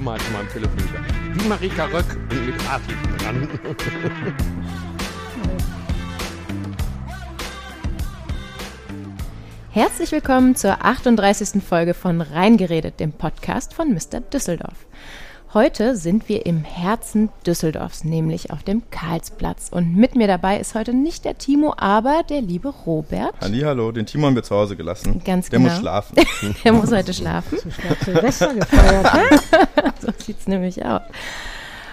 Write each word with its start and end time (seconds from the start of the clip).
Format 0.00 0.22
in 0.26 0.32
meinem 0.32 0.48
Telefon. 0.48 0.78
Wie 1.34 1.46
Marika 1.46 1.84
Röck 1.84 2.06
und 2.30 2.46
mit 2.46 2.54
A 2.70 2.80
dran. 3.18 3.48
Herzlich 9.72 10.10
willkommen 10.10 10.56
zur 10.56 10.82
38. 10.82 11.62
Folge 11.62 11.92
von 11.92 12.22
Reingeredet, 12.22 12.98
dem 12.98 13.12
Podcast 13.12 13.74
von 13.74 13.92
Mr. 13.92 14.20
Düsseldorf. 14.20 14.86
Heute 15.52 15.96
sind 15.96 16.28
wir 16.28 16.46
im 16.46 16.62
Herzen 16.62 17.28
Düsseldorfs, 17.44 18.04
nämlich 18.04 18.52
auf 18.52 18.62
dem 18.62 18.88
Karlsplatz. 18.92 19.68
Und 19.72 19.96
mit 19.96 20.14
mir 20.14 20.28
dabei 20.28 20.60
ist 20.60 20.76
heute 20.76 20.94
nicht 20.94 21.24
der 21.24 21.38
Timo, 21.38 21.74
aber 21.76 22.22
der 22.28 22.40
liebe 22.40 22.68
Robert. 22.68 23.34
Hallo, 23.40 23.90
den 23.90 24.06
Timo 24.06 24.28
haben 24.28 24.36
wir 24.36 24.44
zu 24.44 24.54
Hause 24.54 24.76
gelassen. 24.76 25.20
Ganz 25.24 25.48
der 25.48 25.58
genau. 25.58 25.72
muss 25.72 25.80
schlafen. 25.80 26.14
der 26.64 26.72
muss 26.72 26.92
heute 26.92 27.12
schlafen. 27.12 27.58
Silvester 28.04 28.54
gefeiert, 28.54 29.12
ne? 29.12 29.92
so 30.00 30.12
sieht's 30.18 30.46
nämlich 30.46 30.84
aus. 30.84 31.02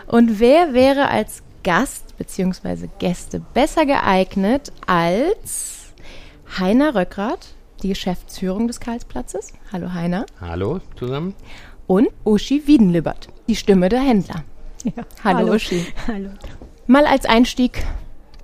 Und 0.05 0.39
wer 0.39 0.75
wäre 0.75 1.07
als 1.07 1.41
Gast 1.63 2.15
bzw. 2.19 2.89
Gäste 2.99 3.41
besser 3.55 3.87
geeignet 3.87 4.71
als 4.85 5.93
Heiner 6.59 6.93
Röckrath, 6.93 7.55
die 7.81 7.89
Geschäftsführung 7.89 8.67
des 8.67 8.79
Karlsplatzes? 8.79 9.51
Hallo 9.73 9.93
Heiner. 9.93 10.27
Hallo 10.39 10.79
zusammen. 10.95 11.33
Und 11.87 12.09
Uschi 12.25 12.67
Wiedenlübbert, 12.67 13.29
die 13.47 13.55
Stimme 13.55 13.87
der 13.89 14.01
Händler. 14.01 14.43
Ja. 14.83 15.03
Hallo, 15.23 15.37
Hallo. 15.39 15.53
Uschi. 15.53 15.85
Hallo. 16.07 16.29
Mal 16.85 17.05
als 17.05 17.25
Einstieg 17.25 17.83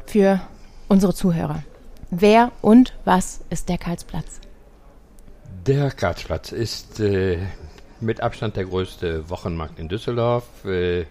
für 0.06 0.42
unsere 0.88 1.14
Zuhörer. 1.14 1.64
Wer 2.10 2.52
und 2.62 2.94
was 3.06 3.42
ist 3.50 3.70
der 3.70 3.78
Karlsplatz? 3.78 4.40
Der 5.68 5.92
Karlsplatz 5.92 6.52
ist 6.52 7.00
äh, 7.00 7.38
mit 8.00 8.22
Abstand 8.22 8.56
der 8.56 8.66
größte 8.66 9.30
Wochenmarkt 9.30 9.80
in 9.80 9.90
Düsseldorf, 9.90 10.66
äh, 10.66 11.06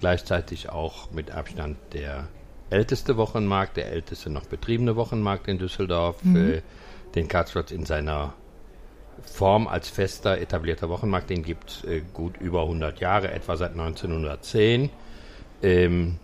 gleichzeitig 0.00 0.70
auch 0.70 1.10
mit 1.12 1.30
Abstand 1.30 1.76
der 1.92 2.28
älteste 2.70 3.16
Wochenmarkt, 3.16 3.76
der 3.76 3.92
älteste 3.92 4.30
noch 4.30 4.46
betriebene 4.46 4.96
Wochenmarkt 4.96 5.48
in 5.48 5.58
Düsseldorf. 5.58 6.16
Äh, 6.24 6.62
den 7.14 7.28
Karlsplatz 7.28 7.70
in 7.70 7.86
seiner 7.86 8.34
Form 9.22 9.66
als 9.66 9.88
fester 9.88 10.38
etablierter 10.38 10.88
Wochenmarkt, 10.88 11.30
den 11.30 11.42
gibt 11.42 11.70
es 11.70 11.84
äh, 11.84 12.02
gut 12.12 12.36
über 12.38 12.62
100 12.62 13.00
Jahre, 13.00 13.30
etwa 13.30 13.56
seit 13.56 13.72
1910. 13.72 14.90
Ähm, 15.62 16.18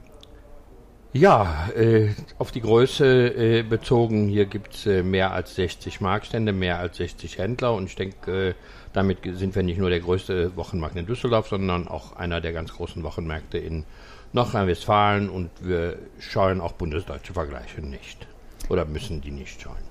ja, 1.15 1.69
äh, 1.77 2.09
auf 2.39 2.53
die 2.53 2.63
Größe 2.63 3.59
äh, 3.59 3.63
bezogen, 3.63 4.29
hier 4.29 4.47
gibt 4.47 4.75
es 4.75 4.87
äh, 4.87 5.03
mehr 5.03 5.33
als 5.33 5.55
60 5.57 6.01
Marktstände, 6.01 6.53
mehr 6.55 6.79
als 6.79 6.97
60 6.97 7.37
Händler 7.37 7.75
und 7.75 7.85
ich 7.85 7.97
denke, 7.97 8.48
äh, 8.48 8.55
damit 8.95 9.19
sind 9.25 9.55
wir 9.55 9.63
nicht 9.63 9.79
nur 9.79 9.91
der 9.91 10.01
größte 10.01 10.57
Wochenmarkt 10.57 10.97
in 10.97 11.05
Düsseldorf, 11.05 11.48
sondern 11.48 11.87
auch 11.87 12.17
einer 12.17 12.41
der 12.41 12.55
ganz 12.55 12.73
großen 12.73 13.03
Wochenmärkte 13.03 13.59
in 13.59 13.85
Nordrhein-Westfalen 14.33 15.29
und 15.29 15.51
wir 15.61 15.98
scheuen 16.19 16.63
auch 16.63 16.73
bundesdeutsche 16.73 17.35
Vergleiche 17.35 17.83
nicht. 17.83 18.27
Oder 18.70 18.87
müssen 18.87 19.20
die 19.20 19.31
nicht 19.33 19.61
scheuen. 19.61 19.85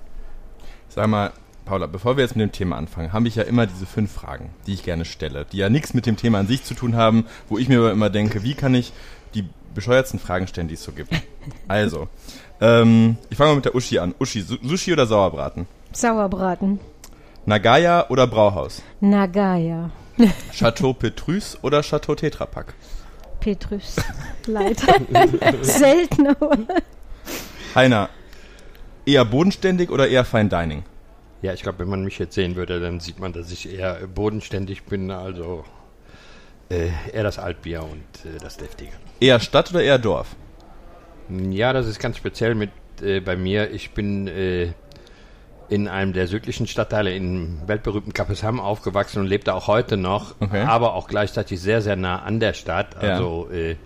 Sag 0.88 1.06
mal, 1.06 1.32
Paula, 1.64 1.86
bevor 1.86 2.16
wir 2.16 2.24
jetzt 2.24 2.34
mit 2.36 2.42
dem 2.42 2.52
Thema 2.52 2.76
anfangen, 2.76 3.12
habe 3.12 3.28
ich 3.28 3.36
ja 3.36 3.44
immer 3.44 3.66
diese 3.66 3.86
fünf 3.86 4.12
Fragen, 4.12 4.50
die 4.66 4.74
ich 4.74 4.82
gerne 4.82 5.04
stelle, 5.04 5.46
die 5.50 5.58
ja 5.58 5.68
nichts 5.68 5.94
mit 5.94 6.06
dem 6.06 6.16
Thema 6.16 6.38
an 6.40 6.46
sich 6.48 6.64
zu 6.64 6.74
tun 6.74 6.96
haben, 6.96 7.26
wo 7.48 7.56
ich 7.58 7.68
mir 7.68 7.78
aber 7.78 7.92
immer 7.92 8.10
denke, 8.10 8.42
wie 8.42 8.54
kann 8.54 8.74
ich 8.74 8.92
die 9.34 9.44
bescheuertsten 9.74 10.18
Fragen 10.20 10.46
stellen, 10.48 10.68
die 10.68 10.74
es 10.74 10.82
so 10.82 10.92
gibt. 10.92 11.12
Also, 11.68 12.08
ähm, 12.60 13.16
ich 13.30 13.36
fange 13.38 13.50
mal 13.50 13.56
mit 13.56 13.64
der 13.64 13.74
Uschi 13.74 13.98
an. 13.98 14.14
Uschi, 14.18 14.42
Su- 14.42 14.58
Sushi 14.62 14.92
oder 14.92 15.06
Sauerbraten? 15.06 15.66
Sauerbraten. 15.92 16.80
Nagaya 17.46 18.06
oder 18.10 18.26
Brauhaus? 18.26 18.82
Nagaya. 19.00 19.90
Chateau 20.52 20.92
Petrus 20.98 21.56
oder 21.62 21.82
Chateau 21.82 22.14
Tetrapack? 22.14 22.74
Petrus. 23.40 23.96
Leider. 24.46 24.94
Selten. 25.62 26.26
aber- 26.28 26.58
Heiner, 27.74 28.10
eher 29.06 29.24
bodenständig 29.24 29.90
oder 29.90 30.06
eher 30.08 30.24
Fine 30.24 30.48
Dining? 30.50 30.82
Ja, 31.42 31.52
ich 31.52 31.62
glaube, 31.62 31.80
wenn 31.80 31.88
man 31.88 32.04
mich 32.04 32.18
jetzt 32.18 32.34
sehen 32.34 32.54
würde, 32.56 32.80
dann 32.80 33.00
sieht 33.00 33.18
man, 33.18 33.32
dass 33.32 33.50
ich 33.50 33.72
eher 33.72 34.06
bodenständig 34.06 34.84
bin, 34.84 35.10
also 35.10 35.64
äh, 36.70 36.88
eher 37.12 37.24
das 37.24 37.38
Altbier 37.38 37.82
und 37.82 38.24
äh, 38.24 38.38
das 38.40 38.56
Deftige. 38.56 38.92
Eher 39.20 39.40
Stadt 39.40 39.70
oder 39.70 39.82
eher 39.82 39.98
Dorf? 39.98 40.36
Ja, 41.28 41.72
das 41.72 41.86
ist 41.86 41.98
ganz 41.98 42.16
speziell 42.16 42.54
mit 42.54 42.70
äh, 43.02 43.20
bei 43.20 43.36
mir. 43.36 43.70
Ich 43.72 43.90
bin 43.90 44.28
äh, 44.28 44.72
in 45.68 45.88
einem 45.88 46.12
der 46.12 46.28
südlichen 46.28 46.66
Stadtteile 46.66 47.14
im 47.14 47.58
weltberühmten 47.66 48.12
Kappesham 48.12 48.60
aufgewachsen 48.60 49.20
und 49.20 49.26
lebe 49.26 49.42
da 49.44 49.54
auch 49.54 49.66
heute 49.66 49.96
noch, 49.96 50.34
Okay. 50.40 50.62
aber 50.62 50.94
auch 50.94 51.08
gleichzeitig 51.08 51.60
sehr, 51.60 51.80
sehr 51.82 51.96
nah 51.96 52.22
an 52.22 52.40
der 52.40 52.52
Stadt. 52.52 52.94
Ja. 53.02 53.14
Also 53.14 53.48
äh, 53.50 53.76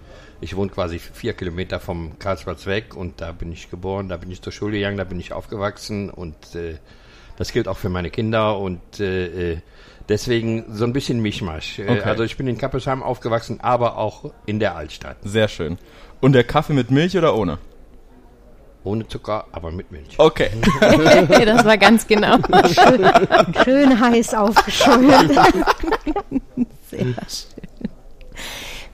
ich 0.40 0.56
wohne 0.56 0.70
quasi 0.70 0.98
vier 0.98 1.32
Kilometer 1.32 1.80
vom 1.80 2.18
Karlsplatz 2.18 2.66
weg 2.66 2.94
und 2.94 3.20
da 3.22 3.32
bin 3.32 3.50
ich 3.52 3.70
geboren, 3.70 4.08
da 4.10 4.16
bin 4.18 4.30
ich 4.30 4.42
zur 4.42 4.52
Schule 4.52 4.72
gegangen, 4.76 4.98
da 4.98 5.04
bin 5.04 5.18
ich 5.20 5.32
aufgewachsen 5.32 6.10
und 6.10 6.54
äh, 6.54 6.76
das 7.36 7.52
gilt 7.52 7.68
auch 7.68 7.76
für 7.78 7.88
meine 7.88 8.10
Kinder 8.10 8.58
und 8.58 9.00
äh, 9.00 9.52
äh, 9.52 9.58
deswegen 10.08 10.64
so 10.70 10.84
ein 10.84 10.92
bisschen 10.92 11.20
Mischmasch. 11.20 11.78
Äh, 11.78 11.82
Okay. 11.88 12.02
Also 12.08 12.22
ich 12.24 12.36
bin 12.36 12.46
in 12.46 12.58
Kappesham 12.58 13.02
aufgewachsen, 13.02 13.60
aber 13.60 13.98
auch 13.98 14.30
in 14.46 14.58
der 14.60 14.76
Altstadt. 14.76 15.16
Sehr 15.22 15.48
schön. 15.48 15.78
Und 16.20 16.32
der 16.32 16.44
Kaffee 16.44 16.72
mit 16.72 16.90
Milch 16.90 17.16
oder 17.16 17.34
ohne? 17.36 17.58
Ohne 18.84 19.06
Zucker, 19.08 19.46
aber 19.50 19.72
mit 19.72 19.90
Milch. 19.90 20.14
Okay. 20.18 20.50
das 20.80 21.64
war 21.64 21.76
ganz 21.76 22.06
genau. 22.06 22.36
Schön 23.64 24.00
heiß 24.00 24.34
aufgeschäumt. 24.34 25.32
Sehr 26.90 27.00
schön. 27.00 27.16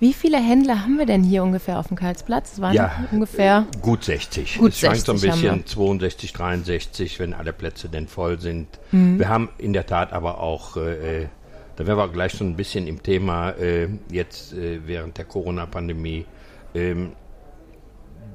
Wie 0.03 0.13
viele 0.13 0.39
Händler 0.39 0.83
haben 0.83 0.99
wir 0.99 1.07
denn 1.07 1.23
hier 1.23 1.45
ungefähr 1.45 1.79
auf 1.79 1.87
dem 1.87 1.97
Karlsplatz? 1.97 2.55
Es 2.55 2.61
waren 2.61 2.75
Ja. 2.75 2.91
ungefähr. 3.13 3.69
Gut 3.83 4.03
60. 4.03 4.59
Gut 4.59 4.73
es 4.73 4.81
schwankt 4.81 5.07
so 5.07 5.13
ein 5.13 5.19
60 5.19 5.41
bisschen, 5.43 5.59
wir. 5.59 5.67
62, 5.67 6.33
63, 6.33 7.21
wenn 7.21 7.33
alle 7.33 7.53
Plätze 7.53 7.89
denn 7.89 8.09
voll 8.09 8.41
sind. 8.41 8.67
Mhm. 8.91 9.21
Wir 9.21 9.29
haben 9.29 9.51
in 9.59 9.73
der 9.73 9.87
Tat 9.87 10.13
aber 10.13 10.41
auch, 10.41 10.77
äh, 10.77 11.23
äh, 11.23 11.27
da 11.77 11.87
wären 11.87 11.99
wir 11.99 12.09
gleich 12.09 12.33
schon 12.33 12.49
ein 12.49 12.57
bisschen 12.57 12.89
im 12.89 13.01
Thema, 13.05 13.51
äh, 13.51 13.91
jetzt 14.11 14.55
äh, 14.55 14.81
während 14.85 15.19
der 15.19 15.25
Corona-Pandemie, 15.25 16.27
ähm, 16.75 17.13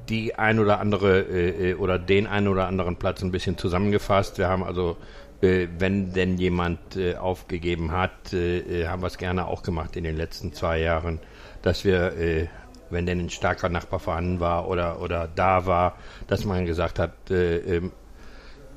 die 0.08 0.36
ein 0.36 0.60
oder 0.60 0.80
andere 0.80 1.20
äh, 1.20 1.72
äh, 1.72 1.74
oder 1.74 1.98
den 1.98 2.26
ein 2.26 2.48
oder 2.48 2.66
anderen 2.66 2.96
Platz 2.96 3.22
ein 3.22 3.30
bisschen 3.30 3.58
zusammengefasst. 3.58 4.38
Wir 4.38 4.48
haben 4.48 4.64
also, 4.64 4.96
äh, 5.42 5.66
wenn 5.78 6.14
denn 6.14 6.38
jemand 6.38 6.96
äh, 6.96 7.16
aufgegeben 7.16 7.92
hat, 7.92 8.32
äh, 8.32 8.60
äh, 8.84 8.86
haben 8.86 9.02
wir 9.02 9.08
es 9.08 9.18
gerne 9.18 9.46
auch 9.46 9.62
gemacht 9.62 9.96
in 9.96 10.04
den 10.04 10.16
letzten 10.16 10.54
zwei 10.54 10.80
Jahren, 10.80 11.20
dass 11.62 11.84
wir, 11.84 12.16
äh, 12.16 12.46
wenn 12.90 13.06
denn 13.06 13.18
ein 13.20 13.30
starker 13.30 13.68
Nachbar 13.68 13.98
vorhanden 14.00 14.40
war 14.40 14.68
oder, 14.68 15.00
oder 15.00 15.28
da 15.34 15.66
war, 15.66 15.96
dass 16.26 16.44
man 16.44 16.64
gesagt 16.66 16.98
hat, 16.98 17.12
äh, 17.30 17.58
ähm, 17.76 17.92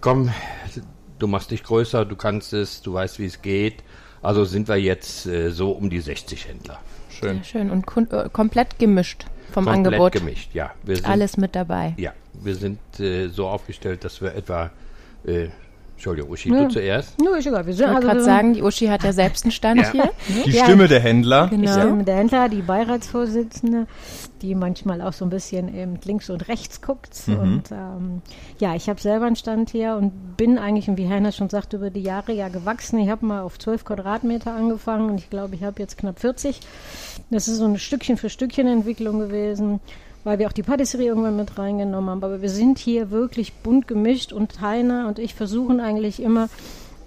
komm, 0.01 0.31
du 1.19 1.27
machst 1.27 1.51
dich 1.51 1.63
größer, 1.63 2.05
du 2.05 2.15
kannst 2.15 2.53
es, 2.53 2.81
du 2.81 2.93
weißt, 2.93 3.19
wie 3.19 3.25
es 3.25 3.41
geht. 3.41 3.83
Also 4.21 4.45
sind 4.45 4.67
wir 4.67 4.75
jetzt 4.77 5.25
äh, 5.25 5.49
so 5.51 5.71
um 5.71 5.89
die 5.89 5.99
60 5.99 6.47
Händler. 6.47 6.79
Schön. 7.09 7.37
Sehr 7.37 7.43
schön. 7.43 7.71
Und 7.71 7.85
kun- 7.87 8.09
äh, 8.11 8.29
komplett 8.31 8.77
gemischt 8.79 9.25
vom 9.51 9.65
Komplett 9.65 9.85
Angebot. 9.93 10.11
gemischt, 10.13 10.53
ja. 10.53 10.71
Wir 10.83 10.95
sind, 10.97 11.07
Alles 11.07 11.37
mit 11.37 11.55
dabei. 11.55 11.93
Ja, 11.97 12.13
wir 12.33 12.55
sind 12.55 12.79
äh, 12.99 13.27
so 13.29 13.47
aufgestellt, 13.47 14.03
dass 14.03 14.21
wir 14.21 14.33
etwa, 14.35 14.71
äh, 15.25 15.47
Entschuldigung, 16.01 16.31
Uschi, 16.31 16.49
Ja. 16.49 16.63
du 16.63 16.67
zuerst. 16.69 17.19
Nur 17.21 17.37
ist 17.37 17.45
egal. 17.45 17.63
Wir 17.67 17.75
sind 17.75 17.85
Ich 17.85 17.93
wollte 17.93 18.07
also 18.09 18.21
gerade 18.23 18.23
sagen, 18.25 18.53
die 18.53 18.63
Uschi 18.63 18.87
hat 18.87 19.03
ja 19.03 19.13
selbst 19.13 19.45
einen 19.45 19.51
Stand 19.51 19.81
Ja. 19.81 19.91
hier. 19.91 20.09
Die 20.45 20.49
Ja. 20.49 20.63
Stimme 20.63 20.87
der 20.87 20.99
Händler. 20.99 21.45
Ich 21.53 21.61
Genau. 21.61 21.95
bin 21.95 22.05
der 22.05 22.15
Händler, 22.15 22.49
die 22.49 22.63
Beiratsvorsitzende, 22.63 23.85
die 24.41 24.55
manchmal 24.55 25.03
auch 25.03 25.13
so 25.13 25.25
ein 25.25 25.29
bisschen 25.29 25.67
eben 25.75 25.99
links 26.03 26.31
und 26.31 26.47
rechts 26.47 26.81
guckt. 26.81 27.11
Und 27.27 27.65
ähm, 27.71 28.23
ja, 28.57 28.73
ich 28.73 28.89
habe 28.89 28.99
selber 28.99 29.27
einen 29.27 29.35
Stand 29.35 29.69
hier 29.69 29.95
und 29.95 30.37
bin 30.37 30.57
eigentlich, 30.57 30.89
wie 30.97 31.07
Heiner 31.07 31.31
schon 31.31 31.49
sagt, 31.49 31.73
über 31.73 31.91
die 31.91 32.01
Jahre 32.01 32.33
ja 32.33 32.47
gewachsen. 32.49 32.97
Ich 32.97 33.09
habe 33.09 33.23
mal 33.23 33.41
auf 33.43 33.59
12 33.59 33.85
Quadratmeter 33.85 34.55
angefangen 34.55 35.11
und 35.11 35.19
ich 35.19 35.29
glaube, 35.29 35.53
ich 35.53 35.63
habe 35.63 35.79
jetzt 35.79 35.99
knapp 35.99 36.19
40. 36.19 36.61
Das 37.29 37.47
ist 37.47 37.57
so 37.57 37.65
eine 37.65 37.77
Stückchen 37.77 38.17
für 38.17 38.31
Stückchen 38.31 38.65
Entwicklung 38.65 39.19
gewesen, 39.19 39.79
weil 40.23 40.39
wir 40.39 40.47
auch 40.47 40.53
die 40.53 40.63
Patisserie 40.63 41.07
irgendwann 41.07 41.35
mit 41.35 41.57
reingenommen 41.57 42.09
haben. 42.09 42.23
Aber 42.23 42.41
wir 42.41 42.49
sind 42.49 42.77
hier 42.79 43.11
wirklich 43.11 43.53
bunt 43.53 43.87
gemischt 43.87 44.33
und 44.33 44.61
Heiner 44.61 45.07
und 45.07 45.19
ich 45.19 45.35
versuchen 45.35 45.79
eigentlich 45.79 46.21
immer, 46.21 46.49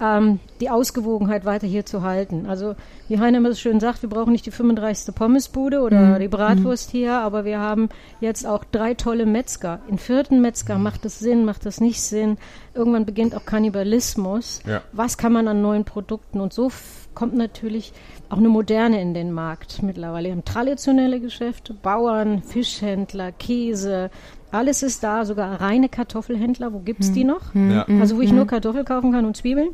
ähm, 0.01 0.41
die 0.61 0.71
Ausgewogenheit 0.71 1.45
weiter 1.45 1.67
hier 1.67 1.87
zu 1.87 2.03
halten. 2.03 2.47
Also 2.47 2.75
wie 3.09 3.19
Heiner 3.19 3.39
immer 3.39 3.53
so 3.53 3.59
schön 3.59 3.81
sagt, 3.81 4.03
wir 4.03 4.09
brauchen 4.09 4.33
nicht 4.33 4.47
die 4.47 4.51
35. 4.51 5.15
Pommesbude 5.15 5.81
oder 5.81 6.19
die 6.19 6.29
Bratwurst 6.29 6.91
hier, 6.91 7.15
aber 7.15 7.45
wir 7.45 7.59
haben 7.61 7.89
jetzt 8.21 8.47
auch 8.47 8.65
drei 8.65 8.95
tolle 8.95 9.27
Metzger. 9.27 9.81
In 9.89 9.99
vierten 9.99 10.41
Metzger 10.41 10.79
macht 10.79 11.05
das 11.05 11.19
Sinn, 11.19 11.45
macht 11.45 11.67
das 11.67 11.81
nicht 11.81 12.01
Sinn. 12.01 12.39
Irgendwann 12.75 13.05
beginnt 13.05 13.35
auch 13.35 13.45
Kannibalismus. 13.45 14.61
Ja. 14.67 14.83
Was 14.93 15.19
kann 15.19 15.33
man 15.33 15.49
an 15.49 15.61
neuen 15.61 15.85
Produkten? 15.85 16.41
Und 16.41 16.53
so 16.53 16.71
kommt 17.15 17.35
natürlich 17.35 17.93
auch 18.35 18.39
eine 18.39 18.49
Moderne 18.49 19.01
in 19.01 19.15
den 19.15 19.33
Markt 19.33 19.83
mittlerweile. 19.83 20.29
Wir 20.29 20.33
haben 20.33 20.45
traditionelle 20.45 21.21
Geschäfte, 21.21 21.73
Bauern, 21.73 22.43
Fischhändler, 22.43 23.31
Käse, 23.31 24.11
alles 24.51 24.83
ist 24.83 25.03
da, 25.03 25.25
sogar 25.25 25.61
reine 25.61 25.89
Kartoffelhändler. 25.89 26.73
Wo 26.73 26.79
gibt's 26.79 27.13
die 27.13 27.25
noch? 27.25 27.55
Ja. 27.55 27.87
Also 28.01 28.17
wo 28.17 28.21
ich 28.21 28.33
nur 28.33 28.47
Kartoffel 28.47 28.85
kaufen 28.85 29.13
kann 29.13 29.25
und 29.25 29.37
Zwiebeln. 29.37 29.71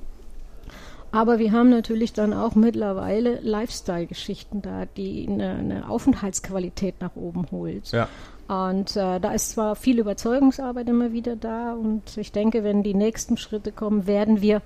Aber 1.12 1.38
wir 1.38 1.52
haben 1.52 1.70
natürlich 1.70 2.12
dann 2.12 2.32
auch 2.32 2.54
mittlerweile 2.54 3.40
Lifestyle-Geschichten 3.40 4.62
da, 4.62 4.86
die 4.86 5.26
eine, 5.28 5.50
eine, 5.50 5.88
Aufenthaltsqualität 5.90 7.00
nach 7.00 7.16
oben 7.16 7.46
holt. 7.50 7.90
Ja. 7.90 8.08
Und 8.48 8.96
äh, 8.96 9.20
da 9.20 9.32
ist 9.32 9.50
zwar 9.50 9.74
viel 9.74 9.98
Überzeugungsarbeit 9.98 10.88
immer 10.88 11.12
wieder 11.12 11.36
da 11.36 11.72
und 11.72 12.16
ich 12.16 12.32
denke, 12.32 12.64
wenn 12.64 12.82
die 12.82 12.94
nächsten 12.94 13.36
Schritte 13.36 13.72
kommen, 13.72 14.06
werden 14.06 14.40
wir 14.40 14.62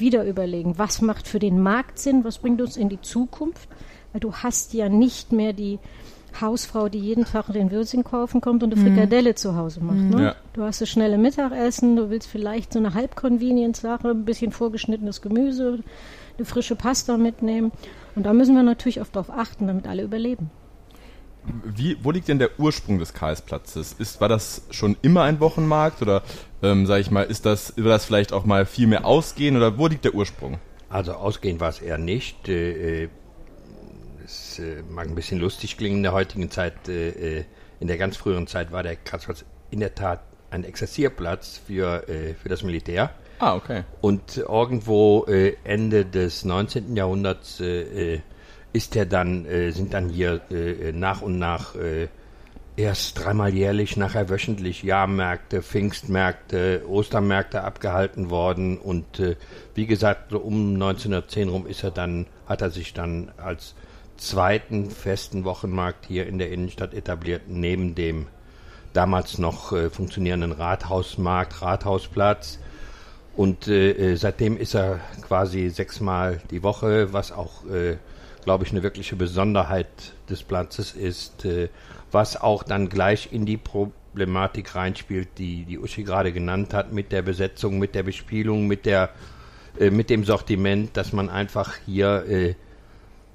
wieder 0.00 0.24
überlegen, 0.24 0.78
was 0.78 1.00
macht 1.02 1.28
für 1.28 1.38
den 1.38 1.60
Markt 1.60 1.98
Sinn, 1.98 2.24
was 2.24 2.38
bringt 2.38 2.60
uns 2.60 2.76
in 2.76 2.88
die 2.88 3.00
Zukunft, 3.00 3.68
weil 4.12 4.20
du 4.20 4.34
hast 4.34 4.74
ja 4.74 4.88
nicht 4.88 5.32
mehr 5.32 5.52
die 5.52 5.78
Hausfrau, 6.40 6.88
die 6.88 6.98
jeden 6.98 7.24
Tag 7.24 7.52
den 7.52 7.70
Würstchen 7.70 8.04
kaufen 8.04 8.40
kommt 8.40 8.62
und 8.62 8.72
eine 8.72 8.80
mhm. 8.80 8.86
Frikadelle 8.86 9.34
zu 9.34 9.56
Hause 9.56 9.80
macht. 9.80 9.96
Ne? 9.96 10.22
Ja. 10.22 10.36
Du 10.52 10.62
hast 10.62 10.80
das 10.80 10.88
schnelle 10.88 11.18
Mittagessen, 11.18 11.96
du 11.96 12.10
willst 12.10 12.28
vielleicht 12.28 12.72
so 12.72 12.78
eine 12.78 12.94
Halb-Convenience-Sache, 12.94 14.08
ein 14.08 14.24
bisschen 14.24 14.52
vorgeschnittenes 14.52 15.22
Gemüse, 15.22 15.80
eine 16.38 16.44
frische 16.44 16.76
Pasta 16.76 17.16
mitnehmen. 17.16 17.72
Und 18.14 18.24
da 18.24 18.32
müssen 18.32 18.54
wir 18.54 18.62
natürlich 18.62 19.00
oft 19.00 19.14
darauf 19.14 19.30
achten, 19.30 19.66
damit 19.66 19.86
alle 19.86 20.02
überleben. 20.02 20.50
Wie, 21.64 21.96
wo 22.02 22.10
liegt 22.10 22.28
denn 22.28 22.38
der 22.38 22.58
Ursprung 22.58 22.98
des 22.98 23.14
Karlsplatzes? 23.14 23.94
Ist, 23.94 24.20
war 24.20 24.28
das 24.28 24.62
schon 24.70 24.96
immer 25.02 25.22
ein 25.22 25.40
Wochenmarkt 25.40 26.02
oder, 26.02 26.22
ähm, 26.62 26.86
sage 26.86 27.00
ich 27.00 27.10
mal, 27.10 27.22
ist 27.22 27.46
das, 27.46 27.76
wird 27.76 27.88
das 27.88 28.04
vielleicht 28.04 28.32
auch 28.32 28.44
mal 28.44 28.66
viel 28.66 28.86
mehr 28.86 29.04
ausgehen 29.04 29.56
oder 29.56 29.78
wo 29.78 29.86
liegt 29.86 30.04
der 30.04 30.14
Ursprung? 30.14 30.58
Also 30.88 31.12
ausgehen 31.12 31.60
war 31.60 31.70
es 31.70 31.80
eher 31.80 31.98
nicht. 31.98 32.48
Äh, 32.48 33.04
äh 33.04 33.08
es 34.24 34.60
äh, 34.60 34.82
mag 34.88 35.08
ein 35.08 35.14
bisschen 35.16 35.40
lustig 35.40 35.76
klingen 35.76 35.98
in 35.98 36.02
der 36.04 36.12
heutigen 36.12 36.50
Zeit. 36.50 36.88
Äh, 36.88 37.44
in 37.80 37.88
der 37.88 37.96
ganz 37.96 38.16
früheren 38.16 38.46
Zeit 38.46 38.70
war 38.70 38.82
der 38.82 38.94
Karlsplatz 38.94 39.44
in 39.70 39.80
der 39.80 39.94
Tat 39.94 40.20
ein 40.50 40.64
Exerzierplatz 40.64 41.60
für, 41.64 42.02
für 42.42 42.48
das 42.48 42.62
Militär. 42.62 43.10
Ah, 43.38 43.54
okay. 43.54 43.84
Und 44.02 44.36
irgendwo 44.36 45.24
Ende 45.64 46.04
des 46.04 46.44
19. 46.44 46.94
Jahrhunderts 46.94 47.62
ist 48.72 48.96
er 48.96 49.06
dann, 49.06 49.46
sind 49.70 49.94
dann 49.94 50.10
hier 50.10 50.42
nach 50.92 51.22
und 51.22 51.38
nach 51.38 51.74
erst 52.76 53.18
dreimal 53.18 53.54
jährlich, 53.54 53.96
nachher 53.96 54.28
wöchentlich 54.28 54.82
Jahrmärkte, 54.82 55.62
Pfingstmärkte, 55.62 56.84
Ostermärkte 56.88 57.62
abgehalten 57.62 58.30
worden. 58.30 58.78
Und 58.78 59.22
wie 59.74 59.86
gesagt, 59.86 60.30
so 60.30 60.38
um 60.38 60.74
1910 60.74 61.48
rum 61.48 61.66
ist 61.66 61.84
er 61.84 61.90
dann, 61.90 62.26
hat 62.46 62.62
er 62.62 62.70
sich 62.70 62.94
dann 62.94 63.32
als 63.36 63.74
zweiten 64.16 64.90
festen 64.90 65.44
Wochenmarkt 65.44 66.06
hier 66.06 66.26
in 66.26 66.38
der 66.38 66.52
Innenstadt 66.52 66.94
etabliert, 66.94 67.42
neben 67.48 67.94
dem 67.94 68.26
damals 68.92 69.38
noch 69.38 69.72
äh, 69.72 69.90
funktionierenden 69.90 70.52
Rathausmarkt, 70.52 71.62
Rathausplatz. 71.62 72.58
Und 73.36 73.68
äh, 73.68 73.90
äh, 73.90 74.16
seitdem 74.16 74.56
ist 74.56 74.74
er 74.74 75.00
quasi 75.22 75.70
sechsmal 75.70 76.40
die 76.50 76.62
Woche, 76.62 77.12
was 77.12 77.32
auch, 77.32 77.64
äh, 77.66 77.96
glaube 78.44 78.64
ich, 78.64 78.70
eine 78.70 78.82
wirkliche 78.82 79.16
Besonderheit 79.16 79.88
des 80.28 80.42
Platzes 80.42 80.92
ist, 80.92 81.44
äh, 81.44 81.68
was 82.10 82.40
auch 82.40 82.62
dann 82.62 82.88
gleich 82.88 83.32
in 83.32 83.46
die 83.46 83.56
Problematik 83.56 84.74
reinspielt, 84.74 85.28
die 85.38 85.64
die 85.64 85.78
Uschi 85.78 86.02
gerade 86.02 86.32
genannt 86.32 86.74
hat, 86.74 86.92
mit 86.92 87.12
der 87.12 87.22
Besetzung, 87.22 87.78
mit 87.78 87.94
der 87.94 88.02
Bespielung, 88.02 88.66
mit 88.66 88.86
der 88.86 89.10
äh, 89.78 89.90
mit 89.90 90.10
dem 90.10 90.24
Sortiment, 90.24 90.96
dass 90.96 91.12
man 91.12 91.28
einfach 91.28 91.76
hier 91.86 92.56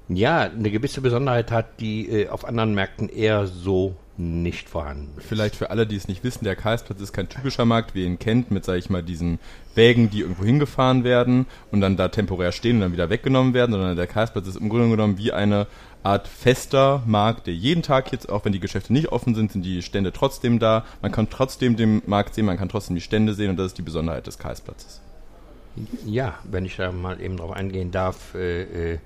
ja, 0.08 0.42
eine 0.42 0.70
gewisse 0.70 1.00
Besonderheit 1.00 1.50
hat, 1.50 1.80
die 1.80 2.08
äh, 2.08 2.28
auf 2.28 2.44
anderen 2.44 2.74
Märkten 2.74 3.08
eher 3.08 3.46
so 3.46 3.96
nicht 4.18 4.68
vorhanden 4.68 5.12
ist. 5.18 5.26
Vielleicht 5.26 5.56
für 5.56 5.70
alle, 5.70 5.86
die 5.86 5.96
es 5.96 6.08
nicht 6.08 6.24
wissen, 6.24 6.44
der 6.44 6.56
Karlsplatz 6.56 7.00
ist 7.00 7.12
kein 7.12 7.28
typischer 7.28 7.64
Markt, 7.64 7.94
wie 7.94 8.00
ihr 8.00 8.06
ihn 8.06 8.18
kennt, 8.18 8.50
mit, 8.50 8.64
sag 8.64 8.76
ich 8.76 8.90
mal, 8.90 9.02
diesen 9.02 9.38
Wägen, 9.74 10.10
die 10.10 10.20
irgendwo 10.20 10.44
hingefahren 10.44 11.04
werden 11.04 11.46
und 11.70 11.80
dann 11.80 11.96
da 11.96 12.08
temporär 12.08 12.52
stehen 12.52 12.76
und 12.76 12.82
dann 12.82 12.92
wieder 12.92 13.10
weggenommen 13.10 13.54
werden, 13.54 13.72
sondern 13.72 13.96
der 13.96 14.06
Karlsplatz 14.06 14.46
ist 14.48 14.56
im 14.56 14.68
Grunde 14.68 14.88
genommen 14.88 15.18
wie 15.18 15.32
eine 15.32 15.66
Art 16.02 16.28
fester 16.28 17.02
Markt, 17.04 17.46
der 17.48 17.54
jeden 17.54 17.82
Tag 17.82 18.12
jetzt, 18.12 18.28
auch 18.28 18.44
wenn 18.44 18.52
die 18.52 18.60
Geschäfte 18.60 18.92
nicht 18.92 19.08
offen 19.08 19.34
sind, 19.34 19.52
sind 19.52 19.64
die 19.64 19.82
Stände 19.82 20.12
trotzdem 20.12 20.58
da. 20.58 20.84
Man 21.02 21.10
kann 21.10 21.28
trotzdem 21.28 21.76
den 21.76 22.00
Markt 22.06 22.34
sehen, 22.34 22.46
man 22.46 22.56
kann 22.56 22.68
trotzdem 22.68 22.94
die 22.94 23.02
Stände 23.02 23.34
sehen 23.34 23.50
und 23.50 23.56
das 23.56 23.66
ist 23.66 23.78
die 23.78 23.82
Besonderheit 23.82 24.26
des 24.26 24.38
Karlsplatzes. 24.38 25.00
Ja, 26.06 26.38
wenn 26.44 26.64
ich 26.64 26.76
da 26.76 26.92
mal 26.92 27.20
eben 27.20 27.36
drauf 27.36 27.50
eingehen 27.50 27.90
darf, 27.90 28.34
äh, 28.34 28.92
äh 28.92 28.98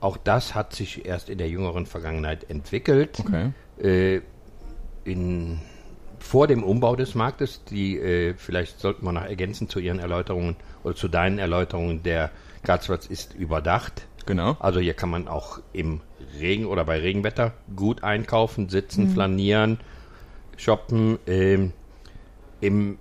auch 0.00 0.16
das 0.16 0.54
hat 0.54 0.74
sich 0.74 1.06
erst 1.06 1.28
in 1.28 1.38
der 1.38 1.48
jüngeren 1.48 1.84
Vergangenheit 1.84 2.48
entwickelt. 2.48 3.18
Okay. 3.18 3.50
Äh, 3.82 4.20
in, 5.08 5.60
vor 6.18 6.46
dem 6.46 6.62
Umbau 6.62 6.96
des 6.96 7.14
Marktes, 7.14 7.64
die 7.64 7.98
äh, 7.98 8.34
vielleicht 8.36 8.80
sollten 8.80 9.04
wir 9.04 9.12
noch 9.12 9.24
ergänzen 9.24 9.68
zu 9.68 9.80
Ihren 9.80 9.98
Erläuterungen 9.98 10.56
oder 10.84 10.94
zu 10.94 11.08
deinen 11.08 11.38
Erläuterungen, 11.38 12.02
der 12.02 12.30
Karlsplatz 12.62 13.06
ist 13.06 13.34
überdacht. 13.34 14.06
Genau. 14.26 14.56
Also 14.60 14.80
hier 14.80 14.94
kann 14.94 15.10
man 15.10 15.26
auch 15.26 15.60
im 15.72 16.02
Regen 16.38 16.66
oder 16.66 16.84
bei 16.84 17.00
Regenwetter 17.00 17.54
gut 17.74 18.04
einkaufen, 18.04 18.68
sitzen, 18.68 19.04
mhm. 19.04 19.10
flanieren, 19.12 19.80
shoppen. 20.56 21.18
Ähm, 21.26 21.72
im, 22.60 22.98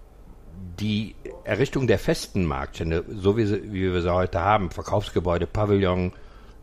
die 0.79 1.15
Errichtung 1.43 1.87
der 1.87 1.99
festen 1.99 2.45
Marktstände, 2.45 3.03
so 3.09 3.37
wie, 3.37 3.45
sie, 3.45 3.73
wie 3.73 3.93
wir 3.93 4.01
sie 4.01 4.13
heute 4.13 4.39
haben, 4.39 4.69
Verkaufsgebäude, 4.69 5.47
Pavillon, 5.47 6.13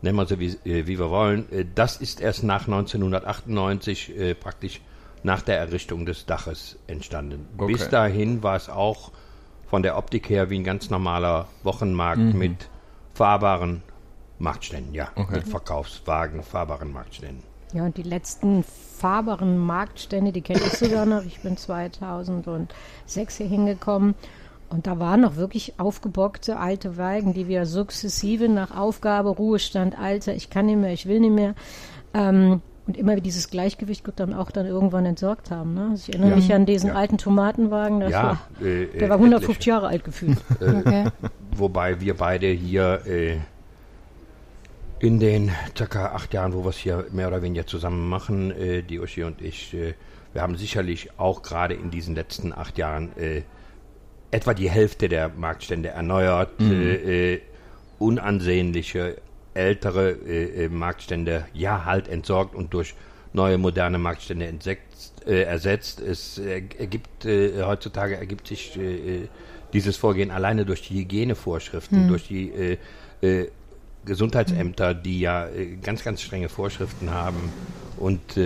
nennen 0.01 0.17
wir 0.17 0.25
sie 0.25 0.39
wie, 0.39 0.69
äh, 0.69 0.87
wie 0.87 0.97
wir 0.97 1.09
wollen, 1.09 1.51
äh, 1.51 1.65
das 1.75 1.97
ist 1.97 2.21
erst 2.21 2.43
nach 2.43 2.67
1998 2.67 4.17
äh, 4.17 4.33
praktisch 4.35 4.81
nach 5.25 5.41
der 5.41 5.57
Errichtung 5.57 6.05
des 6.05 6.27
Daches 6.27 6.77
entstanden. 6.85 7.47
Okay. 7.57 7.73
Bis 7.73 7.89
dahin 7.89 8.43
war 8.43 8.55
es 8.55 8.69
auch 8.69 9.11
von 9.65 9.81
der 9.81 9.97
Optik 9.97 10.29
her 10.29 10.51
wie 10.51 10.59
ein 10.59 10.63
ganz 10.63 10.91
normaler 10.91 11.47
Wochenmarkt 11.63 12.21
mhm. 12.21 12.37
mit 12.37 12.69
fahrbaren 13.15 13.81
Marktständen, 14.37 14.93
ja, 14.93 15.09
okay. 15.15 15.37
mit 15.37 15.47
Verkaufswagen, 15.47 16.43
fahrbaren 16.43 16.93
Marktständen. 16.93 17.43
Ja, 17.73 17.85
und 17.85 17.97
die 17.97 18.03
letzten 18.03 18.63
fahrbaren 18.63 19.57
Marktstände, 19.57 20.31
die 20.31 20.41
kenne 20.41 20.59
ich 20.59 20.73
sogar 20.73 21.07
noch. 21.07 21.25
Ich 21.25 21.39
bin 21.39 21.57
2006 21.57 23.37
hier 23.37 23.47
hingekommen 23.47 24.13
und 24.69 24.85
da 24.85 24.99
waren 24.99 25.21
noch 25.21 25.37
wirklich 25.37 25.79
aufgebockte 25.79 26.59
alte 26.59 26.97
Wagen, 26.97 27.33
die 27.33 27.47
wir 27.47 27.65
sukzessive 27.65 28.47
nach 28.47 28.77
Aufgabe, 28.77 29.29
Ruhestand, 29.29 29.97
Alter, 29.97 30.35
ich 30.35 30.51
kann 30.51 30.67
nicht 30.67 30.77
mehr, 30.77 30.93
ich 30.93 31.07
will 31.07 31.19
nicht 31.19 31.33
mehr. 31.33 31.55
Ähm, 32.13 32.61
und 32.87 32.97
immer 32.97 33.15
dieses 33.15 33.49
Gleichgewicht 33.49 34.03
gut 34.03 34.15
dann 34.17 34.33
auch 34.33 34.51
dann 34.51 34.65
irgendwann 34.65 35.05
entsorgt 35.05 35.49
haben. 35.51 35.73
Ne? 35.73 35.87
Also 35.91 36.03
ich 36.03 36.09
erinnere 36.09 36.31
ja. 36.31 36.35
mich 36.35 36.53
an 36.53 36.65
diesen 36.65 36.89
ja. 36.89 36.95
alten 36.95 37.17
Tomatenwagen, 37.17 38.01
ja, 38.01 38.23
war, 38.23 38.67
äh, 38.67 38.85
der 38.85 39.09
war 39.09 39.17
150 39.17 39.49
etliche. 39.49 39.69
Jahre 39.69 39.87
alt 39.87 40.03
gefühlt. 40.03 40.37
Äh, 40.61 40.69
okay. 40.69 41.05
Wobei 41.55 41.99
wir 41.99 42.15
beide 42.15 42.47
hier 42.47 43.01
äh, 43.05 43.37
in 44.99 45.19
den 45.19 45.51
circa 45.75 46.13
acht 46.13 46.33
Jahren, 46.33 46.53
wo 46.53 46.63
wir 46.63 46.69
es 46.69 46.77
hier 46.77 47.05
mehr 47.11 47.27
oder 47.27 47.41
weniger 47.41 47.65
zusammen 47.65 48.07
machen, 48.07 48.51
äh, 48.51 48.83
die 48.83 48.99
Uschi 48.99 49.23
und 49.23 49.41
ich, 49.41 49.73
äh, 49.73 49.95
wir 50.33 50.41
haben 50.41 50.55
sicherlich 50.55 51.09
auch 51.17 51.41
gerade 51.41 51.73
in 51.73 51.91
diesen 51.91 52.15
letzten 52.15 52.53
acht 52.53 52.77
Jahren 52.77 53.15
äh, 53.17 53.41
etwa 54.31 54.53
die 54.53 54.69
Hälfte 54.69 55.09
der 55.09 55.29
Marktstände 55.29 55.89
erneuert, 55.89 56.59
mhm. 56.59 56.71
äh, 56.71 57.33
äh 57.33 57.41
unansehnliche 57.97 59.15
ältere 59.55 60.11
äh, 60.11 60.65
äh, 60.65 60.69
Marktstände 60.69 61.45
ja 61.53 61.85
halt 61.85 62.07
entsorgt 62.07 62.55
und 62.55 62.73
durch 62.73 62.93
neue 63.33 63.57
moderne 63.57 63.97
Marktstände 63.97 64.45
entsetzt, 64.45 65.25
äh, 65.25 65.43
ersetzt. 65.43 65.99
Es 65.99 66.37
ergibt 66.37 67.25
äh, 67.25 67.63
heutzutage 67.63 68.15
ergibt 68.15 68.47
sich 68.47 68.77
äh, 68.77 69.27
dieses 69.73 69.97
Vorgehen 69.97 70.31
alleine 70.31 70.65
durch 70.65 70.87
die 70.87 70.99
Hygienevorschriften, 70.99 72.03
mhm. 72.03 72.07
durch 72.07 72.27
die 72.27 72.77
äh, 73.21 73.47
Gesundheitsämter, 74.05 74.93
die 74.93 75.19
ja 75.19 75.47
ganz, 75.81 76.03
ganz 76.03 76.21
strenge 76.21 76.47
Vorschriften 76.47 77.09
haben 77.09 77.51
und 77.97 78.37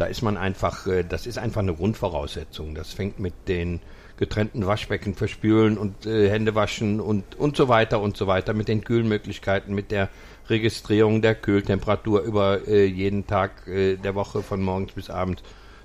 da 0.00 0.06
ist 0.06 0.22
man 0.22 0.38
einfach, 0.38 0.86
äh, 0.86 1.04
das 1.04 1.26
ist 1.26 1.36
einfach 1.36 1.60
eine 1.60 1.74
Grundvoraussetzung. 1.74 2.74
Das 2.74 2.92
fängt 2.92 3.20
mit 3.20 3.34
den 3.48 3.80
getrennten 4.20 4.66
Waschbecken 4.66 5.14
verspülen 5.14 5.78
und 5.78 6.06
äh, 6.06 6.28
Hände 6.28 6.54
waschen 6.54 7.00
und, 7.00 7.34
und 7.36 7.56
so 7.56 7.68
weiter 7.68 8.00
und 8.00 8.18
so 8.18 8.26
weiter, 8.26 8.52
mit 8.52 8.68
den 8.68 8.84
Kühlmöglichkeiten, 8.84 9.74
mit 9.74 9.90
der 9.90 10.10
Registrierung 10.48 11.22
der 11.22 11.34
Kühltemperatur 11.34 12.20
über 12.20 12.68
äh, 12.68 12.84
jeden 12.84 13.26
Tag 13.26 13.66
äh, 13.66 13.96
der 13.96 14.14
Woche 14.14 14.42
von 14.42 14.60
morgens 14.60 14.92
bis 14.92 15.08
abends. 15.08 15.42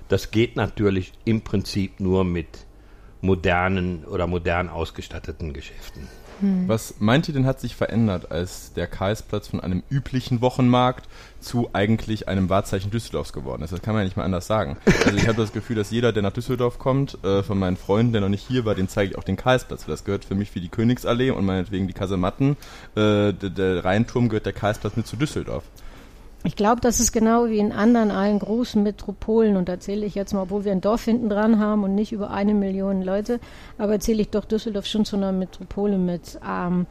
Das 0.08 0.30
geht 0.30 0.54
natürlich 0.54 1.12
im 1.24 1.40
Prinzip 1.40 1.98
nur 1.98 2.24
mit 2.24 2.66
modernen 3.22 4.04
oder 4.04 4.26
modern 4.26 4.68
ausgestatteten 4.68 5.54
Geschäften. 5.54 6.06
Hm. 6.40 6.68
Was 6.68 6.96
meint 6.98 7.28
ihr 7.28 7.34
denn 7.34 7.46
hat 7.46 7.60
sich 7.60 7.76
verändert, 7.76 8.30
als 8.30 8.72
der 8.74 8.86
Karlsplatz 8.86 9.48
von 9.48 9.60
einem 9.60 9.82
üblichen 9.90 10.40
Wochenmarkt 10.40 11.08
zu 11.40 11.70
eigentlich 11.72 12.28
einem 12.28 12.48
Wahrzeichen 12.48 12.90
Düsseldorfs 12.90 13.32
geworden 13.32 13.62
ist? 13.62 13.72
Das 13.72 13.82
kann 13.82 13.94
man 13.94 14.02
ja 14.02 14.04
nicht 14.04 14.16
mal 14.16 14.24
anders 14.24 14.46
sagen. 14.46 14.76
Also 15.04 15.16
ich 15.16 15.28
habe 15.28 15.40
das 15.40 15.52
Gefühl, 15.52 15.76
dass 15.76 15.90
jeder, 15.90 16.12
der 16.12 16.22
nach 16.22 16.32
Düsseldorf 16.32 16.78
kommt, 16.78 17.22
äh, 17.24 17.42
von 17.42 17.58
meinen 17.58 17.76
Freunden, 17.76 18.12
der 18.12 18.20
noch 18.20 18.28
nicht 18.28 18.46
hier 18.46 18.64
war, 18.64 18.74
den 18.74 18.88
zeige 18.88 19.12
ich 19.12 19.18
auch 19.18 19.24
den 19.24 19.36
Karlsplatz. 19.36 19.86
Das 19.86 20.04
gehört 20.04 20.24
für 20.24 20.34
mich 20.34 20.54
wie 20.54 20.60
die 20.60 20.68
Königsallee 20.68 21.30
und 21.30 21.44
meinetwegen 21.44 21.86
die 21.86 21.94
Kasematten. 21.94 22.56
Äh, 22.94 23.32
der, 23.32 23.50
der 23.50 23.84
Rheinturm 23.84 24.28
gehört 24.28 24.46
der 24.46 24.52
Karlsplatz 24.52 24.96
mit 24.96 25.06
zu 25.06 25.16
Düsseldorf. 25.16 25.64
Ich 26.46 26.54
glaube, 26.54 26.80
das 26.80 27.00
ist 27.00 27.10
genau 27.10 27.48
wie 27.48 27.58
in 27.58 27.72
anderen 27.72 28.12
allen 28.12 28.38
großen 28.38 28.80
Metropolen 28.80 29.56
und 29.56 29.68
da 29.68 29.80
zähle 29.80 30.06
ich 30.06 30.14
jetzt 30.14 30.32
mal, 30.32 30.42
obwohl 30.42 30.64
wir 30.64 30.70
ein 30.70 30.80
Dorf 30.80 31.04
hinten 31.04 31.28
dran 31.28 31.58
haben 31.58 31.82
und 31.82 31.96
nicht 31.96 32.12
über 32.12 32.30
eine 32.30 32.54
Million 32.54 33.02
Leute, 33.02 33.40
aber 33.78 33.98
zähle 33.98 34.22
ich 34.22 34.30
doch 34.30 34.44
Düsseldorf 34.44 34.86
schon 34.86 35.04
zu 35.04 35.16
einer 35.16 35.32
Metropole 35.32 35.98
mit. 35.98 36.38
Ähm, 36.48 36.86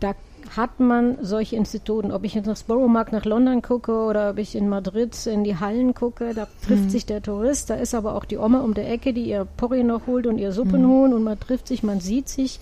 da 0.00 0.14
hat 0.54 0.80
man 0.80 1.16
solche 1.22 1.56
Instituten. 1.56 2.12
Ob 2.12 2.24
ich 2.24 2.34
jetzt 2.34 2.44
nach 2.44 2.62
Borough 2.62 2.92
nach 3.10 3.24
London 3.24 3.62
gucke 3.62 3.92
oder 3.92 4.30
ob 4.30 4.38
ich 4.38 4.54
in 4.54 4.68
Madrid 4.68 5.26
in 5.26 5.44
die 5.44 5.56
Hallen 5.56 5.94
gucke, 5.94 6.34
da 6.34 6.46
trifft 6.66 6.84
mhm. 6.84 6.90
sich 6.90 7.06
der 7.06 7.22
Tourist. 7.22 7.70
Da 7.70 7.76
ist 7.76 7.94
aber 7.94 8.14
auch 8.14 8.26
die 8.26 8.36
Oma 8.36 8.60
um 8.60 8.74
der 8.74 8.90
Ecke, 8.90 9.14
die 9.14 9.24
ihr 9.24 9.46
Porree 9.56 9.82
noch 9.82 10.06
holt 10.08 10.26
und 10.26 10.36
ihr 10.36 10.52
Suppenhuhn 10.52 11.10
mhm. 11.10 11.16
und 11.16 11.24
man 11.24 11.40
trifft 11.40 11.68
sich, 11.68 11.82
man 11.82 12.00
sieht 12.00 12.28
sich. 12.28 12.60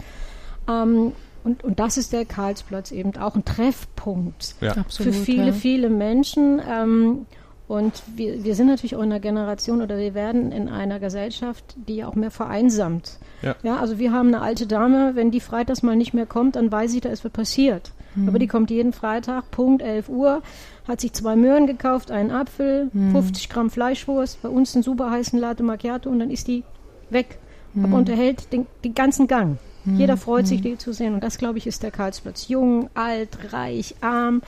Ähm, 0.68 1.12
und, 1.44 1.64
und 1.64 1.78
das 1.78 1.96
ist 1.96 2.12
der 2.12 2.24
Karlsplatz 2.24 2.92
eben 2.92 3.16
auch 3.16 3.34
ein 3.34 3.44
Treffpunkt 3.44 4.54
ja. 4.60 4.72
Absolut, 4.72 5.14
für 5.14 5.20
viele, 5.20 5.46
ja. 5.46 5.52
viele 5.52 5.90
Menschen. 5.90 6.60
Ähm, 6.68 7.26
und 7.68 8.02
wir, 8.16 8.44
wir 8.44 8.54
sind 8.54 8.66
natürlich 8.66 8.96
auch 8.96 9.02
in 9.02 9.12
einer 9.12 9.20
Generation 9.20 9.82
oder 9.82 9.98
wir 9.98 10.14
werden 10.14 10.52
in 10.52 10.70
einer 10.70 10.98
Gesellschaft, 10.98 11.76
die 11.76 11.96
ja 11.96 12.08
auch 12.08 12.14
mehr 12.14 12.30
vereinsamt. 12.30 13.18
Ja. 13.42 13.56
ja, 13.62 13.76
also 13.76 13.98
wir 13.98 14.10
haben 14.10 14.28
eine 14.28 14.40
alte 14.40 14.66
Dame, 14.66 15.12
wenn 15.14 15.30
die 15.30 15.40
freitags 15.40 15.82
mal 15.82 15.94
nicht 15.94 16.14
mehr 16.14 16.24
kommt, 16.24 16.56
dann 16.56 16.72
weiß 16.72 16.94
ich, 16.94 17.02
da 17.02 17.10
ist 17.10 17.24
was 17.26 17.32
passiert. 17.32 17.92
Mhm. 18.14 18.28
Aber 18.28 18.38
die 18.38 18.46
kommt 18.46 18.70
jeden 18.70 18.94
Freitag, 18.94 19.50
Punkt 19.50 19.82
11 19.82 20.08
Uhr, 20.08 20.42
hat 20.88 21.02
sich 21.02 21.12
zwei 21.12 21.36
Möhren 21.36 21.66
gekauft, 21.66 22.10
einen 22.10 22.30
Apfel, 22.30 22.88
mhm. 22.92 23.12
50 23.12 23.50
Gramm 23.50 23.68
Fleischwurst, 23.68 24.40
bei 24.40 24.48
uns 24.48 24.74
einen 24.74 24.82
super 24.82 25.10
heißen 25.10 25.38
Latte 25.38 25.62
Macchiato 25.62 26.08
und 26.08 26.20
dann 26.20 26.30
ist 26.30 26.48
die 26.48 26.64
weg. 27.10 27.38
Mhm. 27.74 27.84
Aber 27.84 27.96
unterhält 27.98 28.50
den, 28.52 28.66
den 28.82 28.94
ganzen 28.94 29.26
Gang. 29.26 29.58
Jeder 29.96 30.16
mhm. 30.16 30.20
freut 30.20 30.46
sich, 30.46 30.60
mhm. 30.60 30.64
die 30.64 30.78
zu 30.78 30.92
sehen. 30.92 31.14
Und 31.14 31.22
das, 31.22 31.38
glaube 31.38 31.58
ich, 31.58 31.66
ist 31.66 31.82
der 31.82 31.90
Karlsplatz. 31.90 32.48
Jung, 32.48 32.90
alt, 32.94 33.52
reich, 33.52 33.94
arm. 34.00 34.42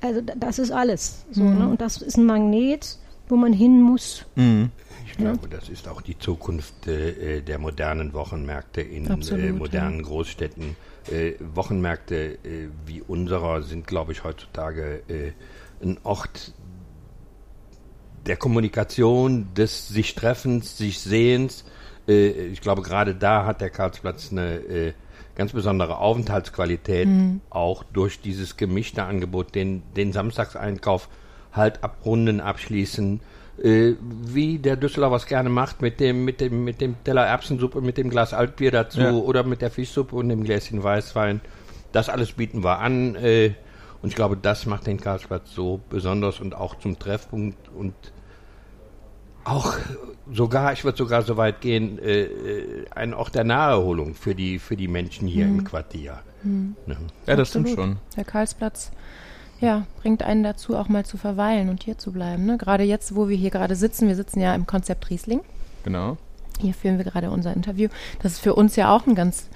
Also 0.00 0.20
das 0.20 0.58
ist 0.58 0.70
alles. 0.70 1.24
So, 1.30 1.42
mhm. 1.42 1.58
ne? 1.58 1.68
Und 1.68 1.80
das 1.80 2.00
ist 2.02 2.16
ein 2.16 2.24
Magnet, 2.24 2.98
wo 3.28 3.36
man 3.36 3.52
hin 3.52 3.80
muss. 3.80 4.24
Mhm. 4.34 4.70
Ich 5.06 5.16
glaube, 5.16 5.48
das 5.48 5.68
ist 5.68 5.88
auch 5.88 6.00
die 6.00 6.18
Zukunft 6.18 6.86
äh, 6.86 7.42
der 7.42 7.58
modernen 7.58 8.12
Wochenmärkte 8.12 8.80
in 8.80 9.06
äh, 9.06 9.10
Absolut, 9.10 9.44
äh, 9.44 9.52
modernen 9.52 9.98
ja. 9.98 10.06
Großstädten. 10.06 10.76
Äh, 11.10 11.32
Wochenmärkte 11.54 12.38
äh, 12.44 12.68
wie 12.86 13.02
unserer 13.02 13.62
sind, 13.62 13.86
glaube 13.86 14.12
ich, 14.12 14.24
heutzutage 14.24 15.02
äh, 15.08 15.32
ein 15.82 15.98
Ort 16.04 16.52
der 18.26 18.36
Kommunikation, 18.36 19.48
des 19.54 19.88
sich 19.88 20.14
Treffens, 20.14 20.76
sich 20.76 21.00
Sehens. 21.00 21.64
Ich 22.10 22.60
glaube, 22.60 22.82
gerade 22.82 23.14
da 23.14 23.44
hat 23.44 23.60
der 23.60 23.70
Karlsplatz 23.70 24.32
eine 24.32 24.94
ganz 25.34 25.52
besondere 25.52 25.98
Aufenthaltsqualität, 25.98 27.08
mhm. 27.08 27.40
auch 27.50 27.84
durch 27.84 28.20
dieses 28.20 28.56
gemischte 28.56 29.04
Angebot, 29.04 29.54
den, 29.54 29.82
den 29.96 30.12
Samstagseinkauf 30.12 31.08
halt 31.52 31.82
abrunden, 31.82 32.40
abschließen, 32.40 33.20
äh, 33.62 33.92
wie 34.00 34.58
der 34.58 34.76
Düsseldorfer 34.76 35.16
es 35.16 35.26
gerne 35.26 35.48
macht, 35.48 35.82
mit 35.82 36.00
dem, 36.00 36.24
mit 36.24 36.40
dem, 36.40 36.64
mit 36.64 36.80
dem 36.80 37.02
Teller 37.04 37.26
Erbsensuppe, 37.26 37.80
mit 37.80 37.98
dem 37.98 38.10
Glas 38.10 38.32
Altbier 38.34 38.70
dazu 38.70 39.00
ja. 39.00 39.12
oder 39.12 39.42
mit 39.42 39.62
der 39.62 39.70
Fischsuppe 39.70 40.16
und 40.16 40.28
dem 40.28 40.44
Gläschen 40.44 40.82
Weißwein. 40.82 41.40
Das 41.92 42.08
alles 42.08 42.32
bieten 42.32 42.62
wir 42.62 42.78
an. 42.78 43.16
Äh, 43.16 43.54
und 44.02 44.08
ich 44.08 44.14
glaube, 44.14 44.36
das 44.36 44.66
macht 44.66 44.86
den 44.86 45.00
Karlsplatz 45.00 45.52
so 45.52 45.80
besonders 45.90 46.40
und 46.40 46.54
auch 46.54 46.78
zum 46.78 46.98
Treffpunkt 46.98 47.68
und 47.74 47.94
auch 49.50 49.74
sogar, 50.32 50.72
ich 50.72 50.84
würde 50.84 50.96
sogar 50.96 51.22
so 51.22 51.36
weit 51.36 51.60
gehen, 51.60 51.98
äh, 51.98 52.22
äh, 52.22 52.84
ein 52.94 53.14
Ort 53.14 53.34
der 53.34 53.44
Naherholung 53.44 54.14
für 54.14 54.34
die, 54.34 54.58
für 54.58 54.76
die 54.76 54.88
Menschen 54.88 55.26
hier 55.26 55.46
mhm. 55.46 55.58
im 55.60 55.64
Quartier. 55.64 56.20
Mhm. 56.42 56.76
Ja. 56.86 56.96
ja, 57.26 57.36
das 57.36 57.48
Absolut. 57.48 57.68
stimmt 57.68 57.80
schon. 57.80 57.96
Der 58.16 58.24
Karlsplatz 58.24 58.92
ja, 59.60 59.86
bringt 60.00 60.22
einen 60.22 60.42
dazu, 60.42 60.76
auch 60.76 60.88
mal 60.88 61.04
zu 61.04 61.18
verweilen 61.18 61.68
und 61.68 61.82
hier 61.82 61.98
zu 61.98 62.12
bleiben. 62.12 62.46
Ne? 62.46 62.56
Gerade 62.56 62.84
jetzt, 62.84 63.14
wo 63.14 63.28
wir 63.28 63.36
hier 63.36 63.50
gerade 63.50 63.76
sitzen, 63.76 64.08
wir 64.08 64.16
sitzen 64.16 64.40
ja 64.40 64.54
im 64.54 64.66
Konzept 64.66 65.10
Riesling. 65.10 65.40
Genau. 65.84 66.16
Hier 66.60 66.74
führen 66.74 66.98
wir 66.98 67.04
gerade 67.04 67.30
unser 67.30 67.54
Interview. 67.54 67.88
Das 68.22 68.32
ist 68.32 68.40
für 68.40 68.54
uns 68.54 68.76
ja 68.76 68.94
auch 68.94 69.06
ein 69.06 69.14
ganz 69.14 69.48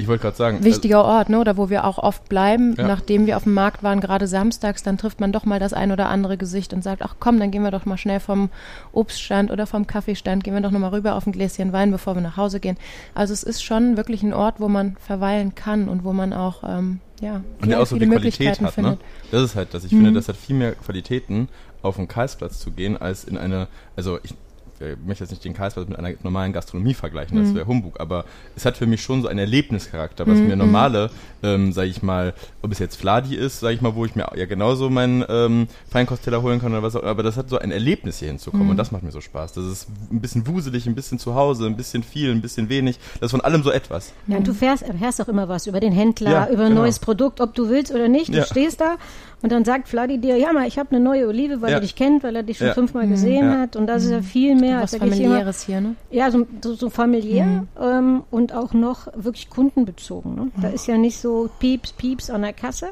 ich 0.00 0.08
wollte 0.08 0.22
gerade 0.22 0.36
sagen. 0.36 0.64
Wichtiger 0.64 1.04
Ort, 1.04 1.28
ne? 1.28 1.38
Oder 1.38 1.56
wo 1.56 1.70
wir 1.70 1.84
auch 1.84 1.98
oft 1.98 2.28
bleiben, 2.28 2.74
ja. 2.76 2.86
nachdem 2.86 3.26
wir 3.26 3.36
auf 3.36 3.44
dem 3.44 3.54
Markt 3.54 3.82
waren, 3.82 4.00
gerade 4.00 4.26
samstags, 4.26 4.82
dann 4.82 4.98
trifft 4.98 5.20
man 5.20 5.32
doch 5.32 5.44
mal 5.44 5.60
das 5.60 5.72
ein 5.72 5.92
oder 5.92 6.08
andere 6.08 6.36
Gesicht 6.36 6.72
und 6.72 6.82
sagt, 6.82 7.02
ach 7.02 7.16
komm, 7.20 7.38
dann 7.38 7.50
gehen 7.50 7.62
wir 7.62 7.70
doch 7.70 7.86
mal 7.86 7.98
schnell 7.98 8.20
vom 8.20 8.50
Obststand 8.92 9.50
oder 9.50 9.66
vom 9.66 9.86
Kaffeestand, 9.86 10.44
gehen 10.44 10.54
wir 10.54 10.60
doch 10.60 10.70
nochmal 10.70 10.90
rüber 10.90 11.14
auf 11.14 11.26
ein 11.26 11.32
Gläschen 11.32 11.72
Wein, 11.72 11.90
bevor 11.90 12.14
wir 12.14 12.22
nach 12.22 12.36
Hause 12.36 12.60
gehen. 12.60 12.76
Also 13.14 13.32
es 13.32 13.42
ist 13.42 13.62
schon 13.62 13.96
wirklich 13.96 14.22
ein 14.22 14.32
Ort, 14.32 14.60
wo 14.60 14.68
man 14.68 14.96
verweilen 14.96 15.54
kann 15.54 15.88
und 15.88 16.04
wo 16.04 16.12
man 16.12 16.32
auch, 16.32 16.64
ähm, 16.64 17.00
ja, 17.20 17.42
und 17.60 17.68
der 17.68 17.80
auch 17.80 17.86
so 17.86 17.96
die 17.96 18.06
Qualität 18.06 18.60
hat, 18.60 18.78
ne? 18.78 18.96
Das 19.30 19.42
ist 19.42 19.54
halt, 19.54 19.74
dass 19.74 19.84
ich 19.84 19.92
mhm. 19.92 20.04
finde, 20.04 20.12
das 20.14 20.28
hat 20.28 20.36
viel 20.36 20.56
mehr 20.56 20.72
Qualitäten, 20.72 21.48
auf 21.82 21.96
den 21.96 22.08
Karlsplatz 22.08 22.58
zu 22.58 22.70
gehen, 22.72 22.96
als 22.96 23.24
in 23.24 23.38
eine, 23.38 23.68
also 23.96 24.18
ich, 24.22 24.34
ich 24.80 24.96
möchte 25.04 25.24
jetzt 25.24 25.30
nicht 25.30 25.44
den 25.44 25.54
Karlsplatz 25.54 25.88
mit 25.88 25.98
einer 25.98 26.12
normalen 26.22 26.52
Gastronomie 26.52 26.94
vergleichen, 26.94 27.38
das 27.38 27.50
mhm. 27.50 27.54
wäre 27.56 27.66
Humbug, 27.66 28.00
aber 28.00 28.24
es 28.56 28.64
hat 28.64 28.76
für 28.76 28.86
mich 28.86 29.02
schon 29.02 29.22
so 29.22 29.28
einen 29.28 29.38
Erlebnischarakter, 29.38 30.26
was 30.26 30.38
mhm. 30.38 30.48
mir 30.48 30.56
normale, 30.56 31.10
ähm, 31.42 31.72
sage 31.72 31.88
ich 31.88 32.02
mal, 32.02 32.34
ob 32.62 32.72
es 32.72 32.78
jetzt 32.78 32.96
Fladi 32.96 33.36
ist, 33.36 33.60
sage 33.60 33.74
ich 33.74 33.80
mal, 33.82 33.94
wo 33.94 34.04
ich 34.04 34.14
mir 34.14 34.26
ja 34.34 34.46
genauso 34.46 34.88
meinen 34.88 35.24
ähm, 35.28 35.66
Feinkostteller 35.90 36.42
holen 36.42 36.60
kann 36.60 36.72
oder 36.72 36.82
was 36.82 36.96
auch, 36.96 37.04
aber 37.04 37.22
das 37.22 37.36
hat 37.36 37.50
so 37.50 37.58
ein 37.58 37.70
Erlebnis 37.70 38.18
hier 38.18 38.28
hinzukommen 38.28 38.66
mhm. 38.66 38.70
und 38.70 38.76
das 38.76 38.90
macht 38.90 39.02
mir 39.02 39.12
so 39.12 39.20
Spaß. 39.20 39.52
Das 39.52 39.64
ist 39.64 39.88
ein 40.10 40.20
bisschen 40.20 40.46
wuselig, 40.46 40.86
ein 40.86 40.94
bisschen 40.94 41.18
zu 41.18 41.34
Hause, 41.34 41.66
ein 41.66 41.76
bisschen 41.76 42.02
viel, 42.02 42.30
ein 42.30 42.40
bisschen 42.40 42.68
wenig, 42.68 42.98
das 43.14 43.26
ist 43.26 43.30
von 43.32 43.42
allem 43.42 43.62
so 43.62 43.70
etwas. 43.70 44.12
Ja, 44.26 44.38
und 44.38 44.46
du 44.46 44.54
fährst, 44.54 44.82
erfährst 44.82 45.20
auch 45.20 45.28
immer 45.28 45.48
was 45.48 45.66
über 45.66 45.80
den 45.80 45.92
Händler, 45.92 46.30
ja, 46.30 46.48
über 46.48 46.62
ein 46.62 46.70
genau. 46.70 46.82
neues 46.82 46.98
Produkt, 46.98 47.40
ob 47.40 47.54
du 47.54 47.68
willst 47.68 47.92
oder 47.92 48.08
nicht, 48.08 48.28
du 48.28 48.38
ja. 48.38 48.44
stehst 48.44 48.80
da 48.80 48.96
und 49.42 49.50
dann 49.50 49.64
sagt 49.64 49.88
Vladi 49.88 50.18
dir, 50.18 50.36
ja 50.36 50.52
mal, 50.52 50.66
ich 50.66 50.78
habe 50.78 50.90
eine 50.90 51.00
neue 51.00 51.26
Olive, 51.26 51.62
weil 51.62 51.70
ja. 51.70 51.76
er 51.76 51.80
dich 51.80 51.96
kennt, 51.96 52.22
weil 52.22 52.36
er 52.36 52.42
dich 52.42 52.58
schon 52.58 52.68
ja. 52.68 52.74
fünfmal 52.74 53.06
mhm. 53.06 53.10
gesehen 53.10 53.50
ja. 53.50 53.58
hat. 53.60 53.76
Und 53.76 53.86
das 53.86 54.04
ist 54.04 54.10
ja 54.10 54.20
viel 54.20 54.54
mehr 54.54 54.78
als 54.78 54.96
familiäres 54.96 55.62
hier, 55.62 55.80
ne? 55.80 55.96
Ja, 56.10 56.30
so, 56.30 56.46
so, 56.62 56.74
so 56.74 56.90
familiär 56.90 57.46
mhm. 57.46 57.68
ähm, 57.80 58.22
und 58.30 58.54
auch 58.54 58.74
noch 58.74 59.08
wirklich 59.14 59.48
kundenbezogen. 59.48 60.34
Ne? 60.34 60.50
Da 60.60 60.68
ist 60.68 60.86
ja 60.86 60.98
nicht 60.98 61.18
so 61.18 61.48
Pieps, 61.58 61.92
Pieps 61.92 62.28
an 62.28 62.42
der 62.42 62.52
Kasse. 62.52 62.90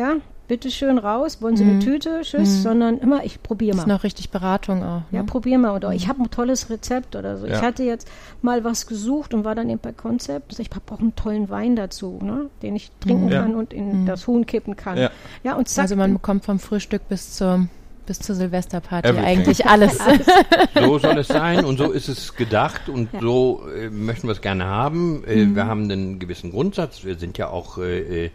Ja, 0.00 0.16
bitte 0.48 0.70
schön 0.70 0.96
raus, 0.96 1.42
wollen 1.42 1.58
Sie 1.58 1.64
mhm. 1.64 1.72
eine 1.72 1.78
Tüte, 1.80 2.20
tschüss, 2.22 2.48
mhm. 2.48 2.62
sondern 2.62 2.98
immer, 2.98 3.22
ich 3.22 3.42
probiere 3.42 3.76
mal. 3.76 3.82
Das 3.82 3.86
ist 3.86 3.92
noch 3.92 4.02
richtig 4.02 4.30
Beratung 4.30 4.82
auch. 4.82 5.02
Ne? 5.10 5.18
Ja, 5.18 5.22
probier 5.24 5.58
mal. 5.58 5.76
Oder 5.76 5.92
ich 5.92 6.08
habe 6.08 6.22
ein 6.22 6.30
tolles 6.30 6.70
Rezept 6.70 7.16
oder 7.16 7.36
so. 7.36 7.46
Ja. 7.46 7.56
Ich 7.56 7.60
hatte 7.60 7.82
jetzt 7.82 8.08
mal 8.40 8.64
was 8.64 8.86
gesucht 8.86 9.34
und 9.34 9.44
war 9.44 9.54
dann 9.54 9.68
eben 9.68 9.78
bei 9.78 9.92
Konzept. 9.92 10.58
Ich 10.58 10.70
habe 10.70 10.80
auch 10.90 11.00
einen 11.00 11.14
tollen 11.16 11.50
Wein 11.50 11.76
dazu, 11.76 12.18
ne? 12.22 12.46
den 12.62 12.76
ich 12.76 12.90
trinken 13.00 13.26
mhm. 13.26 13.30
kann 13.30 13.54
und 13.54 13.74
in 13.74 14.02
mhm. 14.02 14.06
das 14.06 14.26
Huhn 14.26 14.46
kippen 14.46 14.74
kann. 14.74 14.96
Ja. 14.96 15.10
ja, 15.44 15.54
und 15.54 15.68
zack. 15.68 15.82
Also 15.82 15.96
man 15.96 16.14
bekommt 16.14 16.46
vom 16.46 16.58
Frühstück 16.58 17.06
bis 17.08 17.34
zur 17.36 17.68
bis 18.06 18.18
zur 18.18 18.34
Silvesterparty 18.34 19.06
Everything. 19.06 19.28
eigentlich 19.28 19.66
alles. 19.68 19.98
so 20.74 20.98
soll 20.98 21.18
es 21.18 21.28
sein 21.28 21.64
und 21.64 21.76
so 21.76 21.92
ist 21.92 22.08
es 22.08 22.34
gedacht 22.34 22.88
und 22.88 23.12
ja. 23.12 23.20
so 23.20 23.68
äh, 23.68 23.90
möchten 23.90 24.26
wir 24.26 24.32
es 24.32 24.40
gerne 24.40 24.64
haben. 24.64 25.22
Äh, 25.24 25.44
mhm. 25.44 25.54
Wir 25.54 25.66
haben 25.66 25.82
einen 25.84 26.18
gewissen 26.18 26.50
Grundsatz. 26.50 27.04
Wir 27.04 27.16
sind 27.16 27.36
ja 27.36 27.50
auch 27.50 27.76
äh, 27.76 28.24
äh 28.24 28.30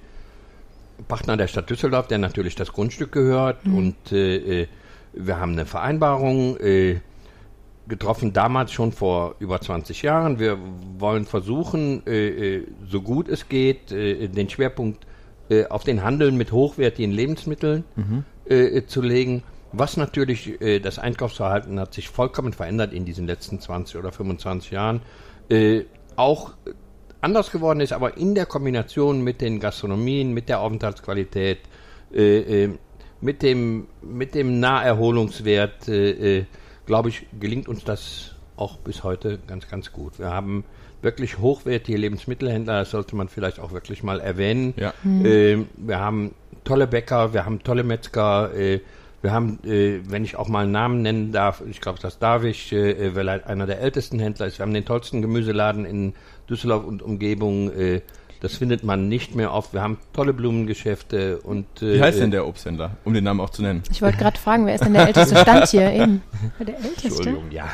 Partner 1.08 1.38
der 1.38 1.48
Stadt 1.48 1.70
Düsseldorf, 1.70 2.08
der 2.08 2.18
natürlich 2.18 2.56
das 2.56 2.74
Grundstück 2.74 3.12
gehört. 3.12 3.66
Mhm. 3.66 3.78
Und 3.78 4.12
äh, 4.12 4.62
äh, 4.62 4.68
wir 5.14 5.40
haben 5.40 5.54
eine 5.54 5.66
Vereinbarung 5.66 6.58
äh, 6.58 7.00
getroffen, 7.88 8.34
damals 8.34 8.72
schon 8.72 8.92
vor 8.92 9.36
über 9.40 9.62
20 9.62 10.02
Jahren. 10.02 10.40
Wir 10.40 10.58
wollen 10.98 11.26
versuchen, 11.26 12.06
äh, 12.08 12.58
äh 12.58 12.68
so 12.88 13.02
gut 13.02 13.30
es 13.30 13.48
geht, 13.48 13.92
äh, 13.92 14.28
den 14.28 14.50
Schwerpunkt 14.50 15.06
auf 15.70 15.84
den 15.84 16.02
Handel 16.02 16.32
mit 16.32 16.52
hochwertigen 16.52 17.12
Lebensmitteln 17.12 17.84
mhm. 17.96 18.24
zu 18.88 19.02
legen. 19.04 19.44
Was 19.74 19.96
natürlich, 19.96 20.58
das 20.82 20.98
Einkaufsverhalten 20.98 21.80
hat 21.80 21.94
sich 21.94 22.10
vollkommen 22.10 22.52
verändert 22.52 22.94
in 22.94 23.06
diesen 23.06 23.28
letzten 23.28 23.60
20 23.60 23.98
oder 23.98 24.12
25 24.12 24.72
Jahren. 24.72 25.04
auch 26.16 26.54
anders 27.26 27.52
geworden 27.52 27.80
ist, 27.80 27.92
aber 27.92 28.18
in 28.18 28.36
der 28.36 28.46
Kombination 28.46 29.24
mit 29.24 29.42
den 29.42 29.60
Gastronomien, 29.60 30.32
mit 30.32 30.48
der 30.48 30.60
Aufenthaltsqualität, 30.60 31.58
äh, 32.14 32.66
äh, 32.66 32.70
mit 33.20 33.42
dem, 33.42 33.88
mit 34.04 34.36
dem 34.36 34.60
Naherholungswert, 34.60 35.88
äh, 35.88 36.38
äh, 36.38 36.46
glaube 36.86 37.10
ich, 37.10 37.26
gelingt 37.40 37.68
uns 37.68 37.84
das 37.84 38.36
auch 38.58 38.78
bis 38.78 39.04
heute 39.04 39.40
ganz, 39.48 39.68
ganz 39.68 39.92
gut. 39.92 40.20
Wir 40.20 40.30
haben 40.30 40.66
wirklich 41.02 41.40
hochwertige 41.40 41.98
Lebensmittelhändler, 41.98 42.80
das 42.80 42.92
sollte 42.92 43.16
man 43.16 43.28
vielleicht 43.28 43.60
auch 43.60 43.72
wirklich 43.72 44.04
mal 44.04 44.20
erwähnen. 44.20 44.76
Ja. 44.78 44.94
Mhm. 45.04 45.68
wir 45.78 46.00
haben 46.00 46.36
tolle 46.64 46.88
Bäcker, 46.88 47.34
wir 47.34 47.46
haben 47.46 47.64
tolle 47.64 47.84
Metzger, 47.84 48.54
äh, 48.56 48.82
wir 49.26 49.32
haben, 49.34 49.58
äh, 49.64 50.02
wenn 50.08 50.24
ich 50.24 50.36
auch 50.36 50.48
mal 50.50 50.64
einen 50.64 50.72
Namen 50.72 51.02
nennen 51.02 51.32
darf, 51.32 51.64
ich 51.68 51.82
glaube, 51.82 51.98
das 52.00 52.20
darf 52.20 52.44
ich, 52.44 52.72
äh, 52.72 53.16
weil 53.16 53.28
er 53.28 53.48
einer 53.48 53.66
der 53.66 53.82
ältesten 53.82 54.20
Händler 54.20 54.46
ist. 54.46 54.60
Wir 54.60 54.64
haben 54.64 54.74
den 54.74 54.86
tollsten 54.86 55.24
Gemüseladen 55.24 55.84
in 55.84 56.14
Düsseldorf 56.50 56.86
und 56.86 57.02
Umgebung. 57.02 57.72
Äh, 57.72 58.02
Das 58.42 58.58
findet 58.58 58.84
man 58.84 59.08
nicht 59.08 59.34
mehr 59.34 59.52
oft. 59.54 59.74
Wir 59.74 59.82
haben 59.82 59.98
tolle 60.14 60.32
Blumengeschäfte 60.32 61.40
und. 61.40 61.66
Wie 61.80 62.00
heißt 62.00 62.20
denn 62.20 62.30
der 62.30 62.46
Obsthändler, 62.46 62.92
um 63.04 63.14
den 63.14 63.24
Namen 63.24 63.40
auch 63.40 63.50
zu 63.50 63.64
nennen? 63.64 63.82
Ich 63.92 64.04
wollte 64.04 64.18
gerade 64.18 64.38
fragen, 64.38 64.68
wer 64.68 64.76
ist 64.76 64.84
denn 64.84 64.94
der 64.94 65.08
älteste 65.08 65.36
Stand 65.38 65.68
hier 65.70 65.92
eben? 65.94 66.22
Der 66.60 66.76
älteste? 66.76 67.08
Entschuldigung, 67.08 67.50
ja. 67.50 67.68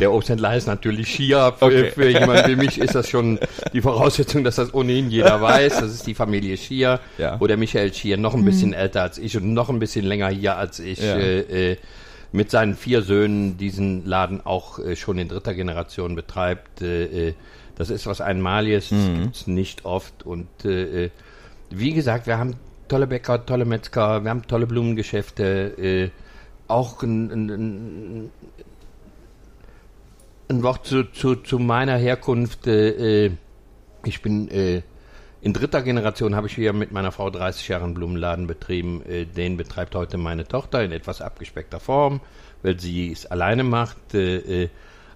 Der 0.00 0.10
Obsthändler 0.10 0.50
heißt 0.50 0.66
natürlich 0.66 1.08
Schia. 1.08 1.52
Für, 1.52 1.66
okay. 1.66 1.90
für 1.90 2.08
jemanden 2.08 2.48
wie 2.50 2.56
mich 2.56 2.80
ist 2.80 2.94
das 2.94 3.10
schon 3.10 3.38
die 3.74 3.82
Voraussetzung, 3.82 4.44
dass 4.44 4.56
das 4.56 4.72
ohnehin 4.72 5.10
jeder 5.10 5.42
weiß. 5.42 5.80
Das 5.80 5.92
ist 5.92 6.06
die 6.06 6.14
Familie 6.14 6.56
Schier, 6.56 7.00
ja. 7.18 7.38
wo 7.38 7.46
der 7.46 7.58
Michael 7.58 7.92
Schier 7.92 8.16
noch 8.16 8.34
ein 8.34 8.46
bisschen 8.46 8.68
mhm. 8.68 8.76
älter 8.76 9.02
als 9.02 9.18
ich 9.18 9.36
und 9.36 9.52
noch 9.52 9.68
ein 9.68 9.78
bisschen 9.78 10.06
länger 10.06 10.28
hier 10.28 10.56
als 10.56 10.78
ich. 10.78 11.00
Ja. 11.00 11.16
Äh, 11.16 11.72
äh, 11.72 11.76
mit 12.32 12.50
seinen 12.50 12.76
vier 12.76 13.02
Söhnen 13.02 13.58
diesen 13.58 14.04
Laden 14.06 14.40
auch 14.44 14.80
äh, 14.80 14.96
schon 14.96 15.18
in 15.18 15.28
dritter 15.28 15.54
Generation 15.54 16.16
betreibt. 16.16 16.82
Äh, 16.82 17.28
äh 17.28 17.34
das 17.76 17.90
ist 17.90 18.06
was 18.06 18.20
Einmaliges, 18.20 18.90
mhm. 18.90 19.22
gibt 19.22 19.36
es 19.36 19.46
nicht 19.46 19.84
oft. 19.84 20.24
Und 20.24 20.48
äh, 20.64 21.06
äh, 21.06 21.10
wie 21.70 21.92
gesagt, 21.92 22.26
wir 22.26 22.38
haben 22.38 22.54
tolle 22.88 23.06
Bäcker, 23.06 23.44
tolle 23.44 23.64
Metzger, 23.64 24.22
wir 24.22 24.30
haben 24.30 24.46
tolle 24.46 24.66
Blumengeschäfte, 24.66 25.44
äh, 25.78 26.10
auch 26.68 27.02
ein, 27.02 27.30
ein, 27.30 28.30
ein, 30.48 30.62
Wort 30.62 30.86
zu, 30.86 31.04
zu, 31.04 31.36
zu 31.36 31.58
meiner 31.58 31.96
Herkunft. 31.96 32.66
Äh, 32.66 33.26
äh 33.26 33.30
ich 34.04 34.20
bin 34.20 34.48
äh, 34.48 34.82
in 35.40 35.54
dritter 35.54 35.82
Generation 35.82 36.34
habe 36.34 36.46
ich 36.46 36.54
hier 36.54 36.72
mit 36.72 36.92
meiner 36.92 37.10
Frau 37.10 37.30
30 37.30 37.68
Jahre 37.68 37.84
einen 37.84 37.94
Blumenladen 37.94 38.46
betrieben. 38.46 39.02
Den 39.36 39.58
betreibt 39.58 39.94
heute 39.94 40.16
meine 40.16 40.46
Tochter 40.46 40.82
in 40.82 40.90
etwas 40.90 41.20
abgespeckter 41.20 41.80
Form, 41.80 42.20
weil 42.62 42.80
sie 42.80 43.12
es 43.12 43.26
alleine 43.26 43.62
macht. 43.62 43.98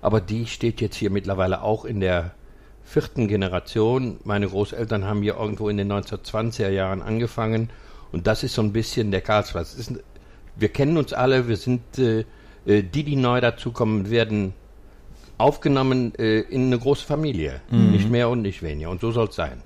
Aber 0.03 0.21
die 0.21 0.47
steht 0.47 0.83
jetzt 0.83 0.97
hier 0.97 1.09
mittlerweile 1.09 1.63
auch 1.63 1.87
in 1.87 2.01
der 2.01 2.33
vierten 2.89 3.29
Generation. 3.29 4.19
Meine 4.25 4.49
Großeltern 4.49 5.05
haben 5.05 5.23
hier 5.23 5.37
irgendwo 5.37 5.69
in 5.69 5.77
den 5.77 5.93
1920er 5.93 6.71
Jahren 6.71 7.03
angefangen 7.03 7.69
und 8.13 8.27
das 8.27 8.43
ist 8.43 8.55
so 8.55 8.63
ein 8.63 8.73
bisschen 8.73 9.11
der 9.11 9.21
Karlsplatz. 9.21 9.75
Ist, 9.75 9.93
wir 10.57 10.69
kennen 10.71 10.97
uns 10.97 11.13
alle, 11.13 11.49
wir 11.49 11.57
sind 11.57 11.99
äh, 11.99 12.25
äh, 12.65 12.83
die, 12.83 13.05
die 13.05 13.17
neu 13.17 13.41
dazukommen, 13.41 14.11
werden 14.11 14.55
aufgenommen 15.37 16.15
äh, 16.19 16.41
in 16.41 16.67
eine 16.67 16.79
große 16.79 17.05
Familie. 17.05 17.61
Mhm. 17.71 17.91
Nicht 17.91 18.11
mehr 18.11 18.31
und 18.31 18.41
nicht 18.41 18.63
weniger. 18.63 18.91
Und 18.91 19.03
so 19.03 19.13
soll 19.13 19.29
es 19.29 19.37
sein. 19.37 19.63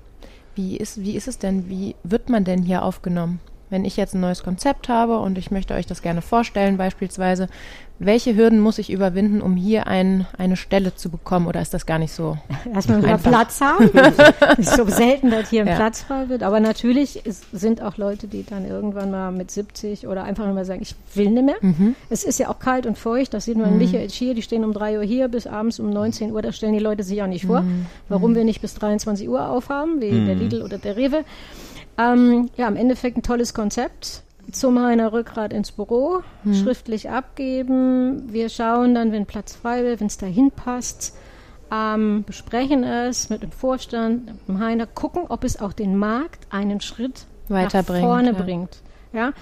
Wie 0.55 0.77
ist, 0.77 1.01
wie 1.01 1.15
ist 1.15 1.27
es 1.27 1.39
denn? 1.39 1.69
Wie 1.69 1.95
wird 2.03 2.29
man 2.29 2.43
denn 2.43 2.61
hier 2.61 2.83
aufgenommen? 2.83 3.39
Wenn 3.73 3.85
ich 3.85 3.97
jetzt 3.97 4.13
ein 4.13 4.21
neues 4.21 4.43
Konzept 4.43 4.87
habe 4.87 5.17
und 5.17 5.35
ich 5.35 5.49
möchte 5.49 5.73
euch 5.73 5.87
das 5.87 6.03
gerne 6.03 6.21
vorstellen, 6.21 6.77
beispielsweise, 6.77 7.47
welche 7.97 8.35
Hürden 8.35 8.59
muss 8.59 8.77
ich 8.77 8.91
überwinden, 8.91 9.41
um 9.41 9.55
hier 9.55 9.87
ein, 9.87 10.27
eine 10.37 10.57
Stelle 10.57 10.93
zu 10.93 11.09
bekommen? 11.09 11.47
Oder 11.47 11.59
ist 11.59 11.73
das 11.73 11.87
gar 11.87 11.97
nicht 11.97 12.11
so? 12.11 12.37
Erstmal 12.71 13.01
wieder 13.01 13.17
Platz 13.17 13.61
haben. 13.61 13.89
es 14.59 14.67
ist 14.67 14.77
so 14.77 14.85
selten, 14.85 15.31
dass 15.31 15.49
hier 15.49 15.61
ein 15.61 15.67
ja. 15.67 15.75
Platz 15.75 16.03
frei 16.03 16.29
wird. 16.29 16.43
Aber 16.43 16.59
natürlich 16.59 17.25
ist, 17.25 17.45
sind 17.51 17.81
auch 17.81 17.97
Leute, 17.97 18.27
die 18.27 18.45
dann 18.45 18.67
irgendwann 18.67 19.09
mal 19.09 19.31
mit 19.31 19.49
70 19.49 20.05
oder 20.07 20.23
einfach 20.23 20.45
nur 20.45 20.53
mal 20.53 20.65
sagen, 20.65 20.83
ich 20.83 20.95
will 21.15 21.31
nicht 21.31 21.45
mehr. 21.45 21.57
Mhm. 21.61 21.95
Es 22.11 22.23
ist 22.23 22.37
ja 22.37 22.49
auch 22.49 22.59
kalt 22.59 22.85
und 22.85 22.99
feucht. 22.99 23.33
Das 23.33 23.45
sieht 23.45 23.57
man 23.57 23.73
mhm. 23.73 23.81
in 23.81 23.87
Michael 23.87 24.07
hier. 24.07 24.35
Die 24.35 24.43
stehen 24.43 24.63
um 24.63 24.73
3 24.73 24.99
Uhr 24.99 25.03
hier 25.03 25.29
bis 25.29 25.47
abends 25.47 25.79
um 25.79 25.89
19 25.89 26.31
Uhr. 26.31 26.43
Da 26.43 26.51
stellen 26.51 26.73
die 26.73 26.79
Leute 26.79 27.01
sich 27.01 27.23
auch 27.23 27.27
nicht 27.27 27.47
vor, 27.47 27.61
mhm. 27.61 27.87
warum 28.07 28.33
mhm. 28.33 28.35
wir 28.35 28.43
nicht 28.43 28.61
bis 28.61 28.75
23 28.75 29.27
Uhr 29.27 29.49
aufhaben, 29.49 29.99
wie 29.99 30.11
der 30.11 30.35
mhm. 30.35 30.41
Lidl 30.41 30.61
oder 30.61 30.77
der 30.77 30.95
Rewe. 30.95 31.25
Ähm, 31.97 32.49
ja, 32.55 32.67
im 32.67 32.75
Endeffekt 32.75 33.17
ein 33.17 33.23
tolles 33.23 33.53
Konzept 33.53 34.23
zum 34.51 34.79
Heiner 34.79 35.13
Rückgrat 35.13 35.53
ins 35.53 35.71
Büro, 35.71 36.21
hm. 36.43 36.53
schriftlich 36.53 37.09
abgeben. 37.09 38.31
Wir 38.31 38.49
schauen 38.49 38.93
dann, 38.95 39.11
wenn 39.11 39.25
Platz 39.25 39.55
frei 39.55 39.83
wird, 39.83 39.99
wenn 39.99 40.07
es 40.07 40.17
dahin 40.17 40.51
passt, 40.51 41.15
ähm, 41.71 42.23
besprechen 42.25 42.83
es 42.83 43.29
mit 43.29 43.41
dem 43.41 43.51
Vorstand, 43.51 44.25
mit 44.25 44.47
dem 44.47 44.59
Heiner, 44.59 44.85
gucken, 44.85 45.23
ob 45.29 45.43
es 45.43 45.59
auch 45.59 45.73
den 45.73 45.97
Markt 45.97 46.47
einen 46.49 46.81
Schritt 46.81 47.25
nach 47.49 47.71
vorne 47.71 48.33
ja. 48.33 48.41
bringt. 48.41 48.81
Ja, 49.11 49.33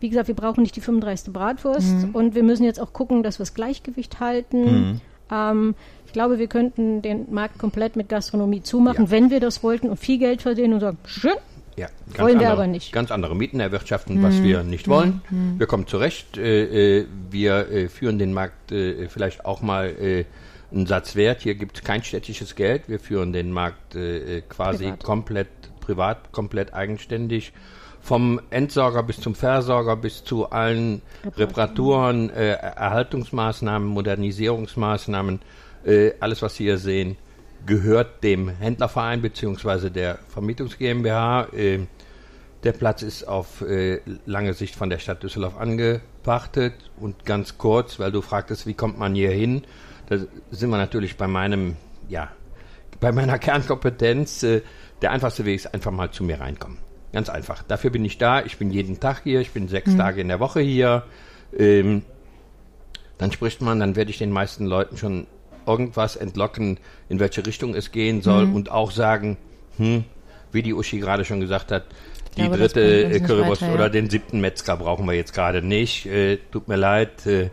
wie 0.00 0.08
gesagt, 0.08 0.28
wir 0.28 0.34
brauchen 0.34 0.62
nicht 0.62 0.76
die 0.76 0.80
35. 0.80 1.32
Bratwurst 1.32 2.06
mhm. 2.06 2.10
und 2.14 2.34
wir 2.34 2.42
müssen 2.42 2.64
jetzt 2.64 2.80
auch 2.80 2.92
gucken, 2.92 3.22
dass 3.22 3.38
wir 3.38 3.44
das 3.44 3.54
Gleichgewicht 3.54 4.20
halten. 4.20 4.62
Mhm. 4.62 5.00
Ähm, 5.30 5.74
ich 6.06 6.12
glaube, 6.12 6.38
wir 6.38 6.46
könnten 6.46 7.02
den 7.02 7.32
Markt 7.32 7.58
komplett 7.58 7.96
mit 7.96 8.08
Gastronomie 8.08 8.62
zumachen, 8.62 9.06
ja. 9.06 9.10
wenn 9.10 9.30
wir 9.30 9.40
das 9.40 9.62
wollten 9.62 9.90
und 9.90 9.98
viel 9.98 10.18
Geld 10.18 10.42
verdienen 10.42 10.74
und 10.74 10.80
sagen, 10.80 10.98
schön, 11.04 11.34
ja, 11.78 11.88
wollen 12.16 12.32
andere, 12.32 12.40
wir 12.40 12.52
aber 12.52 12.66
nicht. 12.66 12.92
Ganz 12.92 13.10
andere 13.10 13.36
Mieten 13.36 13.60
erwirtschaften, 13.60 14.18
mhm. 14.18 14.22
was 14.22 14.42
wir 14.42 14.64
nicht 14.64 14.88
wollen. 14.88 15.22
Mhm. 15.30 15.58
Wir 15.58 15.66
kommen 15.66 15.86
zurecht. 15.86 16.36
Äh, 16.36 16.98
äh, 16.98 17.06
wir 17.30 17.70
äh, 17.70 17.88
führen 17.88 18.18
den 18.18 18.32
Markt 18.32 18.72
äh, 18.72 19.08
vielleicht 19.08 19.44
auch 19.44 19.62
mal 19.62 19.86
äh, 19.88 20.24
einen 20.72 20.86
Satz 20.86 21.14
wert. 21.14 21.42
Hier 21.42 21.54
gibt 21.54 21.78
es 21.78 21.84
kein 21.84 22.02
städtisches 22.02 22.56
Geld. 22.56 22.88
Wir 22.88 22.98
führen 22.98 23.32
den 23.32 23.52
Markt 23.52 23.94
äh, 23.94 24.42
quasi 24.48 24.84
privat. 24.84 25.04
komplett 25.04 25.48
privat, 25.80 26.32
komplett 26.32 26.74
eigenständig. 26.74 27.52
Vom 28.00 28.40
Entsorger 28.50 29.02
bis 29.02 29.20
zum 29.20 29.34
Versorger 29.34 29.96
bis 29.96 30.24
zu 30.24 30.50
allen 30.50 31.02
Reparaturen, 31.36 32.30
Erhaltungsmaßnahmen, 32.30 33.86
Modernisierungsmaßnahmen, 33.88 35.40
alles, 36.20 36.40
was 36.40 36.54
Sie 36.54 36.64
hier 36.64 36.78
sehen 36.78 37.16
gehört 37.66 38.22
dem 38.24 38.48
Händlerverein 38.48 39.22
bzw. 39.22 39.90
der 39.90 40.18
Vermietungs 40.28 40.78
GmbH. 40.78 41.48
Äh, 41.52 41.80
der 42.64 42.72
Platz 42.72 43.02
ist 43.02 43.26
auf 43.26 43.60
äh, 43.62 44.00
lange 44.26 44.52
Sicht 44.52 44.74
von 44.74 44.90
der 44.90 44.98
Stadt 44.98 45.22
Düsseldorf 45.22 45.56
angepachtet 45.58 46.74
und 46.98 47.24
ganz 47.24 47.56
kurz, 47.56 47.98
weil 48.00 48.10
du 48.10 48.20
fragtest, 48.20 48.66
wie 48.66 48.74
kommt 48.74 48.98
man 48.98 49.14
hier 49.14 49.30
hin? 49.30 49.62
Da 50.08 50.18
sind 50.50 50.70
wir 50.70 50.78
natürlich 50.78 51.16
bei 51.16 51.28
meinem, 51.28 51.76
ja, 52.08 52.30
bei 53.00 53.12
meiner 53.12 53.38
Kernkompetenz. 53.38 54.42
Äh, 54.42 54.62
der 55.02 55.12
einfachste 55.12 55.44
Weg 55.44 55.56
ist 55.56 55.72
einfach 55.72 55.92
mal 55.92 56.10
zu 56.10 56.24
mir 56.24 56.40
reinkommen. 56.40 56.78
Ganz 57.12 57.28
einfach. 57.28 57.62
Dafür 57.62 57.90
bin 57.90 58.04
ich 58.04 58.18
da. 58.18 58.42
Ich 58.42 58.58
bin 58.58 58.70
jeden 58.70 59.00
Tag 59.00 59.22
hier. 59.22 59.40
Ich 59.40 59.52
bin 59.52 59.68
sechs 59.68 59.92
mhm. 59.92 59.98
Tage 59.98 60.20
in 60.20 60.28
der 60.28 60.40
Woche 60.40 60.60
hier. 60.60 61.04
Ähm, 61.56 62.02
dann 63.18 63.32
spricht 63.32 63.60
man, 63.62 63.80
dann 63.80 63.96
werde 63.96 64.10
ich 64.10 64.18
den 64.18 64.30
meisten 64.30 64.66
Leuten 64.66 64.96
schon 64.96 65.26
irgendwas 65.68 66.16
entlocken, 66.16 66.78
in 67.08 67.20
welche 67.20 67.46
Richtung 67.46 67.74
es 67.74 67.92
gehen 67.92 68.22
soll 68.22 68.46
mhm. 68.46 68.54
und 68.54 68.70
auch 68.70 68.90
sagen, 68.90 69.36
hm, 69.76 70.04
wie 70.50 70.62
die 70.62 70.74
Uschi 70.74 70.98
gerade 70.98 71.24
schon 71.24 71.40
gesagt 71.40 71.70
hat, 71.70 71.84
die 72.36 72.42
glaube, 72.42 72.58
dritte 72.58 73.20
Currywurst 73.20 73.62
weiter, 73.62 73.72
ja. 73.72 73.74
oder 73.74 73.90
den 73.90 74.10
siebten 74.10 74.40
Metzger 74.40 74.76
brauchen 74.76 75.06
wir 75.06 75.14
jetzt 75.14 75.34
gerade 75.34 75.62
nicht. 75.62 76.06
Äh, 76.06 76.38
tut 76.50 76.68
mir 76.68 76.76
leid. 76.76 77.26
Äh, 77.26 77.50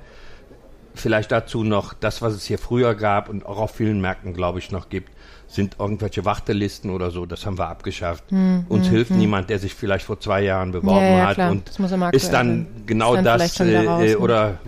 vielleicht 0.93 1.31
dazu 1.31 1.63
noch 1.63 1.93
das, 1.93 2.21
was 2.21 2.33
es 2.33 2.45
hier 2.45 2.57
früher 2.57 2.95
gab 2.95 3.29
und 3.29 3.45
auch 3.45 3.57
auf 3.57 3.71
vielen 3.71 3.99
Märkten, 4.01 4.33
glaube 4.33 4.59
ich, 4.59 4.71
noch 4.71 4.89
gibt, 4.89 5.11
sind 5.55 5.77
irgendwelche 5.79 6.25
Wartelisten 6.25 6.91
oder 6.91 7.11
so. 7.11 7.25
Das 7.25 7.45
haben 7.45 7.57
wir 7.57 7.67
abgeschafft. 7.67 8.29
Hm, 8.29 8.65
Uns 8.69 8.87
hm, 8.87 8.93
hilft 8.93 9.11
hm. 9.11 9.17
niemand, 9.17 9.49
der 9.49 9.59
sich 9.59 9.73
vielleicht 9.73 10.05
vor 10.05 10.19
zwei 10.19 10.43
Jahren 10.43 10.71
beworben 10.71 11.05
ja, 11.05 11.17
ja, 11.17 11.27
hat 11.27 11.35
klar. 11.35 11.51
und 11.51 11.69
ist 12.13 12.33
dann 12.33 12.67
genau 12.85 13.15
ist 13.15 13.25
dann 13.25 13.39
das 13.39 13.59
äh, 13.59 13.77
raus, 13.77 14.03
äh, 14.03 14.15
oder 14.15 14.59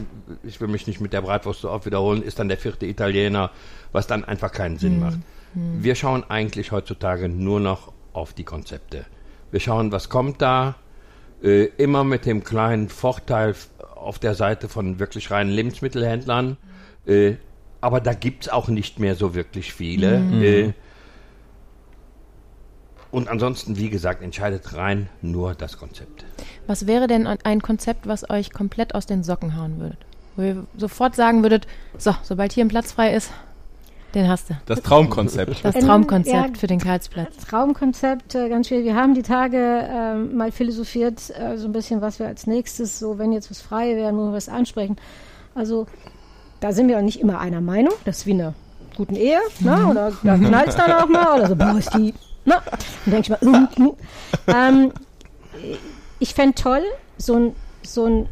ich 0.43 0.59
will 0.59 0.67
mich 0.67 0.87
nicht 0.87 1.01
mit 1.01 1.13
der 1.13 1.21
Bratwurst 1.21 1.61
so 1.61 1.69
oft 1.69 1.85
wiederholen, 1.85 2.23
ist 2.23 2.39
dann 2.39 2.47
der 2.47 2.57
vierte 2.57 2.85
Italiener, 2.85 3.51
was 3.91 4.07
dann 4.07 4.25
einfach 4.25 4.51
keinen 4.51 4.77
Sinn 4.77 4.93
hm, 4.93 4.99
macht. 4.99 5.19
Hm. 5.53 5.83
Wir 5.83 5.95
schauen 5.95 6.23
eigentlich 6.27 6.71
heutzutage 6.71 7.29
nur 7.29 7.59
noch 7.59 7.91
auf 8.13 8.33
die 8.33 8.43
Konzepte. 8.43 9.05
Wir 9.51 9.59
schauen, 9.59 9.91
was 9.91 10.09
kommt 10.09 10.41
da, 10.41 10.75
äh, 11.43 11.65
immer 11.77 12.03
mit 12.03 12.25
dem 12.25 12.43
kleinen 12.43 12.89
Vorteil 12.89 13.55
auf 13.95 14.19
der 14.19 14.35
Seite 14.35 14.69
von 14.69 14.99
wirklich 14.99 15.31
reinen 15.31 15.51
Lebensmittelhändlern. 15.51 16.57
Äh, 17.05 17.35
aber 17.81 18.01
da 18.01 18.13
gibt 18.13 18.43
es 18.43 18.49
auch 18.49 18.67
nicht 18.67 18.99
mehr 18.99 19.15
so 19.15 19.35
wirklich 19.35 19.73
viele. 19.73 20.19
Mhm. 20.19 20.43
Äh, 20.43 20.73
und 23.11 23.29
ansonsten, 23.29 23.77
wie 23.77 23.89
gesagt, 23.89 24.21
entscheidet 24.21 24.75
rein 24.75 25.09
nur 25.21 25.55
das 25.55 25.77
Konzept. 25.77 26.25
Was 26.67 26.87
wäre 26.87 27.07
denn 27.07 27.25
ein 27.25 27.61
Konzept, 27.61 28.07
was 28.07 28.29
euch 28.29 28.51
komplett 28.51 28.95
aus 28.95 29.05
den 29.05 29.23
Socken 29.23 29.57
hauen 29.57 29.79
würde? 29.79 29.97
Wo 30.35 30.43
ihr 30.43 30.67
sofort 30.77 31.15
sagen 31.15 31.41
würdet, 31.41 31.67
so, 31.97 32.13
sobald 32.21 32.51
hier 32.51 32.65
ein 32.65 32.67
Platz 32.67 32.91
frei 32.91 33.15
ist, 33.15 33.31
den 34.13 34.27
hast 34.27 34.49
du. 34.49 34.57
Das 34.65 34.81
Traumkonzept. 34.81 35.63
Das 35.63 35.75
Traumkonzept 35.75 36.55
ja, 36.55 36.59
für 36.59 36.67
den 36.67 36.79
Karlsplatz. 36.79 37.37
Traumkonzept, 37.37 38.35
äh, 38.35 38.49
ganz 38.49 38.67
schwierig. 38.67 38.85
Wir 38.85 38.95
haben 38.95 39.13
die 39.13 39.21
Tage 39.21 39.57
äh, 39.57 40.15
mal 40.15 40.51
philosophiert, 40.51 41.29
äh, 41.37 41.57
so 41.57 41.67
ein 41.67 41.71
bisschen, 41.71 42.01
was 42.01 42.19
wir 42.19 42.27
als 42.27 42.47
nächstes, 42.47 42.99
so 42.99 43.17
wenn 43.19 43.31
jetzt 43.31 43.51
was 43.51 43.61
frei 43.61 43.95
wäre, 43.95 44.13
nur 44.13 44.31
was 44.31 44.47
ansprechen. 44.49 44.95
Also 45.55 45.87
da 46.59 46.71
sind 46.71 46.87
wir 46.87 46.97
auch 46.97 47.03
nicht 47.03 47.19
immer 47.19 47.39
einer 47.39 47.61
Meinung. 47.61 47.93
Das 48.05 48.19
ist 48.19 48.25
wie 48.25 48.33
eine 48.33 48.53
guten 48.95 49.15
Ehe, 49.15 49.39
ne? 49.59 49.75
Mhm. 49.75 49.89
oder 49.89 50.11
da 50.23 50.37
knallt 50.37 50.69
es 50.69 50.75
dann 50.75 50.91
auch 50.91 51.07
mal, 51.07 51.39
oder 51.39 51.47
so, 51.47 51.55
boah, 51.55 51.77
ist 51.77 51.93
die, 51.93 52.13
ne? 52.45 52.55
Dann 53.05 53.11
denke 53.13 53.21
ich 53.21 53.29
mal, 53.29 53.39
mm, 53.41 53.83
mm. 53.83 53.95
Ähm, 54.47 54.91
ich 56.19 56.33
fände 56.33 56.55
toll, 56.55 56.81
so 57.17 57.35
ein, 57.35 57.55
so 57.83 58.05
ein 58.05 58.27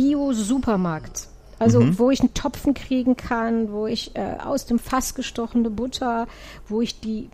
Bio-Supermarkt. 0.00 1.28
Also 1.58 1.80
mhm. 1.80 1.98
wo 1.98 2.10
ich 2.10 2.20
einen 2.20 2.32
Topfen 2.32 2.72
kriegen 2.72 3.16
kann, 3.16 3.70
wo 3.70 3.86
ich 3.86 4.16
äh, 4.16 4.36
aus 4.42 4.64
dem 4.64 4.78
Fass 4.78 5.14
gestochene 5.14 5.68
Butter, 5.68 6.26
wo 6.68 6.80
ich 6.80 7.00
die, 7.00 7.28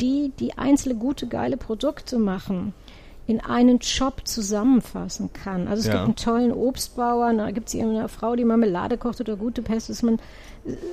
die, 0.00 0.32
die 0.40 0.58
einzelne 0.58 0.96
gute, 0.96 1.28
geile 1.28 1.56
Produkte 1.56 2.18
machen, 2.18 2.74
in 3.26 3.40
einen 3.40 3.80
Shop 3.80 4.22
zusammenfassen 4.24 5.32
kann. 5.32 5.68
Also 5.68 5.80
es 5.80 5.86
ja. 5.86 5.92
gibt 5.92 6.04
einen 6.04 6.16
tollen 6.16 6.52
Obstbauer, 6.52 7.32
da 7.34 7.50
gibt 7.50 7.68
es 7.68 7.74
eine 7.74 8.08
Frau, 8.08 8.34
die 8.34 8.44
Marmelade 8.44 8.98
kocht 8.98 9.20
oder 9.20 9.36
gute 9.36 9.62
Pest, 9.62 9.90
dass 9.90 10.02
man 10.02 10.18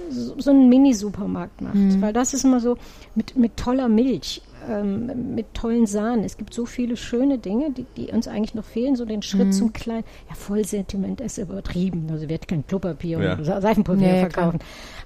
so, 0.10 0.40
so 0.40 0.52
einen 0.52 0.70
Mini-Supermarkt 0.70 1.62
macht. 1.62 1.76
Mhm. 1.76 2.02
Weil 2.02 2.14
das 2.14 2.34
ist 2.34 2.44
immer 2.44 2.60
so 2.60 2.78
mit, 3.16 3.36
mit 3.36 3.58
toller 3.58 3.90
Milch. 3.90 4.42
Ähm, 4.70 5.34
mit 5.36 5.54
tollen 5.54 5.86
Sahnen. 5.88 6.24
Es 6.24 6.38
gibt 6.38 6.54
so 6.54 6.66
viele 6.66 6.96
schöne 6.96 7.38
Dinge, 7.40 7.72
die, 7.72 7.86
die 7.98 8.12
uns 8.12 8.28
eigentlich 8.28 8.54
noch 8.54 8.64
fehlen. 8.66 8.96
So 8.96 9.06
den 9.06 9.22
Schritt 9.22 9.48
Mhm. 9.48 9.52
zum 9.52 9.74
kleinen, 9.74 10.04
ja, 10.30 10.36
Vollsentiment 10.36 11.20
ist 11.22 11.38
übertrieben. 11.40 12.08
Also 12.12 12.30
wird 12.30 12.48
kein 12.48 12.66
Klopapier 12.68 13.20
Ja. 13.20 13.34
und 13.36 13.44
Seifenpapier 13.46 14.08
Nee, 14.14 14.20
verkaufen. 14.20 14.60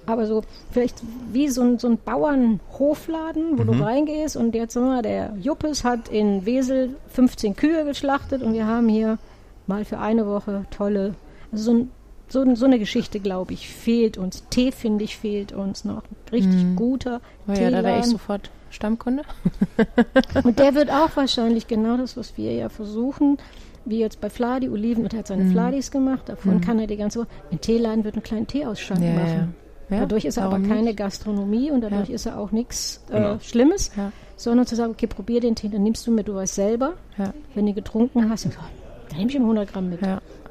Aber 0.06 0.26
so 0.26 0.42
vielleicht 0.70 1.02
wie 1.32 1.48
so 1.48 1.62
ein, 1.62 1.78
so 1.78 1.88
ein 1.88 1.98
Bauernhofladen, 2.68 3.58
wo 3.58 3.62
Mhm. 3.62 3.66
du 3.66 3.72
reingehst 3.84 4.36
und 4.36 4.54
jetzt 4.54 4.74
sagen 4.74 4.86
wir 4.86 4.94
mal, 4.96 5.02
der 5.02 5.34
Juppes 5.40 5.84
hat 5.84 6.08
in 6.08 6.44
Wesel 6.46 6.96
15 7.08 7.56
Kühe 7.56 7.84
geschlachtet 7.84 8.42
und 8.42 8.52
wir 8.52 8.66
haben 8.66 8.88
hier 8.88 9.18
mal 9.66 9.84
für 9.84 9.98
eine 9.98 10.26
Woche 10.26 10.66
tolle, 10.70 11.14
also 11.52 11.64
so, 11.64 11.72
ein, 11.78 11.90
so, 12.28 12.54
so 12.54 12.66
eine 12.66 12.78
Geschichte, 12.78 13.20
glaube 13.20 13.52
ich, 13.54 13.68
fehlt 13.68 14.18
uns. 14.18 14.44
Tee, 14.50 14.72
finde 14.72 15.04
ich, 15.04 15.16
fehlt 15.16 15.52
uns 15.52 15.84
noch. 15.84 16.02
Richtig 16.32 16.64
Mhm. 16.64 16.76
guter 16.76 17.20
Oh 17.48 17.52
ja, 17.52 17.70
da 17.70 17.82
wäre 17.84 17.98
ich 18.00 18.06
sofort 18.06 18.50
Stammkunde. 18.74 19.22
Und 20.44 20.58
der 20.58 20.74
wird 20.74 20.90
auch 20.90 21.10
wahrscheinlich 21.14 21.66
genau 21.66 21.96
das, 21.96 22.16
was 22.16 22.36
wir 22.36 22.52
ja 22.52 22.68
versuchen, 22.68 23.38
wie 23.84 23.98
jetzt 23.98 24.20
bei 24.20 24.30
Fladi, 24.30 24.68
Oliven, 24.68 25.04
und 25.04 25.12
er 25.12 25.18
hat 25.20 25.26
seine 25.26 25.44
Mhm. 25.44 25.52
Fladis 25.52 25.90
gemacht, 25.90 26.28
davon 26.28 26.56
Mhm. 26.56 26.60
kann 26.62 26.78
er 26.78 26.86
die 26.86 26.96
ganze 26.96 27.20
Woche. 27.20 27.28
Ein 27.52 27.60
Teeladen 27.60 28.02
wird 28.04 28.14
einen 28.14 28.22
kleinen 28.22 28.46
Teeausschank 28.46 29.00
Ja, 29.02 29.12
machen. 29.12 29.54
ja. 29.90 30.00
dadurch 30.00 30.24
ist 30.24 30.38
er 30.38 30.44
aber 30.44 30.58
keine 30.60 30.84
nicht? 30.84 30.96
Gastronomie 30.96 31.70
und 31.70 31.82
dadurch 31.82 32.08
Ja. 32.08 32.14
ist 32.14 32.24
er 32.26 32.38
auch 32.38 32.50
nichts 32.50 33.04
äh, 33.10 33.12
Genau. 33.12 33.38
Schlimmes, 33.40 33.90
Ja. 33.96 34.10
sondern 34.36 34.66
zu 34.66 34.74
sagen, 34.74 34.92
okay, 34.92 35.06
probier 35.06 35.40
den 35.40 35.54
Tee, 35.54 35.68
dann 35.68 35.82
nimmst 35.82 36.06
du 36.06 36.10
mit, 36.12 36.28
du 36.28 36.34
weißt 36.34 36.54
selber, 36.54 36.94
Ja. 37.18 37.34
wenn 37.54 37.66
du 37.66 37.74
getrunken 37.74 38.30
hast, 38.30 38.46
und 38.46 38.54
so, 38.54 38.60
dann 39.10 39.18
nehme 39.18 39.30
ich 39.30 39.36
ihm 39.36 39.42
100 39.44 39.70
Gramm 39.70 39.90
mit. 39.90 40.00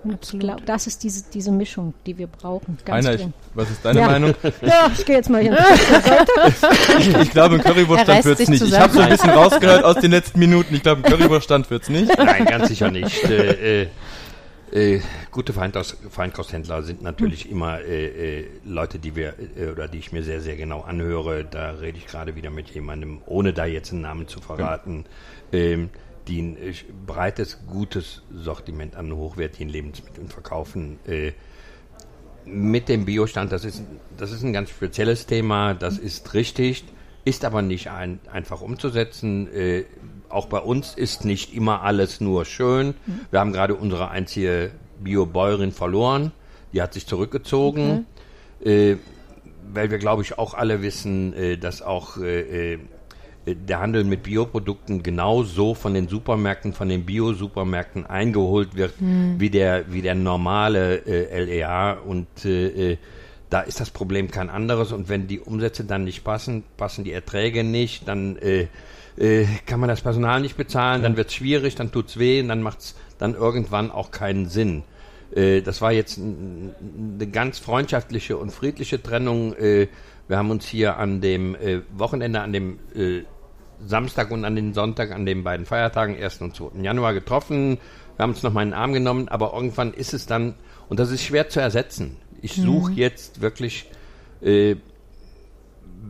Und 0.04 0.12
ich 0.12 0.16
absolut. 0.18 0.46
glaube, 0.46 0.62
das 0.66 0.88
ist 0.88 1.04
diese, 1.04 1.24
diese 1.34 1.52
Mischung, 1.52 1.94
die 2.06 2.18
wir 2.18 2.28
brauchen. 2.28 2.78
Ganz 2.84 3.06
Einer, 3.06 3.20
ich, 3.20 3.28
was 3.54 3.70
ist 3.70 3.84
deine 3.86 4.00
Ja. 4.00 4.08
Meinung? 4.08 4.34
Ja, 4.62 4.92
ich 4.94 5.06
gehe 5.06 5.16
jetzt 5.16 5.30
mal 5.30 5.42
hin. 5.42 5.56
Ich, 7.00 7.16
ich 7.22 7.32
glaube, 7.32 7.56
ein 7.56 7.62
Currywurststand 7.64 8.26
wird's 8.26 8.40
sich 8.40 8.50
nicht. 8.50 8.64
Ich 8.64 8.78
habe 8.78 8.94
so 8.94 9.00
ein 9.00 9.10
bisschen 9.10 9.30
rausgehört 9.30 9.84
aus 9.84 9.96
den 9.98 10.12
letzten 10.12 10.40
Minuten. 10.40 10.76
Ich 10.76 10.84
glaube, 10.84 11.04
ein 11.04 11.12
Currywurststand 11.12 11.70
wird's 11.70 11.90
nicht. 11.90 12.18
Nein, 12.18 12.46
ganz 12.46 12.68
sicher 12.68 12.92
nicht. 12.92 13.24
Äh, 13.34 13.84
äh, 13.84 13.88
äh, 14.74 15.02
gute 15.32 15.54
Feinkost, 15.54 15.98
Feinkosthändler 16.10 16.82
sind 16.84 17.02
natürlich 17.04 17.50
immer 17.50 17.80
äh, 17.82 18.40
äh, 18.42 18.46
Leute, 18.66 18.98
die 19.00 19.16
wir 19.16 19.36
äh, 19.56 19.68
oder 19.72 19.88
die 19.88 20.00
ich 20.00 20.12
mir 20.12 20.24
sehr, 20.24 20.42
sehr 20.42 20.56
genau 20.56 20.82
anhöre. 20.82 21.46
Da 21.46 21.72
rede 21.72 21.98
ich 21.98 22.08
gerade 22.08 22.36
wieder 22.36 22.50
mit 22.50 22.70
jemandem, 22.70 23.22
ohne 23.26 23.54
da 23.54 23.66
jetzt 23.66 23.92
einen 23.92 24.02
Namen 24.02 24.28
zu 24.28 24.42
verraten, 24.42 25.06
ähm, 25.52 25.90
die 26.28 26.42
ein 26.42 26.58
äh, 26.58 26.74
breites, 27.06 27.60
gutes 27.68 28.22
Sortiment 28.34 28.96
an 28.96 29.14
hochwertigen 29.14 29.70
Lebensmitteln 29.70 30.28
verkaufen. 30.28 31.00
Äh, 31.06 31.34
mit 32.46 32.90
dem 32.90 33.06
Biostand, 33.06 33.52
das 33.52 33.64
ist, 33.66 33.84
das 34.18 34.32
ist 34.32 34.44
ein 34.44 34.54
ganz 34.54 34.70
spezielles 34.70 35.26
Thema, 35.26 35.74
das 35.74 35.98
ist 35.98 36.34
richtig, 36.34 36.84
ist 37.26 37.46
aber 37.46 37.62
nicht 37.62 37.90
ein, 37.90 38.20
einfach 38.32 38.62
umzusetzen. 38.62 39.48
Äh, 39.54 39.86
auch 40.30 40.48
bei 40.48 40.60
uns 40.60 40.94
ist 40.96 41.26
nicht 41.26 41.54
immer 41.54 41.84
alles 41.84 42.20
nur 42.20 42.46
schön. 42.46 42.96
Wir 43.32 43.40
haben 43.40 43.54
gerade 43.54 43.76
unsere 43.76 44.10
einzige 44.10 44.72
Bio-Bäuerin 45.00 45.72
verloren, 45.72 46.32
die 46.74 46.82
hat 46.82 46.94
sich 46.94 47.06
zurückgezogen, 47.08 48.06
äh, 48.64 48.96
weil 49.72 49.92
wir, 49.92 50.00
glaube 50.00 50.24
ich, 50.24 50.38
auch 50.38 50.54
alle 50.54 50.82
wissen, 50.82 51.34
äh, 51.34 51.58
dass 51.58 51.82
auch 51.82 52.18
äh, 52.18 52.80
der 53.46 53.80
Handel 53.80 54.04
mit 54.04 54.24
Bioprodukten 54.24 55.04
genauso 55.04 55.74
von 55.74 55.94
den 55.94 56.08
Supermärkten, 56.08 56.74
von 56.74 56.88
den 56.90 57.06
Bio-Supermärkten 57.06 58.06
eingeholt 58.06 58.76
wird, 58.76 58.94
wie, 59.40 59.50
der, 59.50 59.92
wie 59.92 60.02
der 60.02 60.16
normale 60.16 61.06
äh, 61.06 61.44
LEA. 61.44 61.94
Und 61.94 62.28
äh, 62.46 62.92
äh, 62.94 62.98
da 63.50 63.62
ist 63.62 63.80
das 63.80 63.92
Problem 63.92 64.32
kein 64.32 64.50
anderes. 64.50 64.92
Und 64.92 65.10
wenn 65.10 65.28
die 65.28 65.40
Umsätze 65.40 65.84
dann 65.84 66.06
nicht 66.06 66.24
passen, 66.24 66.64
passen 66.78 67.04
die 67.04 67.12
Erträge 67.12 67.64
nicht, 67.64 68.08
dann 68.08 68.38
äh, 68.38 68.68
äh, 69.18 69.46
kann 69.66 69.80
man 69.80 69.90
das 69.90 70.02
Personal 70.02 70.42
nicht 70.42 70.58
bezahlen, 70.58 71.04
dann 71.04 71.18
wird 71.18 71.28
es 71.28 71.36
schwierig, 71.36 71.76
dann 71.76 71.92
tut's 71.92 72.18
weh 72.18 72.42
und 72.42 72.48
dann 72.48 72.62
macht's 72.62 72.96
dann 73.20 73.36
irgendwann 73.36 73.92
auch 73.92 74.12
keinen 74.12 74.48
Sinn. 74.48 74.84
Äh, 75.36 75.62
das 75.62 75.82
war 75.82 75.92
jetzt 75.92 76.18
eine 76.18 77.28
ganz 77.28 77.60
freundschaftliche 77.60 78.38
und 78.38 78.52
friedliche 78.52 79.02
Trennung. 79.02 79.54
Wir 80.28 80.38
haben 80.38 80.52
uns 80.52 80.66
hier 80.66 80.98
an 80.98 81.22
dem 81.22 81.56
äh, 81.56 81.82
Wochenende, 81.96 82.42
an 82.42 82.54
dem 82.54 82.80
äh, 82.96 83.24
Samstag 83.86 84.32
und 84.32 84.46
an 84.46 84.56
den 84.56 84.74
Sonntag, 84.74 85.12
an 85.12 85.26
den 85.26 85.44
beiden 85.44 85.66
Feiertagen, 85.66 86.16
1. 86.16 86.42
und 86.42 86.56
2. 86.56 86.82
Januar 86.82 87.14
getroffen. 87.14 87.78
Wir 88.16 88.24
haben 88.24 88.32
uns 88.32 88.44
noch 88.44 88.54
mal 88.54 88.64
in 88.64 88.70
den 88.70 88.74
Arm 88.74 88.94
genommen, 88.94 89.28
aber 89.28 89.54
irgendwann 89.54 89.94
ist 89.94 90.14
es 90.14 90.26
dann, 90.26 90.56
und 90.88 91.00
das 91.00 91.12
ist 91.12 91.24
schwer 91.24 91.50
zu 91.50 91.60
ersetzen. 91.60 92.18
Ich 92.42 92.56
suche 92.56 92.94
jetzt 92.94 93.42
wirklich, 93.42 93.90
äh, 94.42 94.76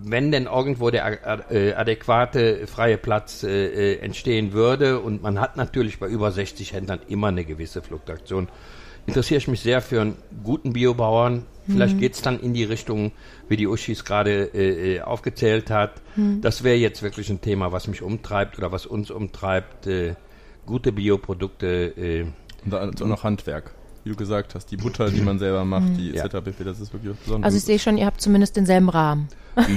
wenn 0.04 0.32
denn 0.32 0.46
irgendwo 0.46 0.90
der 0.90 1.52
äh, 1.52 1.74
adäquate 1.74 2.68
freie 2.68 2.98
Platz 2.98 3.44
äh, 3.44 3.94
äh, 3.94 4.00
entstehen 4.00 4.52
würde, 4.52 5.00
und 5.00 5.22
man 5.22 5.40
hat 5.40 5.58
natürlich 5.58 6.00
bei 6.00 6.08
über 6.08 6.32
60 6.32 6.74
Händlern 6.74 7.00
immer 7.08 7.28
eine 7.28 7.46
gewisse 7.46 7.82
Fluktuation, 7.82 8.48
interessiere 9.08 9.38
ich 9.38 9.48
mich 9.48 9.62
sehr 9.62 9.82
für 9.82 10.02
einen 10.02 10.16
guten 10.44 10.74
Biobauern. 10.74 11.46
Vielleicht 11.66 11.98
geht's 12.00 12.22
dann 12.22 12.42
in 12.42 12.54
die 12.54 12.66
Richtung, 12.66 13.14
wie 13.48 13.56
die 13.56 13.68
Uschis 13.68 14.04
gerade 14.04 14.50
äh, 14.54 14.96
äh, 14.98 15.02
aufgezählt 15.02 15.70
hat. 15.70 16.02
Das 16.42 16.64
wäre 16.64 16.76
jetzt 16.76 17.04
wirklich 17.04 17.30
ein 17.30 17.40
Thema, 17.40 17.72
was 17.72 17.88
mich 17.88 18.02
umtreibt 18.02 18.58
oder 18.58 18.72
was 18.74 18.86
uns 18.86 19.10
umtreibt. 19.10 19.88
Äh, 19.88 20.16
gute 20.66 20.92
Bioprodukte. 20.92 21.94
Äh, 21.98 22.26
Und 23.04 23.10
noch 23.10 23.24
Handwerk. 23.24 23.74
Wie 24.04 24.10
du 24.10 24.16
gesagt 24.16 24.54
hast, 24.56 24.70
die 24.72 24.78
Butter, 24.78 25.10
die 25.10 25.22
man 25.22 25.40
selber 25.40 25.64
macht, 25.64 25.96
die 25.98 26.12
Ja. 26.12 26.26
etc. 26.26 26.44
pp. 26.44 26.64
Das 26.66 26.80
ist 26.80 26.92
wirklich 26.94 27.12
was 27.14 27.20
Besonderes. 27.20 27.46
Also 27.46 27.58
ich 27.58 27.64
sehe 27.64 27.80
schon, 27.80 27.98
ihr 27.98 28.06
habt 28.06 28.20
zumindest 28.22 28.56
denselben 28.58 28.90
Rahmen. 28.90 29.30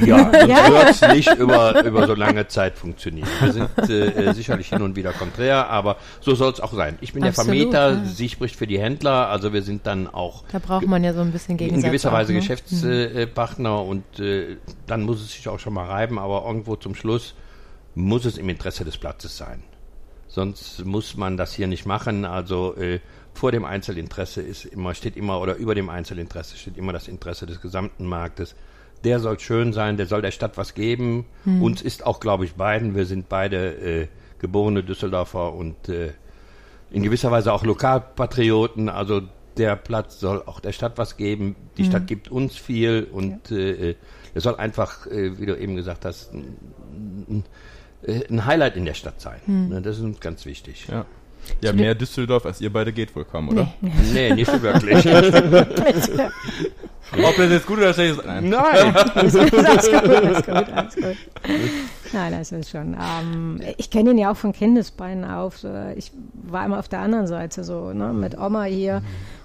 Ja, 0.05 0.31
sonst 0.33 0.49
wird 0.49 0.91
es 0.91 1.15
nicht 1.15 1.35
über, 1.39 1.85
über 1.85 2.07
so 2.07 2.15
lange 2.15 2.49
Zeit 2.49 2.77
funktionieren. 2.79 3.29
Wir 3.41 3.53
sind 3.53 3.69
äh, 3.91 4.07
äh, 4.31 4.33
sicherlich 4.33 4.71
hin 4.71 4.83
und 4.83 4.97
wieder 4.97 5.13
konträr, 5.13 5.69
aber 5.69 5.97
so 6.21 6.35
soll 6.35 6.51
es 6.53 6.61
auch 6.61 6.73
sein. 6.73 6.97
Ich 7.03 7.13
bin 7.13 7.23
Absolut, 7.23 7.51
der 7.51 7.71
Vermieter, 7.71 7.91
ja. 8.03 8.05
sie 8.11 8.29
spricht 8.29 8.57
für 8.57 8.67
die 8.67 8.81
Händler, 8.81 9.29
also 9.29 9.53
wir 9.53 9.63
sind 9.63 9.87
dann 9.87 10.09
auch 10.09 10.45
Da 10.51 10.59
braucht 10.59 10.87
man 10.87 11.05
ja 11.05 11.13
so 11.13 11.21
ein 11.21 11.31
bisschen 11.31 11.57
Gegensatz. 11.59 11.85
in 11.85 11.91
gewisser 11.91 12.09
auch, 12.09 12.15
Weise 12.15 12.33
ne? 12.33 12.39
Geschäftspartner 12.41 13.83
und 13.85 14.19
äh, 14.19 14.57
dann 14.87 15.03
muss 15.03 15.21
es 15.21 15.33
sich 15.33 15.47
auch 15.49 15.59
schon 15.59 15.75
mal 15.75 15.87
reiben, 15.87 16.19
aber 16.19 16.45
irgendwo 16.47 16.77
zum 16.77 16.95
Schluss 16.95 17.35
muss 17.95 18.25
es 18.25 18.39
im 18.39 18.49
Interesse 18.49 18.85
des 18.85 18.97
Platzes 18.97 19.37
sein. 19.37 19.63
Sonst 20.29 20.85
muss 20.85 21.17
man 21.17 21.37
das 21.37 21.53
hier 21.55 21.67
nicht 21.67 21.87
machen. 21.87 22.25
Also 22.25 22.75
äh, 22.77 23.01
vor 23.37 23.53
dem 23.53 23.65
Einzelinteresse 23.65 24.43
ist 24.43 24.65
immer, 24.65 24.95
steht 24.95 25.17
immer, 25.17 25.41
oder 25.41 25.57
über 25.57 25.75
dem 25.75 25.89
Einzelinteresse 25.89 26.57
steht 26.57 26.77
immer 26.77 26.93
das 26.93 27.09
Interesse 27.09 27.47
des 27.47 27.61
gesamten 27.61 28.07
Marktes. 28.07 28.55
Der 29.05 29.21
soll 29.21 29.39
schön 29.39 29.73
sein, 29.73 29.97
der 29.97 30.07
soll 30.07 30.23
der 30.23 30.31
Stadt 30.31 30.57
was 30.57 30.75
geben. 30.75 31.27
Uns 31.61 31.83
ist 31.83 32.05
auch, 32.05 32.19
glaube 32.19 32.45
ich, 32.45 32.55
beiden, 32.55 32.97
wir 32.97 33.07
sind 33.07 33.29
beide 33.29 33.75
äh, 33.75 34.09
geborene 34.39 34.83
Düsseldorfer 34.83 35.53
und 35.53 35.89
äh, 35.89 36.13
in 36.91 37.03
gewisser 37.03 37.31
Weise 37.31 37.53
auch 37.53 37.65
Lokalpatrioten. 37.65 38.89
Also 38.89 39.23
der 39.57 39.77
Platz 39.77 40.21
soll 40.21 40.43
auch 40.47 40.61
der 40.61 40.73
Stadt 40.73 40.99
was 40.99 41.17
geben. 41.17 41.57
Die 41.77 41.85
Stadt 41.85 42.07
gibt 42.07 42.31
uns 42.31 42.57
viel 42.57 43.07
und 43.11 43.51
äh, 43.51 43.97
es 44.35 44.43
soll 44.43 44.57
einfach, 44.57 45.07
äh, 45.07 45.39
wie 45.39 45.47
du 45.47 45.59
eben 45.59 45.77
gesagt 45.77 46.05
hast, 46.05 46.33
ein, 46.33 47.45
ein, 48.29 48.47
Highlight 48.47 48.77
in 48.77 48.85
der 48.85 48.95
Stadt 48.95 49.21
sein. 49.21 49.41
Ne, 49.47 49.81
Das 49.83 49.97
ist 49.97 50.03
uns 50.03 50.21
ganz 50.21 50.45
wichtig. 50.47 50.87
ja. 50.89 51.07
Ja, 51.63 51.73
mehr 51.73 51.95
Düsseldorf 51.95 52.47
als 52.47 52.61
ihr 52.61 52.73
beide 52.73 52.93
geht 52.93 53.15
wohl 53.17 53.25
kaum, 53.25 53.49
oder? 53.49 53.73
Nee, 54.13 54.35
nicht 54.35 54.51
so 54.51 54.61
wirklich. 54.63 55.07
Ob 57.13 57.37
das 57.37 57.51
jetzt 57.51 57.67
gut 57.67 57.79
oder 57.79 57.95
schlecht 57.95 58.19
ist? 58.19 58.27
Nein. 58.27 58.49
Nein. 58.49 58.97
alles 59.15 59.33
gut, 59.35 59.55
alles 59.55 59.87
gut, 59.91 60.05
alles 60.05 60.45
gut, 60.45 60.55
alles 60.73 60.95
gut. 60.97 61.17
Nein, 62.13 62.33
das 62.33 62.51
ist 62.53 62.71
schon. 62.71 62.95
Ähm, 62.95 63.61
ich 63.77 63.91
kenne 63.91 64.11
ihn 64.11 64.19
ja 64.19 64.33
auch 64.33 64.37
von 64.37 64.53
Kindesbeinen 64.53 65.25
auf. 65.25 65.65
Ich 65.97 66.11
war 66.35 66.65
immer 66.67 66.79
auf 66.81 66.89
der 66.89 67.01
anderen 67.01 67.27
Seite 67.29 67.63
so, 67.63 67.93
ne, 67.93 68.13
mit 68.13 68.37
Oma 68.37 68.65
hier. 68.65 69.03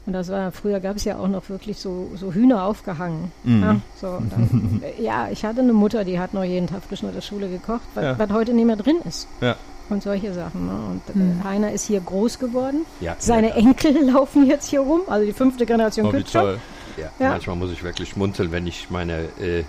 Und 0.08 0.14
das 0.14 0.30
war, 0.30 0.52
früher 0.52 0.80
gab 0.80 0.96
es 0.96 1.04
ja 1.04 1.20
auch 1.20 1.28
noch 1.28 1.48
wirklich 1.50 1.78
so, 1.78 2.10
so 2.16 2.34
Hühner 2.34 2.64
aufgehangen. 2.66 3.32
Ja, 3.44 3.76
so, 3.96 4.18
dann, 4.32 4.82
äh, 4.84 5.02
ja, 5.04 5.30
ich 5.32 5.46
hatte 5.46 5.60
eine 5.62 5.74
Mutter, 5.74 6.04
die 6.04 6.20
hat 6.20 6.34
noch 6.34 6.44
jeden 6.44 6.66
Tag 6.66 6.82
frisch 6.82 7.04
nach 7.04 7.14
der 7.14 7.22
Schule 7.22 7.48
gekocht, 7.48 7.82
was, 7.94 8.04
Ja. 8.04 8.18
was 8.18 8.30
heute 8.32 8.54
nicht 8.54 8.66
mehr 8.66 8.76
drin 8.78 8.98
ist. 9.08 9.28
Ja. 9.42 9.56
Und 9.92 10.02
solche 10.02 10.34
Sachen. 10.34 10.68
Ne? 10.68 10.74
Und 10.74 11.22
äh, 11.22 11.44
Heiner 11.44 11.72
ist 11.72 11.86
hier 11.86 12.00
groß 12.00 12.40
geworden. 12.40 12.86
Ja, 13.02 13.16
Seine 13.20 13.50
ja, 13.50 13.56
Enkel 13.56 14.06
laufen 14.12 14.48
jetzt 14.48 14.70
hier 14.70 14.80
rum, 14.80 15.02
also 15.08 15.26
die 15.26 15.34
fünfte 15.34 15.66
Generation 15.66 16.06
Oh, 16.06 17.02
ja. 17.02 17.10
Ja. 17.20 17.30
Manchmal 17.30 17.56
muss 17.58 17.72
ich 17.72 17.84
wirklich 17.84 18.10
schmunzeln, 18.10 18.52
wenn 18.52 18.68
ich 18.68 18.90
meine 18.90 19.24
äh, 19.40 19.64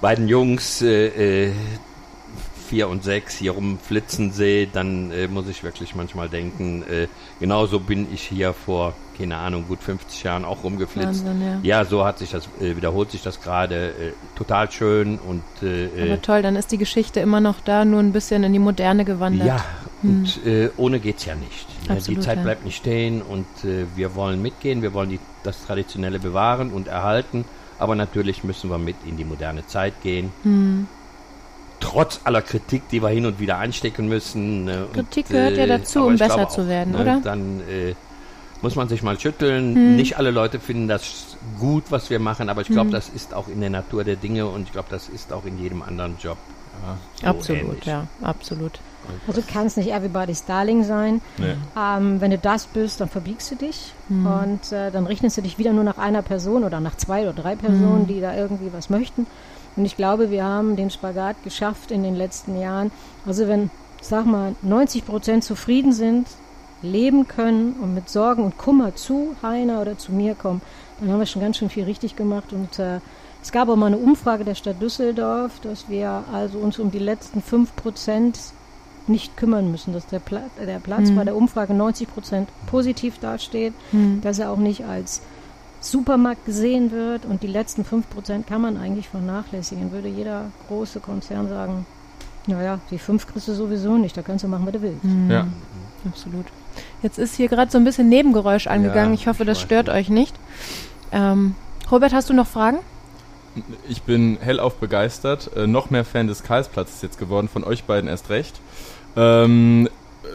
beiden 0.00 0.28
Jungs 0.28 0.82
äh, 0.82 1.52
äh, 2.72 2.76
vier 2.76 2.88
und 2.88 3.04
sechs 3.04 3.36
hier 3.36 3.52
rumflitzen 3.52 4.32
sehe, 4.32 4.66
dann 4.66 5.10
äh, 5.10 5.28
muss 5.28 5.48
ich 5.48 5.62
wirklich 5.62 5.94
manchmal 5.94 6.28
denken, 6.28 6.82
äh, 6.90 7.06
genauso 7.38 7.80
bin 7.80 8.12
ich 8.12 8.22
hier 8.22 8.52
vor, 8.54 8.94
keine 9.16 9.36
Ahnung, 9.36 9.66
gut 9.68 9.80
50 9.82 10.22
Jahren 10.22 10.44
auch 10.44 10.64
rumgeflitzt. 10.64 11.24
Wahnsinn, 11.26 11.60
ja. 11.62 11.78
Ja, 11.80 11.84
so 11.84 12.04
hat 12.04 12.18
sich 12.18 12.30
das, 12.30 12.48
äh, 12.60 12.76
wiederholt 12.76 13.10
sich 13.10 13.22
das 13.22 13.40
gerade 13.40 13.88
äh, 13.90 14.12
total 14.36 14.70
schön 14.70 15.18
und 15.18 15.42
äh, 15.62 15.86
äh, 15.86 16.12
Aber 16.12 16.22
toll, 16.22 16.42
dann 16.42 16.56
ist 16.56 16.72
die 16.72 16.78
Geschichte 16.78 17.20
immer 17.20 17.40
noch 17.40 17.60
da, 17.60 17.84
nur 17.84 18.00
ein 18.00 18.12
bisschen 18.12 18.42
in 18.42 18.52
die 18.52 18.58
Moderne 18.58 19.04
gewandert. 19.04 19.46
ja, 19.46 19.64
und 20.02 20.44
äh, 20.46 20.70
ohne 20.76 20.98
geht's 20.98 21.26
ja 21.26 21.34
nicht. 21.34 21.68
Ne? 21.88 21.96
Absolut, 21.96 22.20
die 22.20 22.24
Zeit 22.24 22.38
ja. 22.38 22.42
bleibt 22.42 22.64
nicht 22.64 22.76
stehen 22.76 23.22
und 23.22 23.46
wir 23.94 24.14
wollen 24.14 24.42
mitgehen, 24.42 24.82
wir 24.82 24.94
wollen 24.94 25.10
die, 25.10 25.20
das 25.44 25.64
Traditionelle 25.64 26.18
bewahren 26.18 26.72
und 26.72 26.88
erhalten, 26.88 27.44
aber 27.78 27.94
natürlich 27.94 28.44
müssen 28.44 28.70
wir 28.70 28.78
mit 28.78 28.96
in 29.06 29.16
die 29.16 29.24
moderne 29.24 29.66
Zeit 29.66 30.00
gehen. 30.02 30.32
Hm. 30.42 30.88
Trotz 31.82 32.20
aller 32.24 32.40
Kritik, 32.42 32.88
die 32.88 33.02
wir 33.02 33.08
hin 33.08 33.26
und 33.26 33.38
wieder 33.40 33.58
einstecken 33.58 34.08
müssen. 34.08 34.68
Äh, 34.68 34.84
Kritik 34.94 35.26
und, 35.26 35.32
gehört 35.32 35.56
ja 35.56 35.66
dazu, 35.66 36.06
um 36.06 36.16
besser 36.16 36.48
zu 36.48 36.68
werden, 36.68 36.92
ne, 36.92 37.00
oder? 37.00 37.20
Dann 37.22 37.60
äh, 37.68 37.94
muss 38.62 38.76
man 38.76 38.88
sich 38.88 39.02
mal 39.02 39.18
schütteln. 39.18 39.74
Hm. 39.74 39.96
Nicht 39.96 40.16
alle 40.16 40.30
Leute 40.30 40.60
finden 40.60 40.88
das 40.88 41.36
gut, 41.58 41.84
was 41.90 42.08
wir 42.08 42.20
machen, 42.20 42.48
aber 42.48 42.62
ich 42.62 42.68
glaube, 42.68 42.86
hm. 42.86 42.92
das 42.92 43.08
ist 43.08 43.34
auch 43.34 43.48
in 43.48 43.60
der 43.60 43.70
Natur 43.70 44.04
der 44.04 44.16
Dinge 44.16 44.46
und 44.46 44.62
ich 44.62 44.72
glaube, 44.72 44.88
das 44.90 45.08
ist 45.08 45.32
auch 45.32 45.44
in 45.44 45.58
jedem 45.58 45.82
anderen 45.82 46.16
Job. 46.22 46.38
Ja, 46.82 46.96
so 47.20 47.26
absolut, 47.26 47.62
ähnlich. 47.62 47.84
ja, 47.84 48.06
absolut. 48.22 48.80
Also 49.26 49.40
du 49.40 49.46
kannst 49.46 49.76
nicht 49.76 49.92
everybody's 49.92 50.44
darling 50.44 50.84
sein. 50.84 51.20
Nee. 51.36 51.54
Ähm, 51.76 52.20
wenn 52.20 52.30
du 52.30 52.38
das 52.38 52.66
bist, 52.66 53.00
dann 53.00 53.08
verbiegst 53.08 53.50
du 53.50 53.56
dich 53.56 53.92
mhm. 54.08 54.26
und 54.26 54.72
äh, 54.72 54.90
dann 54.90 55.06
richtest 55.06 55.36
du 55.36 55.42
dich 55.42 55.58
wieder 55.58 55.72
nur 55.72 55.84
nach 55.84 55.98
einer 55.98 56.22
Person 56.22 56.64
oder 56.64 56.80
nach 56.80 56.96
zwei 56.96 57.22
oder 57.22 57.32
drei 57.32 57.56
Personen, 57.56 58.02
mhm. 58.02 58.06
die 58.06 58.20
da 58.20 58.34
irgendwie 58.34 58.72
was 58.72 58.90
möchten. 58.90 59.26
Und 59.76 59.84
ich 59.84 59.96
glaube, 59.96 60.30
wir 60.30 60.44
haben 60.44 60.76
den 60.76 60.90
Spagat 60.90 61.42
geschafft 61.44 61.90
in 61.90 62.02
den 62.02 62.14
letzten 62.14 62.60
Jahren. 62.60 62.90
Also 63.26 63.48
wenn, 63.48 63.70
sag 64.00 64.26
mal, 64.26 64.54
90 64.62 65.06
Prozent 65.06 65.44
zufrieden 65.44 65.92
sind, 65.92 66.26
leben 66.82 67.28
können 67.28 67.74
und 67.80 67.94
mit 67.94 68.08
Sorgen 68.08 68.42
und 68.42 68.58
Kummer 68.58 68.94
zu 68.94 69.36
Heiner 69.42 69.80
oder 69.80 69.96
zu 69.96 70.12
mir 70.12 70.34
kommen, 70.34 70.60
dann 71.00 71.10
haben 71.10 71.20
wir 71.20 71.26
schon 71.26 71.42
ganz 71.42 71.56
schön 71.56 71.70
viel 71.70 71.84
richtig 71.84 72.16
gemacht. 72.16 72.52
Und 72.52 72.78
äh, 72.78 73.00
es 73.42 73.52
gab 73.52 73.68
auch 73.68 73.76
mal 73.76 73.86
eine 73.86 73.98
Umfrage 73.98 74.44
der 74.44 74.54
Stadt 74.54 74.80
Düsseldorf, 74.80 75.60
dass 75.60 75.88
wir 75.88 76.24
also 76.32 76.58
uns 76.58 76.78
um 76.78 76.90
die 76.90 76.98
letzten 76.98 77.40
5 77.40 77.74
Prozent 77.76 78.38
nicht 79.08 79.36
kümmern 79.36 79.70
müssen, 79.70 79.92
dass 79.92 80.06
der, 80.06 80.20
Pla 80.20 80.42
der 80.64 80.78
Platz 80.78 81.10
mhm. 81.10 81.16
bei 81.16 81.24
der 81.24 81.36
Umfrage 81.36 81.74
90 81.74 82.12
Prozent 82.12 82.48
positiv 82.66 83.18
dasteht, 83.18 83.74
mhm. 83.90 84.20
dass 84.22 84.38
er 84.38 84.50
auch 84.50 84.58
nicht 84.58 84.84
als 84.84 85.22
Supermarkt 85.84 86.46
gesehen 86.46 86.90
wird 86.92 87.24
und 87.24 87.42
die 87.42 87.48
letzten 87.48 87.84
5 87.84 88.08
Prozent 88.08 88.46
kann 88.46 88.60
man 88.60 88.76
eigentlich 88.76 89.08
vernachlässigen. 89.08 89.92
Würde 89.92 90.08
jeder 90.08 90.46
große 90.68 91.00
Konzern 91.00 91.48
sagen, 91.48 91.86
naja, 92.46 92.80
die 92.90 92.98
5 92.98 93.26
kriegst 93.26 93.48
du 93.48 93.52
sowieso 93.52 93.96
nicht, 93.96 94.16
da 94.16 94.22
kannst 94.22 94.44
du 94.44 94.48
machen, 94.48 94.66
was 94.66 94.72
du 94.72 94.82
willst. 94.82 95.04
Mhm. 95.04 95.30
Ja, 95.30 95.46
absolut. 96.08 96.46
Jetzt 97.02 97.18
ist 97.18 97.34
hier 97.36 97.48
gerade 97.48 97.70
so 97.70 97.78
ein 97.78 97.84
bisschen 97.84 98.08
Nebengeräusch 98.08 98.66
angegangen. 98.66 99.14
Ja, 99.14 99.20
ich 99.20 99.26
hoffe, 99.26 99.44
das 99.44 99.60
stört 99.60 99.88
euch 99.88 100.08
nicht. 100.08 100.34
Ähm, 101.12 101.54
Robert, 101.90 102.12
hast 102.12 102.30
du 102.30 102.34
noch 102.34 102.46
Fragen? 102.46 102.78
Ich 103.88 104.02
bin 104.02 104.38
hellauf 104.40 104.76
begeistert. 104.76 105.50
Äh, 105.56 105.66
noch 105.66 105.90
mehr 105.90 106.04
Fan 106.04 106.26
des 106.26 106.42
Karlsplatzes 106.42 107.02
jetzt 107.02 107.18
geworden, 107.18 107.48
von 107.48 107.64
euch 107.64 107.84
beiden 107.84 108.08
erst 108.08 108.30
recht. 108.30 108.60
Ähm, 109.16 109.88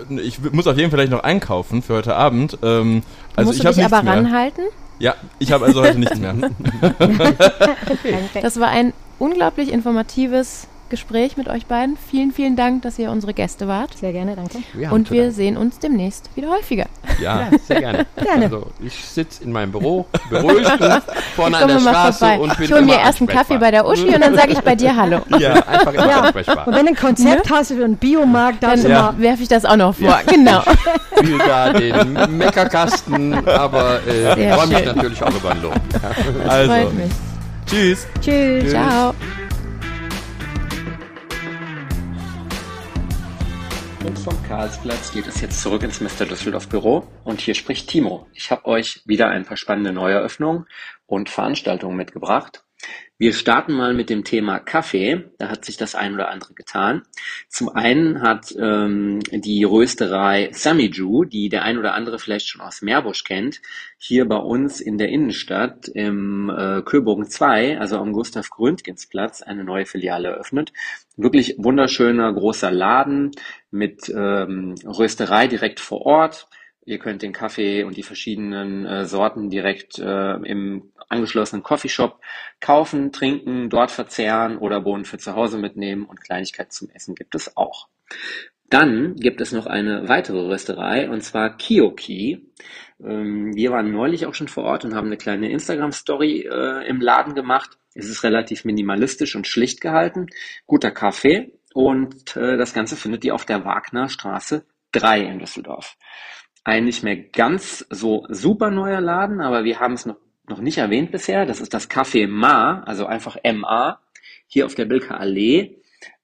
ich 0.10 0.39
muss 0.51 0.67
auf 0.67 0.77
jeden 0.77 0.91
Fall 0.91 0.99
vielleicht 0.99 1.12
noch 1.12 1.23
einkaufen 1.23 1.81
für 1.81 1.95
heute 1.95 2.15
Abend. 2.15 2.60
Ähm, 2.62 3.01
also 3.36 3.49
musst 3.49 3.60
ich 3.60 3.65
du 3.65 3.73
dich 3.73 3.86
aber 3.86 4.03
mehr. 4.03 4.13
ranhalten? 4.17 4.63
Ja, 4.99 5.15
ich 5.39 5.51
habe 5.51 5.65
also 5.65 5.81
heute 5.81 5.99
nichts 5.99 6.19
mehr. 6.19 6.33
das 8.41 8.60
war 8.60 8.69
ein 8.69 8.93
unglaublich 9.19 9.71
informatives 9.71 10.67
Gespräch 10.89 11.38
mit 11.38 11.47
euch 11.47 11.65
beiden. 11.65 11.97
Vielen, 12.10 12.32
vielen 12.32 12.56
Dank, 12.56 12.82
dass 12.84 12.97
ihr 13.00 13.12
unsere 13.12 13.34
Gäste 13.34 13.67
wart. 13.67 13.97
Sehr 13.97 14.13
gerne, 14.13 14.36
danke. 14.36 14.60
Wir 14.73 14.91
Und 14.91 15.12
wir 15.12 15.32
sehen 15.32 15.58
uns 15.58 15.80
demnächst 15.80 16.30
wieder 16.36 16.50
häufiger. 16.50 16.86
Ja, 17.21 17.50
sehr 17.67 17.80
gerne. 17.80 18.06
gerne. 18.23 18.45
Also 18.45 18.67
ich 18.80 18.93
sitze 18.93 19.43
in 19.43 19.52
meinem 19.52 19.71
Büro, 19.71 20.06
beruhigt 20.30 20.69
vorne 21.36 21.58
an 21.58 21.67
der 21.67 21.80
Straße 21.80 22.19
vorbei. 22.19 22.39
und 22.39 22.58
bin 22.58 22.65
Ich 22.65 22.71
hole 22.71 22.82
mir 22.82 23.00
erst 23.00 23.19
einen 23.19 23.28
Kaffee 23.28 23.58
bei 23.58 23.71
der 23.71 23.88
Uschi 23.88 24.08
und 24.08 24.21
dann 24.21 24.36
sage 24.36 24.54
ich 24.54 24.60
bei 24.60 24.76
dir 24.76 24.95
Hallo. 24.95 25.21
Ja, 25.39 25.54
einfach 25.67 25.93
immer 25.93 26.08
ja. 26.08 26.63
Und 26.65 26.76
wenn 26.76 26.86
du 26.86 26.91
ein 26.91 26.95
Konzept 26.95 27.52
hast 27.52 27.71
für 27.71 27.84
einen 27.84 27.97
Biomarkt, 27.97 28.63
dann 28.63 28.82
ja. 28.82 29.13
werfe 29.17 29.43
ich 29.43 29.50
das 29.50 29.65
auch 29.65 29.76
noch 29.76 29.93
vor. 29.93 30.08
Ja. 30.08 30.21
Genau. 30.26 30.63
Ich 31.12 31.17
spiele 31.19 31.38
da 31.45 31.73
den 31.73 32.38
Meckerkasten, 32.38 33.47
aber 33.47 34.00
äh, 34.08 34.54
freue 34.54 34.67
mich 34.67 34.86
natürlich 34.86 35.21
auch 35.23 35.36
über 35.36 35.54
den 35.54 35.62
Lohn. 35.63 35.73
Also. 36.47 36.71
Freut 36.71 36.93
mich. 36.93 37.12
Tschüss. 37.67 38.08
Tschüss. 38.21 38.63
Tschüss. 38.63 38.71
Ciao. 38.71 39.13
Vom 44.30 44.44
Karlsplatz 44.44 45.13
geht 45.13 45.26
es 45.26 45.40
jetzt 45.40 45.62
zurück 45.62 45.84
ins 45.84 46.02
Mr. 46.02 46.26
Düsseldorf 46.26 46.68
Büro 46.68 47.08
und 47.24 47.40
hier 47.40 47.56
spricht 47.56 47.88
Timo. 47.88 48.28
Ich 48.34 48.52
habe 48.52 48.66
euch 48.66 49.02
wieder 49.06 49.30
ein 49.30 49.46
paar 49.46 49.56
spannende 49.56 49.94
Neueröffnungen 49.94 50.66
und 51.06 51.30
Veranstaltungen 51.30 51.96
mitgebracht. 51.96 52.66
Wir 53.18 53.34
starten 53.34 53.72
mal 53.72 53.94
mit 53.94 54.10
dem 54.10 54.26
Thema 54.26 54.60
Kaffee. 54.60 55.32
Da 55.40 55.48
hat 55.48 55.63
sich 55.63 55.78
das 55.78 55.96
ein 55.96 56.13
oder 56.13 56.28
andere 56.30 56.54
getan. 56.54 57.04
Zum 57.48 57.70
einen 57.70 58.22
hat 58.22 58.54
ähm, 58.60 59.22
die 59.32 59.63
Rösterei 59.63 60.50
Samiju, 60.52 61.24
die 61.24 61.48
der 61.48 61.63
ein 61.63 61.78
oder 61.78 61.94
andere 61.94 62.20
vielleicht 62.20 62.50
schon 62.50 62.62
aus 62.62 62.82
Meerbusch 62.82 63.24
kennt, 63.24 63.62
hier 63.98 64.28
bei 64.28 64.36
uns 64.36 64.82
in 64.82 64.98
der 64.98 65.08
Innenstadt 65.08 65.88
im 65.88 66.50
äh, 66.50 66.82
Köbogen 66.84 67.30
2, 67.30 67.80
also 67.80 67.98
am 67.98 68.12
Gustav 68.12 68.50
Gründgensplatz, 68.50 69.42
eine 69.42 69.63
neue 69.63 69.86
Filiale 69.86 70.28
eröffnet. 70.28 70.74
Wirklich 71.17 71.56
wunderschöner 71.58 72.32
großer 72.32 72.71
Laden 72.71 73.32
mit 73.71 74.10
ähm, 74.10 74.75
Rösterei 74.86 75.47
direkt 75.47 75.80
vor 75.80 76.06
Ort 76.06 76.47
Ihr 76.88 76.99
könnt 76.99 77.21
den 77.21 77.34
Kaffee 77.34 77.84
und 77.84 77.97
die 77.97 78.03
verschiedenen 78.03 78.86
äh, 78.86 79.03
Sorten 79.03 79.49
direkt 79.49 79.99
äh, 79.99 80.36
im 80.36 80.93
angeschlossenen 81.10 81.62
Coffeeshop 81.62 82.21
kaufen, 82.62 83.12
trinken, 83.12 83.69
dort 83.69 83.91
verzehren 83.91 84.58
oder 84.58 84.80
Bohnen 84.80 85.03
für 85.03 85.17
zu 85.17 85.36
Hause 85.36 85.58
mitnehmen 85.58 86.06
und 86.06 86.21
Kleinigkeit 86.21 86.71
zum 86.71 86.89
Essen 86.91 87.13
gibt 87.13 87.36
es 87.36 87.58
auch. 87.58 87.89
Dann 88.69 89.15
gibt 89.17 89.41
es 89.41 89.51
noch 89.51 89.65
eine 89.65 90.08
weitere 90.08 90.39
Rösterei 90.39 91.10
und 91.10 91.19
zwar 91.25 91.58
Kiyoki. 91.58 92.53
Ähm, 93.03 93.53
wir 93.53 93.71
waren 93.71 93.91
neulich 93.91 94.25
auch 94.25 94.34
schon 94.34 94.47
vor 94.47 94.63
Ort 94.63 94.86
und 94.86 94.95
haben 94.95 95.08
eine 95.08 95.17
kleine 95.17 95.51
Instagram-Story 95.51 96.47
äh, 96.49 96.88
im 96.88 97.01
Laden 97.01 97.36
gemacht. 97.36 97.77
Es 97.97 98.10
ist 98.10 98.23
relativ 98.23 98.65
minimalistisch 98.65 99.36
und 99.36 99.47
schlicht 99.47 99.81
gehalten. 99.81 100.27
Guter 100.65 100.91
Kaffee 100.91 101.53
und 101.73 102.36
äh, 102.38 102.57
das 102.57 102.73
Ganze 102.73 102.95
findet 102.95 103.25
ihr 103.25 103.36
auf 103.36 103.45
der 103.45 103.65
Wagner 103.65 104.10
Straße 104.10 104.65
3 104.91 105.21
in 105.21 105.39
Düsseldorf 105.39 105.97
ein 106.67 106.83
nicht 106.83 107.01
mehr 107.01 107.15
ganz 107.15 107.86
so 107.89 108.25
super 108.27 108.69
neuer 108.69 108.99
Laden, 108.99 109.39
aber 109.39 109.63
wir 109.63 109.79
haben 109.79 109.93
es 109.93 110.05
noch, 110.05 110.17
noch 110.49 110.60
nicht 110.60 110.77
erwähnt 110.77 111.12
bisher. 111.12 111.45
Das 111.45 111.62
ist 111.62 111.73
das 111.73 111.89
Café 111.89 112.27
Ma, 112.27 112.81
also 112.81 113.05
einfach 113.05 113.38
MA, 113.41 114.01
hier 114.47 114.65
auf 114.65 114.75
der 114.75 114.83
Bilker 114.83 115.17
Allee 115.17 115.77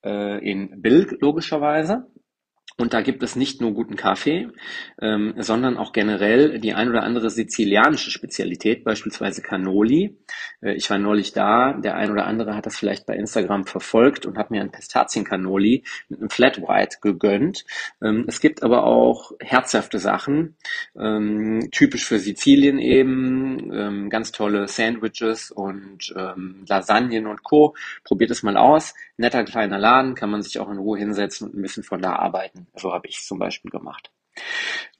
äh, 0.04 0.46
in 0.46 0.82
Bilk 0.82 1.16
logischerweise. 1.22 2.08
Und 2.78 2.94
da 2.94 3.02
gibt 3.02 3.22
es 3.22 3.36
nicht 3.36 3.62
nur 3.62 3.74
guten 3.74 3.96
Kaffee, 3.96 4.50
ähm, 5.00 5.36
sondern 5.38 5.78
auch 5.78 5.94
generell 5.94 6.60
die 6.60 6.74
ein 6.74 6.90
oder 6.90 7.04
andere 7.04 7.30
sizilianische 7.30 8.10
Spezialität, 8.10 8.84
beispielsweise 8.84 9.42
Cannoli. 9.42 10.18
Äh, 10.62 10.74
ich 10.74 10.90
war 10.90 10.98
neulich 10.98 11.34
da, 11.34 11.74
der 11.74 11.96
ein 11.96 12.12
oder 12.12 12.26
andere 12.26 12.56
hat 12.56 12.66
das 12.66 12.78
vielleicht 12.78 13.06
bei 13.06 13.16
Instagram 13.16 13.66
verfolgt 13.66 14.26
und 14.26 14.38
hat 14.38 14.50
mir 14.50 14.62
ein 14.62 14.72
Pistazien-Cannoli 14.72 15.84
mit 16.10 16.20
einem 16.20 16.30
Flat 16.30 16.62
White 16.62 16.98
gegönnt. 17.02 17.66
Ähm, 18.02 18.26
es 18.28 18.40
gibt 18.40 18.64
aber 18.64 18.84
auch 18.86 19.34
herzhafte 19.40 20.00
Sachen, 20.00 20.56
ähm, 21.00 21.70
typisch 21.72 22.06
für 22.06 22.18
Sizilien 22.18 22.80
eben, 22.80 23.72
ähm, 23.72 24.10
ganz 24.10 24.32
tolle 24.32 24.68
Sandwiches 24.68 25.52
und 25.52 26.14
ähm, 26.18 26.66
Lasagnen 26.68 27.28
und 27.28 27.44
Co. 27.44 27.76
Probiert 28.04 28.32
es 28.32 28.42
mal 28.42 28.58
aus. 28.58 28.94
Netter 29.18 29.44
kleiner 29.44 29.78
Laden, 29.78 30.16
kann 30.16 30.30
man 30.30 30.42
sich 30.42 30.60
auch 30.60 30.70
in 30.70 30.78
Ruhe 30.78 30.98
hinsetzen 30.98 31.48
und 31.48 31.56
ein 31.56 31.62
bisschen 31.62 31.84
von 31.84 32.02
da 32.02 32.16
arbeiten. 32.16 32.68
So 32.76 32.94
habe 32.94 33.08
ich 33.08 33.20
es 33.20 33.28
zum 33.28 33.40
Beispiel 33.40 33.72
gemacht. 33.72 34.12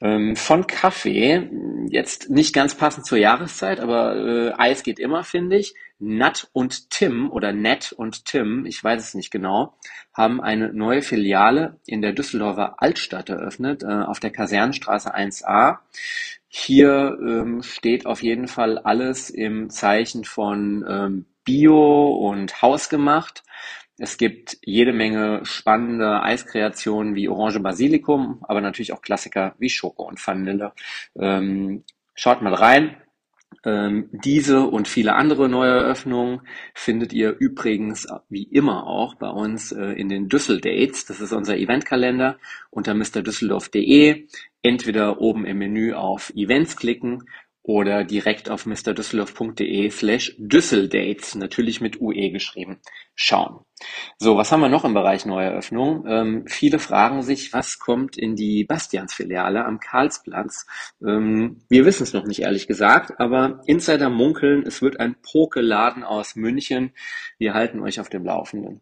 Ähm, 0.02 0.36
von 0.36 0.68
Kaffee, 0.68 1.50
jetzt 1.90 2.30
nicht 2.30 2.54
ganz 2.54 2.76
passend 2.76 3.06
zur 3.06 3.18
Jahreszeit, 3.18 3.80
aber 3.80 4.16
äh, 4.16 4.54
Eis 4.58 4.84
geht 4.84 5.00
immer, 5.00 5.24
finde 5.24 5.58
ich. 5.58 5.74
Nat 6.00 6.50
und 6.52 6.90
Tim 6.90 7.32
oder 7.32 7.54
Nat 7.54 7.94
und 7.94 8.26
Tim, 8.26 8.66
ich 8.66 8.84
weiß 8.84 9.02
es 9.02 9.14
nicht 9.14 9.32
genau, 9.32 9.74
haben 10.14 10.42
eine 10.42 10.74
neue 10.74 11.02
Filiale 11.02 11.80
in 11.86 12.02
der 12.02 12.12
Düsseldorfer 12.12 12.82
Altstadt 12.82 13.30
eröffnet, 13.30 13.84
äh, 13.84 13.88
auf 13.88 14.20
der 14.20 14.32
Kasernenstraße 14.32 15.16
1a. 15.16 15.78
Hier 16.48 17.18
ähm, 17.22 17.64
steht 17.64 18.06
auf 18.06 18.22
jeden 18.22 18.48
Fall 18.48 18.78
alles 18.78 19.30
im 19.30 19.70
Zeichen 19.70 20.26
von 20.26 20.86
ähm, 20.88 21.26
Bio 21.46 22.12
und 22.12 22.62
hausgemacht. 22.62 23.44
Es 23.98 24.18
gibt 24.18 24.58
jede 24.64 24.92
Menge 24.92 25.42
spannende 25.44 26.24
Eiskreationen 26.24 27.16
wie 27.16 27.30
Orange 27.30 27.60
Basilikum, 27.60 28.40
aber 28.42 28.60
natürlich 28.60 28.92
auch 28.92 29.02
Klassiker 29.02 29.56
wie 29.60 29.70
Schoko 29.70 30.04
und 30.04 30.26
Vanille. 30.26 30.74
Ähm, 31.16 31.84
schaut 32.16 32.42
mal 32.42 32.56
rein. 32.56 32.98
Ähm, 33.66 34.10
diese 34.12 34.66
und 34.66 34.88
viele 34.88 35.14
andere 35.14 35.48
neue 35.48 35.72
Eröffnungen 35.72 36.42
findet 36.74 37.14
ihr 37.14 37.36
übrigens 37.38 38.08
wie 38.30 38.44
immer 38.44 38.88
auch 38.88 39.16
bei 39.16 39.30
uns 39.30 39.72
äh, 39.72 39.94
in 39.94 40.10
den 40.10 40.28
Düssel 40.28 40.60
Dates. 40.60 41.06
Das 41.06 41.22
ist 41.22 41.32
unser 41.32 41.56
Eventkalender 41.58 42.40
unter 42.72 42.94
mrdüsseldorf.de. 42.96 44.28
Entweder 44.64 45.22
oben 45.22 45.46
im 45.46 45.60
Menü 45.60 45.94
auf 45.94 46.32
Events 46.36 46.76
klicken 46.78 47.26
oder 47.64 48.04
direkt 48.04 48.50
auf 48.50 48.66
mrdüsseldorf.de 48.66 49.90
slash 49.90 50.36
Düsseldates, 50.38 51.36
natürlich 51.36 51.80
mit 51.80 52.02
UE 52.02 52.30
geschrieben, 52.30 52.80
schauen. 53.16 53.62
So, 54.18 54.36
was 54.36 54.52
haben 54.52 54.60
wir 54.60 54.70
noch 54.70 54.84
im 54.84 54.94
Bereich 54.94 55.26
Neueröffnung? 55.26 56.06
Ähm, 56.08 56.44
viele 56.48 56.78
fragen 56.78 57.22
sich, 57.22 57.54
was 57.54 57.80
kommt 57.80 58.18
in 58.18 58.36
die 58.36 58.66
Bastians-Filiale 58.66 59.64
am 59.64 59.80
Karlsplatz? 59.80 60.66
Ähm, 61.02 61.62
wir 61.70 61.86
wissen 61.86 62.04
es 62.04 62.14
noch 62.14 62.26
nicht, 62.26 62.42
ehrlich 62.42 62.68
gesagt, 62.68 63.20
aber 63.20 63.62
Insider 63.66 64.10
munkeln, 64.10 64.64
es 64.68 64.82
wird 64.82 65.00
ein 65.00 65.16
Pokeladen 65.22 66.04
aus 66.04 66.36
München. 66.36 66.92
Wir 67.38 67.54
halten 67.54 67.80
euch 67.80 68.00
auf 68.02 68.10
dem 68.10 68.26
Laufenden. 68.26 68.82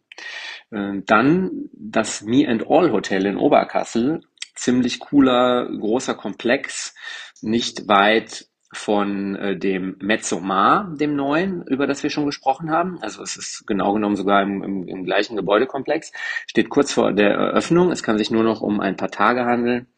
Ähm, 0.72 1.04
dann 1.06 1.70
das 1.72 2.22
Me 2.22 2.48
and 2.48 2.68
All 2.68 2.90
Hotel 2.90 3.26
in 3.26 3.36
Oberkassel. 3.36 4.22
Ziemlich 4.54 4.98
cooler, 4.98 5.66
großer 5.66 6.14
Komplex, 6.14 6.94
nicht 7.40 7.88
weit 7.88 8.46
von 8.72 9.36
äh, 9.36 9.56
dem 9.56 9.96
Mezzomar, 10.00 10.90
dem 10.98 11.14
neuen, 11.14 11.62
über 11.66 11.86
das 11.86 12.02
wir 12.02 12.08
schon 12.08 12.24
gesprochen 12.24 12.70
haben. 12.70 12.98
Also 13.02 13.22
es 13.22 13.36
ist 13.36 13.66
genau 13.66 13.92
genommen 13.92 14.16
sogar 14.16 14.42
im, 14.42 14.62
im, 14.62 14.88
im 14.88 15.04
gleichen 15.04 15.36
Gebäudekomplex. 15.36 16.10
Steht 16.46 16.70
kurz 16.70 16.92
vor 16.92 17.12
der 17.12 17.32
Eröffnung. 17.32 17.92
Es 17.92 18.02
kann 18.02 18.16
sich 18.16 18.30
nur 18.30 18.42
noch 18.42 18.62
um 18.62 18.80
ein 18.80 18.96
paar 18.96 19.10
Tage 19.10 19.44
handeln. 19.44 19.88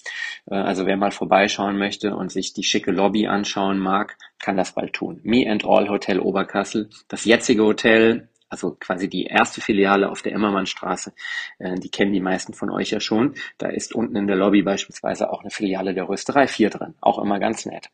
Äh, 0.51 0.57
also 0.57 0.87
wer 0.87 0.97
mal 0.97 1.13
vorbeischauen 1.13 1.79
möchte 1.79 2.17
und 2.17 2.33
sich 2.33 2.53
die 2.53 2.65
schicke 2.65 2.91
Lobby 2.91 3.29
anschauen 3.29 3.79
mag, 3.79 4.17
kann 4.41 4.57
das 4.57 4.73
bald 4.73 4.93
tun. 4.93 5.21
Me 5.23 5.49
and 5.49 5.65
All 5.65 5.89
Hotel 5.89 6.19
Oberkassel. 6.19 6.91
Das 7.09 7.25
jetzige 7.25 7.63
Hotel 7.63 8.29
also 8.55 8.77
quasi 8.79 9.09
die 9.09 9.25
erste 9.25 9.61
Filiale 9.61 10.09
auf 10.09 10.23
der 10.23 10.33
Emmermannstraße, 10.33 11.13
äh, 11.59 11.75
die 11.75 11.91
kennen 11.91 12.13
die 12.13 12.21
meisten 12.21 12.55
von 12.55 12.71
euch 12.71 12.91
ja 12.91 13.01
schon. 13.01 13.35
Da 13.59 13.69
ist 13.69 13.95
unten 13.95 14.15
in 14.15 14.29
der 14.29 14.37
Lobby 14.37 14.63
beispielsweise 14.63 15.31
auch 15.31 15.41
eine 15.41 15.51
Filiale 15.51 15.93
der 15.93 16.09
Rösterei 16.09 16.47
4 16.47 16.71
drin. 16.71 16.95
Auch 17.01 17.19
immer 17.19 17.41
ganz 17.41 17.67
nett. 17.67 17.91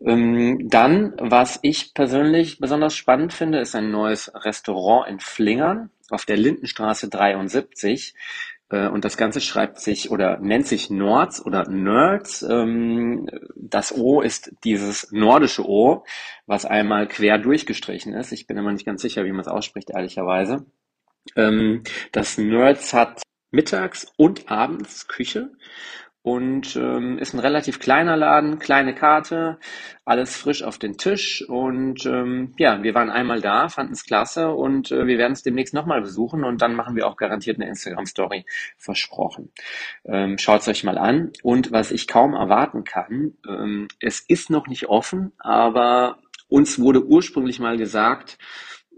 Ähm, 0.00 0.68
dann, 0.68 1.14
was 1.20 1.60
ich 1.62 1.94
persönlich 1.94 2.58
besonders 2.58 2.96
spannend 2.96 3.32
finde, 3.32 3.60
ist 3.60 3.76
ein 3.76 3.92
neues 3.92 4.32
Restaurant 4.34 5.08
in 5.08 5.20
Flingern 5.20 5.90
auf 6.10 6.24
der 6.24 6.36
Lindenstraße 6.36 7.08
73. 7.08 8.14
Äh, 8.70 8.88
und 8.88 9.04
das 9.04 9.16
Ganze 9.16 9.40
schreibt 9.40 9.80
sich 9.80 10.10
oder 10.10 10.38
nennt 10.38 10.66
sich 10.66 10.90
Nords 10.90 11.44
oder 11.44 11.68
Nerds. 11.68 12.42
Ähm, 12.42 13.28
das 13.54 13.96
O 13.96 14.20
ist 14.20 14.52
dieses 14.64 15.12
nordische 15.12 15.68
O, 15.68 16.04
was 16.46 16.64
einmal 16.64 17.06
quer 17.08 17.38
durchgestrichen 17.38 18.12
ist. 18.12 18.32
Ich 18.32 18.46
bin 18.46 18.56
immer 18.56 18.72
nicht 18.72 18.86
ganz 18.86 19.02
sicher, 19.02 19.24
wie 19.24 19.32
man 19.32 19.40
es 19.40 19.48
ausspricht, 19.48 19.90
ehrlicherweise. 19.90 20.66
Ähm, 21.36 21.82
das 22.12 22.38
Nerds 22.38 22.92
hat 22.92 23.22
mittags 23.50 24.12
und 24.16 24.50
abends 24.50 25.08
Küche 25.08 25.50
und 26.26 26.74
ähm, 26.74 27.18
ist 27.18 27.34
ein 27.34 27.38
relativ 27.38 27.78
kleiner 27.78 28.16
Laden, 28.16 28.58
kleine 28.58 28.96
Karte, 28.96 29.60
alles 30.04 30.36
frisch 30.36 30.64
auf 30.64 30.76
den 30.76 30.98
Tisch. 30.98 31.48
Und 31.48 32.04
ähm, 32.04 32.52
ja, 32.58 32.82
wir 32.82 32.96
waren 32.96 33.10
einmal 33.10 33.40
da, 33.40 33.68
fanden 33.68 33.92
es 33.92 34.02
klasse. 34.02 34.50
Und 34.50 34.90
äh, 34.90 35.06
wir 35.06 35.18
werden 35.18 35.34
es 35.34 35.44
demnächst 35.44 35.72
nochmal 35.72 36.00
besuchen. 36.00 36.42
Und 36.42 36.62
dann 36.62 36.74
machen 36.74 36.96
wir 36.96 37.06
auch 37.06 37.16
garantiert 37.16 37.58
eine 37.58 37.68
Instagram-Story, 37.68 38.44
versprochen. 38.76 39.52
Ähm, 40.04 40.36
Schaut 40.36 40.62
es 40.62 40.68
euch 40.68 40.82
mal 40.82 40.98
an. 40.98 41.30
Und 41.44 41.70
was 41.70 41.92
ich 41.92 42.08
kaum 42.08 42.34
erwarten 42.34 42.82
kann, 42.82 43.34
ähm, 43.48 43.86
es 44.00 44.18
ist 44.18 44.50
noch 44.50 44.66
nicht 44.66 44.88
offen, 44.88 45.30
aber 45.38 46.18
uns 46.48 46.80
wurde 46.80 47.04
ursprünglich 47.04 47.60
mal 47.60 47.76
gesagt, 47.76 48.36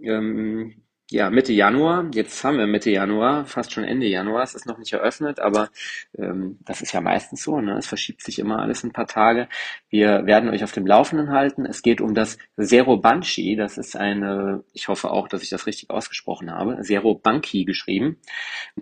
ähm, 0.02 0.82
ja, 1.10 1.30
Mitte 1.30 1.54
Januar. 1.54 2.06
Jetzt 2.12 2.44
haben 2.44 2.58
wir 2.58 2.66
Mitte 2.66 2.90
Januar, 2.90 3.46
fast 3.46 3.72
schon 3.72 3.84
Ende 3.84 4.06
Januar. 4.06 4.42
Es 4.42 4.54
ist 4.54 4.66
noch 4.66 4.76
nicht 4.76 4.92
eröffnet, 4.92 5.40
aber 5.40 5.70
ähm, 6.18 6.58
das 6.66 6.82
ist 6.82 6.92
ja 6.92 7.00
meistens 7.00 7.42
so. 7.42 7.60
Ne? 7.60 7.78
Es 7.78 7.86
verschiebt 7.86 8.22
sich 8.22 8.38
immer 8.38 8.58
alles 8.58 8.84
ein 8.84 8.92
paar 8.92 9.06
Tage. 9.06 9.48
Wir 9.88 10.26
werden 10.26 10.50
euch 10.50 10.62
auf 10.64 10.72
dem 10.72 10.86
Laufenden 10.86 11.30
halten. 11.30 11.64
Es 11.64 11.80
geht 11.80 12.02
um 12.02 12.14
das 12.14 12.36
Zero 12.60 12.98
Banshee. 12.98 13.56
Das 13.56 13.78
ist 13.78 13.96
eine, 13.96 14.64
ich 14.74 14.88
hoffe 14.88 15.10
auch, 15.10 15.28
dass 15.28 15.42
ich 15.42 15.48
das 15.48 15.66
richtig 15.66 15.88
ausgesprochen 15.88 16.50
habe, 16.50 16.82
Zero 16.82 17.14
Banki 17.14 17.64
geschrieben. 17.64 18.18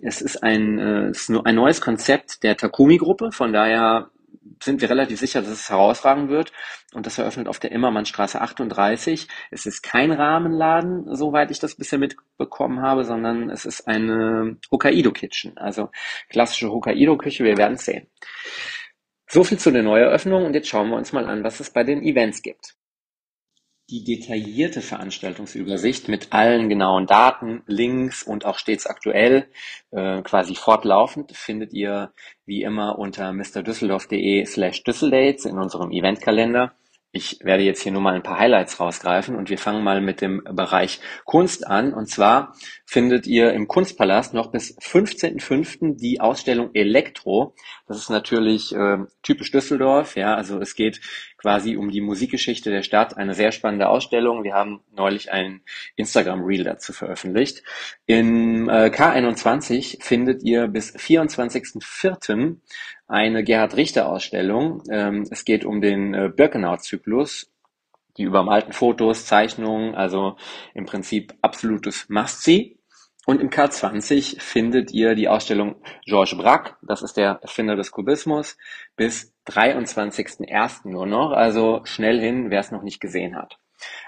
Es 0.02 0.20
ist 0.20 0.42
ein, 0.42 0.78
äh, 0.80 1.12
ein 1.44 1.54
neues 1.54 1.80
Konzept 1.80 2.42
der 2.42 2.56
Takumi-Gruppe. 2.56 3.30
Von 3.30 3.52
daher 3.52 4.10
sind 4.62 4.80
wir 4.80 4.90
relativ 4.90 5.18
sicher, 5.18 5.40
dass 5.40 5.50
es 5.50 5.70
herausragen 5.70 6.28
wird. 6.28 6.52
Und 6.94 7.06
das 7.06 7.18
eröffnet 7.18 7.48
auf 7.48 7.58
der 7.58 7.72
Immermannstraße 7.72 8.40
38. 8.40 9.28
Es 9.50 9.66
ist 9.66 9.82
kein 9.82 10.12
Rahmenladen, 10.12 11.14
soweit 11.14 11.50
ich 11.50 11.58
das 11.58 11.74
bisher 11.74 11.98
mitbekommen 11.98 12.82
habe, 12.82 13.04
sondern 13.04 13.50
es 13.50 13.64
ist 13.66 13.86
eine 13.86 14.56
Hokkaido 14.70 15.12
Kitchen, 15.12 15.56
also 15.58 15.90
klassische 16.30 16.70
Hokkaido 16.70 17.16
Küche. 17.16 17.44
Wir 17.44 17.56
werden 17.56 17.76
sehen. 17.76 18.06
So 19.28 19.42
viel 19.44 19.58
zu 19.58 19.72
der 19.72 19.82
Neueröffnung 19.82 20.44
und 20.44 20.54
jetzt 20.54 20.68
schauen 20.68 20.88
wir 20.90 20.96
uns 20.96 21.12
mal 21.12 21.26
an, 21.26 21.42
was 21.42 21.60
es 21.60 21.70
bei 21.70 21.82
den 21.82 22.02
Events 22.02 22.42
gibt. 22.42 22.76
Die 23.88 24.02
detaillierte 24.02 24.82
Veranstaltungsübersicht 24.82 26.08
mit 26.08 26.32
allen 26.32 26.68
genauen 26.68 27.06
Daten, 27.06 27.62
Links 27.68 28.24
und 28.24 28.44
auch 28.44 28.58
stets 28.58 28.86
aktuell, 28.86 29.48
äh, 29.92 30.22
quasi 30.22 30.56
fortlaufend, 30.56 31.30
findet 31.36 31.72
ihr 31.72 32.12
wie 32.46 32.62
immer 32.62 32.98
unter 32.98 33.32
mrdüsseldorf.de 33.32 34.44
slash 34.44 34.82
Düsseldates 34.82 35.44
in 35.44 35.56
unserem 35.56 35.92
Eventkalender. 35.92 36.74
Ich 37.16 37.38
werde 37.42 37.62
jetzt 37.62 37.80
hier 37.80 37.92
nur 37.92 38.02
mal 38.02 38.14
ein 38.14 38.22
paar 38.22 38.38
Highlights 38.38 38.78
rausgreifen 38.78 39.36
und 39.36 39.48
wir 39.48 39.56
fangen 39.56 39.82
mal 39.82 40.02
mit 40.02 40.20
dem 40.20 40.42
Bereich 40.44 41.00
Kunst 41.24 41.66
an. 41.66 41.94
Und 41.94 42.10
zwar 42.10 42.54
findet 42.84 43.26
ihr 43.26 43.54
im 43.54 43.68
Kunstpalast 43.68 44.34
noch 44.34 44.50
bis 44.50 44.76
15.05. 44.78 45.96
die 45.96 46.20
Ausstellung 46.20 46.70
Elektro. 46.74 47.54
Das 47.86 47.96
ist 47.96 48.10
natürlich 48.10 48.74
äh, 48.74 48.98
typisch 49.22 49.50
Düsseldorf. 49.50 50.16
Ja, 50.16 50.34
also 50.34 50.60
es 50.60 50.74
geht 50.74 51.00
quasi 51.46 51.76
um 51.76 51.92
die 51.92 52.00
Musikgeschichte 52.00 52.70
der 52.70 52.82
Stadt. 52.82 53.16
Eine 53.16 53.32
sehr 53.32 53.52
spannende 53.52 53.88
Ausstellung. 53.88 54.42
Wir 54.42 54.54
haben 54.54 54.80
neulich 54.90 55.30
ein 55.30 55.60
Instagram-Reel 55.94 56.64
dazu 56.64 56.92
veröffentlicht. 56.92 57.62
In 58.04 58.68
äh, 58.68 58.90
K21 58.92 60.02
findet 60.02 60.42
ihr 60.42 60.66
bis 60.66 60.96
24.04 60.96 62.56
eine 63.06 63.44
Gerhard 63.44 63.76
Richter 63.76 64.08
Ausstellung. 64.08 64.82
Ähm, 64.90 65.24
es 65.30 65.44
geht 65.44 65.64
um 65.64 65.80
den 65.80 66.14
äh, 66.14 66.32
Birkenau-Zyklus, 66.34 67.52
die 68.16 68.24
übermalten 68.24 68.72
Fotos, 68.72 69.24
Zeichnungen, 69.26 69.94
also 69.94 70.36
im 70.74 70.84
Prinzip 70.84 71.32
absolutes 71.42 72.08
Must-See. 72.08 72.76
Und 73.24 73.40
im 73.40 73.50
K20 73.50 74.40
findet 74.40 74.90
ihr 74.90 75.14
die 75.14 75.28
Ausstellung 75.28 75.76
Georges 76.06 76.36
Braque, 76.36 76.74
das 76.82 77.02
ist 77.02 77.16
der 77.16 77.38
Erfinder 77.40 77.76
des 77.76 77.92
Kubismus, 77.92 78.56
bis 78.96 79.35
23.01. 79.46 80.88
nur 80.88 81.06
noch, 81.06 81.32
also 81.32 81.80
schnell 81.84 82.20
hin, 82.20 82.50
wer 82.50 82.60
es 82.60 82.72
noch 82.72 82.82
nicht 82.82 83.00
gesehen 83.00 83.36
hat. 83.36 83.58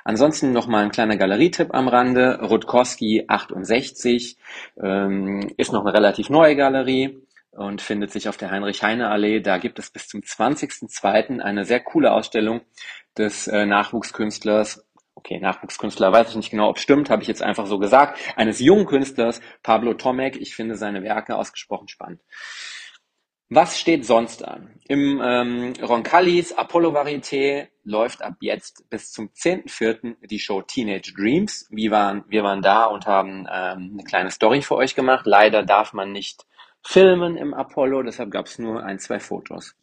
Ansonsten 0.05 0.53
nochmal 0.53 0.85
ein 0.85 0.91
kleiner 0.91 1.17
Galerietipp 1.17 1.75
am 1.75 1.89
Rande. 1.89 2.41
Rutkowski 2.43 3.25
68 3.29 4.37
ähm, 4.83 5.53
ist 5.57 5.73
noch 5.73 5.85
eine 5.85 5.95
relativ 5.95 6.31
neue 6.31 6.57
Galerie 6.57 7.21
und 7.53 7.83
findet 7.83 8.11
sich 8.13 8.29
auf 8.29 8.37
der 8.37 8.51
Heinrich-Heine-Allee. 8.51 9.41
Da 9.41 9.59
gibt 9.59 9.79
es 9.79 9.91
bis 9.91 10.09
zum 10.09 10.21
20.02. 10.21 11.41
eine 11.41 11.65
sehr 11.65 11.81
coole 11.81 12.13
Ausstellung 12.13 12.63
des 13.17 13.47
äh, 13.49 13.67
Nachwuchskünstlers. 13.67 14.85
Okay, 15.15 15.41
Nachwuchskünstler, 15.41 16.13
weiß 16.13 16.31
ich 16.31 16.37
nicht 16.37 16.51
genau, 16.51 16.69
ob 16.69 16.79
stimmt, 16.79 17.11
habe 17.11 17.23
ich 17.23 17.29
jetzt 17.29 17.43
einfach 17.43 17.67
so 17.67 17.81
gesagt. 17.81 18.21
Eines 18.37 18.61
jungen 18.61 18.87
Künstlers, 18.87 19.41
Pablo 19.65 19.95
Tomek. 19.95 20.37
Ich 20.37 20.55
finde 20.55 20.77
seine 20.77 21.03
Werke 21.03 21.35
ausgesprochen 21.35 21.89
spannend. 21.89 22.21
Was 23.51 23.81
steht 23.81 24.05
sonst 24.05 24.47
an? 24.47 24.79
Im 24.89 25.23
ähm, 25.25 25.73
Roncallis 25.83 26.53
Apollo 26.53 26.93
Varieté 26.93 27.69
läuft 27.83 28.21
ab 28.21 28.35
jetzt 28.41 28.89
bis 28.91 29.11
zum 29.11 29.31
10.04. 29.31 30.17
die 30.27 30.39
Show 30.39 30.61
Teenage 30.61 31.15
Dreams. 31.15 31.67
Wir 31.71 31.91
waren, 31.91 32.25
wir 32.29 32.43
waren 32.43 32.61
da 32.61 32.85
und 32.85 33.07
haben 33.07 33.47
ähm, 33.51 33.93
eine 33.95 34.05
kleine 34.05 34.31
Story 34.31 34.61
für 34.61 34.77
euch 34.77 34.95
gemacht. 34.95 35.25
Leider 35.25 35.63
darf 35.63 35.95
man 35.95 36.13
nicht 36.13 36.45
filmen 36.83 37.39
im 37.39 37.55
Apollo, 37.55 38.03
deshalb 38.03 38.31
gab 38.31 38.47
es 38.47 38.59
nur 38.59 38.85
ein, 38.85 38.99
zwei 38.99 39.19
Fotos. 39.19 39.75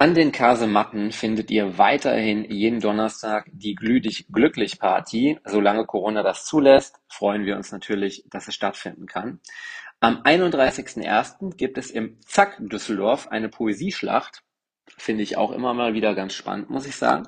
An 0.00 0.14
den 0.14 0.30
Kasematten 0.30 1.10
findet 1.12 1.50
ihr 1.50 1.78
weiterhin 1.78 2.44
jeden 2.50 2.80
Donnerstag 2.80 3.48
die 3.52 3.74
Glühdig 3.74 4.26
Glücklich 4.32 4.78
Party. 4.78 5.38
Solange 5.44 5.86
Corona 5.86 6.22
das 6.22 6.44
zulässt, 6.44 7.00
freuen 7.08 7.44
wir 7.44 7.56
uns 7.56 7.72
natürlich, 7.72 8.24
dass 8.30 8.46
es 8.46 8.54
stattfinden 8.54 9.06
kann. 9.06 9.40
Am 10.00 10.22
31.01. 10.22 11.56
gibt 11.56 11.76
es 11.76 11.90
im 11.90 12.20
Zack 12.20 12.56
Düsseldorf 12.60 13.28
eine 13.28 13.48
Poesieschlacht. 13.48 14.44
Finde 14.96 15.24
ich 15.24 15.36
auch 15.36 15.50
immer 15.50 15.74
mal 15.74 15.92
wieder 15.92 16.14
ganz 16.14 16.34
spannend, 16.34 16.70
muss 16.70 16.86
ich 16.86 16.94
sagen. 16.94 17.26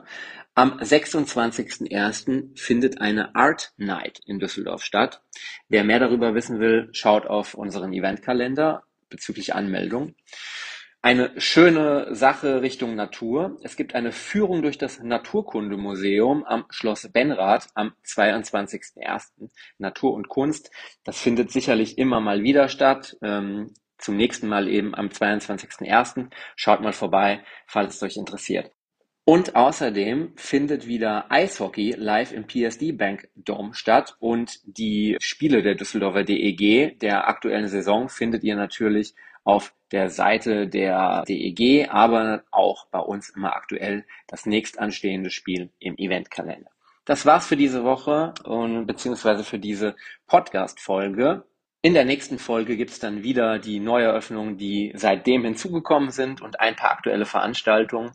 Am 0.55 0.79
26.01. 0.79 2.57
findet 2.57 3.01
eine 3.01 3.35
Art 3.35 3.73
Night 3.77 4.21
in 4.25 4.39
Düsseldorf 4.39 4.85
statt. 4.85 5.21
Wer 5.69 5.83
mehr 5.83 5.99
darüber 5.99 6.35
wissen 6.37 6.61
will, 6.61 6.91
schaut 6.93 7.27
auf 7.27 7.55
unseren 7.55 7.93
Eventkalender 7.93 8.85
bezüglich 9.09 9.53
Anmeldung. 9.53 10.15
Eine 11.03 11.33
schöne 11.41 12.15
Sache 12.15 12.61
Richtung 12.61 12.95
Natur. 12.95 13.57
Es 13.63 13.77
gibt 13.77 13.95
eine 13.95 14.13
Führung 14.13 14.61
durch 14.61 14.77
das 14.77 15.01
Naturkundemuseum 15.03 16.45
am 16.45 16.67
Schloss 16.69 17.09
Benrath 17.11 17.69
am 17.75 17.95
22.01. 18.05 19.49
Natur 19.79 20.13
und 20.13 20.29
Kunst. 20.29 20.71
Das 21.03 21.19
findet 21.19 21.53
sicherlich 21.53 21.97
immer 21.97 22.21
mal 22.21 22.43
wieder 22.43 22.69
statt. 22.69 23.17
Ähm, 23.23 23.73
zum 23.97 24.19
nächsten 24.19 24.47
Mal 24.47 24.69
eben 24.69 24.95
am 24.95 25.07
22.01. 25.07 26.29
Schaut 26.55 26.83
mal 26.83 26.93
vorbei, 26.93 27.45
falls 27.67 27.97
es 27.97 28.03
euch 28.03 28.19
interessiert. 28.19 28.71
Und 29.25 29.57
außerdem 29.57 30.33
findet 30.37 30.87
wieder 30.87 31.31
Eishockey 31.31 31.95
live 31.97 32.33
im 32.33 32.47
PSD 32.47 32.93
Bank 32.93 33.29
Dome 33.37 33.73
statt 33.73 34.17
und 34.19 34.61
die 34.65 35.17
Spiele 35.21 35.63
der 35.63 35.77
Düsseldorfer 35.77 36.25
DEG 36.25 36.99
der 36.99 37.27
aktuellen 37.29 37.69
Saison 37.69 38.11
findet 38.11 38.45
ihr 38.45 38.57
natürlich 38.57 39.15
auf 39.45 39.75
der 39.93 40.11
Seite 40.11 40.69
der 40.69 41.25
DEG, 41.27 41.89
aber 41.91 42.45
auch 42.51 42.87
bei 42.87 43.01
uns 43.01 43.31
immer 43.31 43.55
aktuell 43.57 44.05
das 44.29 44.47
nächstanstehende 44.47 45.31
Spiel 45.31 45.71
im 45.79 45.97
Eventkalender. 45.97 46.71
Das 47.05 47.27
war's 47.27 47.47
für 47.47 47.57
diese 47.57 47.83
Woche 47.85 48.35
und 48.45 48.87
beziehungsweise 48.87 49.43
für 49.43 49.59
diese 49.59 49.97
Podcast-Folge. 50.27 51.45
In 51.83 51.95
der 51.95 52.05
nächsten 52.05 52.39
Folge 52.39 52.77
gibt's 52.77 52.99
dann 52.99 53.23
wieder 53.23 53.59
die 53.59 53.81
Neueröffnungen, 53.81 54.59
die 54.59 54.93
seitdem 54.95 55.45
hinzugekommen 55.45 56.11
sind 56.11 56.43
und 56.43 56.61
ein 56.61 56.77
paar 56.77 56.91
aktuelle 56.91 57.25
Veranstaltungen. 57.25 58.13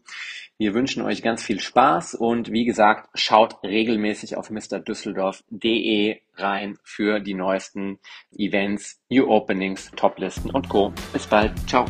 Wir 0.59 0.75
wünschen 0.75 1.01
euch 1.01 1.23
ganz 1.23 1.43
viel 1.43 1.59
Spaß 1.59 2.13
und 2.13 2.51
wie 2.51 2.65
gesagt, 2.65 3.09
schaut 3.15 3.61
regelmäßig 3.63 4.37
auf 4.37 4.51
mrdüsseldorf.de 4.51 6.21
rein 6.35 6.77
für 6.83 7.19
die 7.19 7.33
neuesten 7.33 7.97
Events, 8.37 9.01
New 9.09 9.27
Openings, 9.27 9.89
Toplisten 9.95 10.51
und 10.51 10.69
Co. 10.69 10.93
Bis 11.11 11.25
bald. 11.25 11.51
Ciao. 11.67 11.85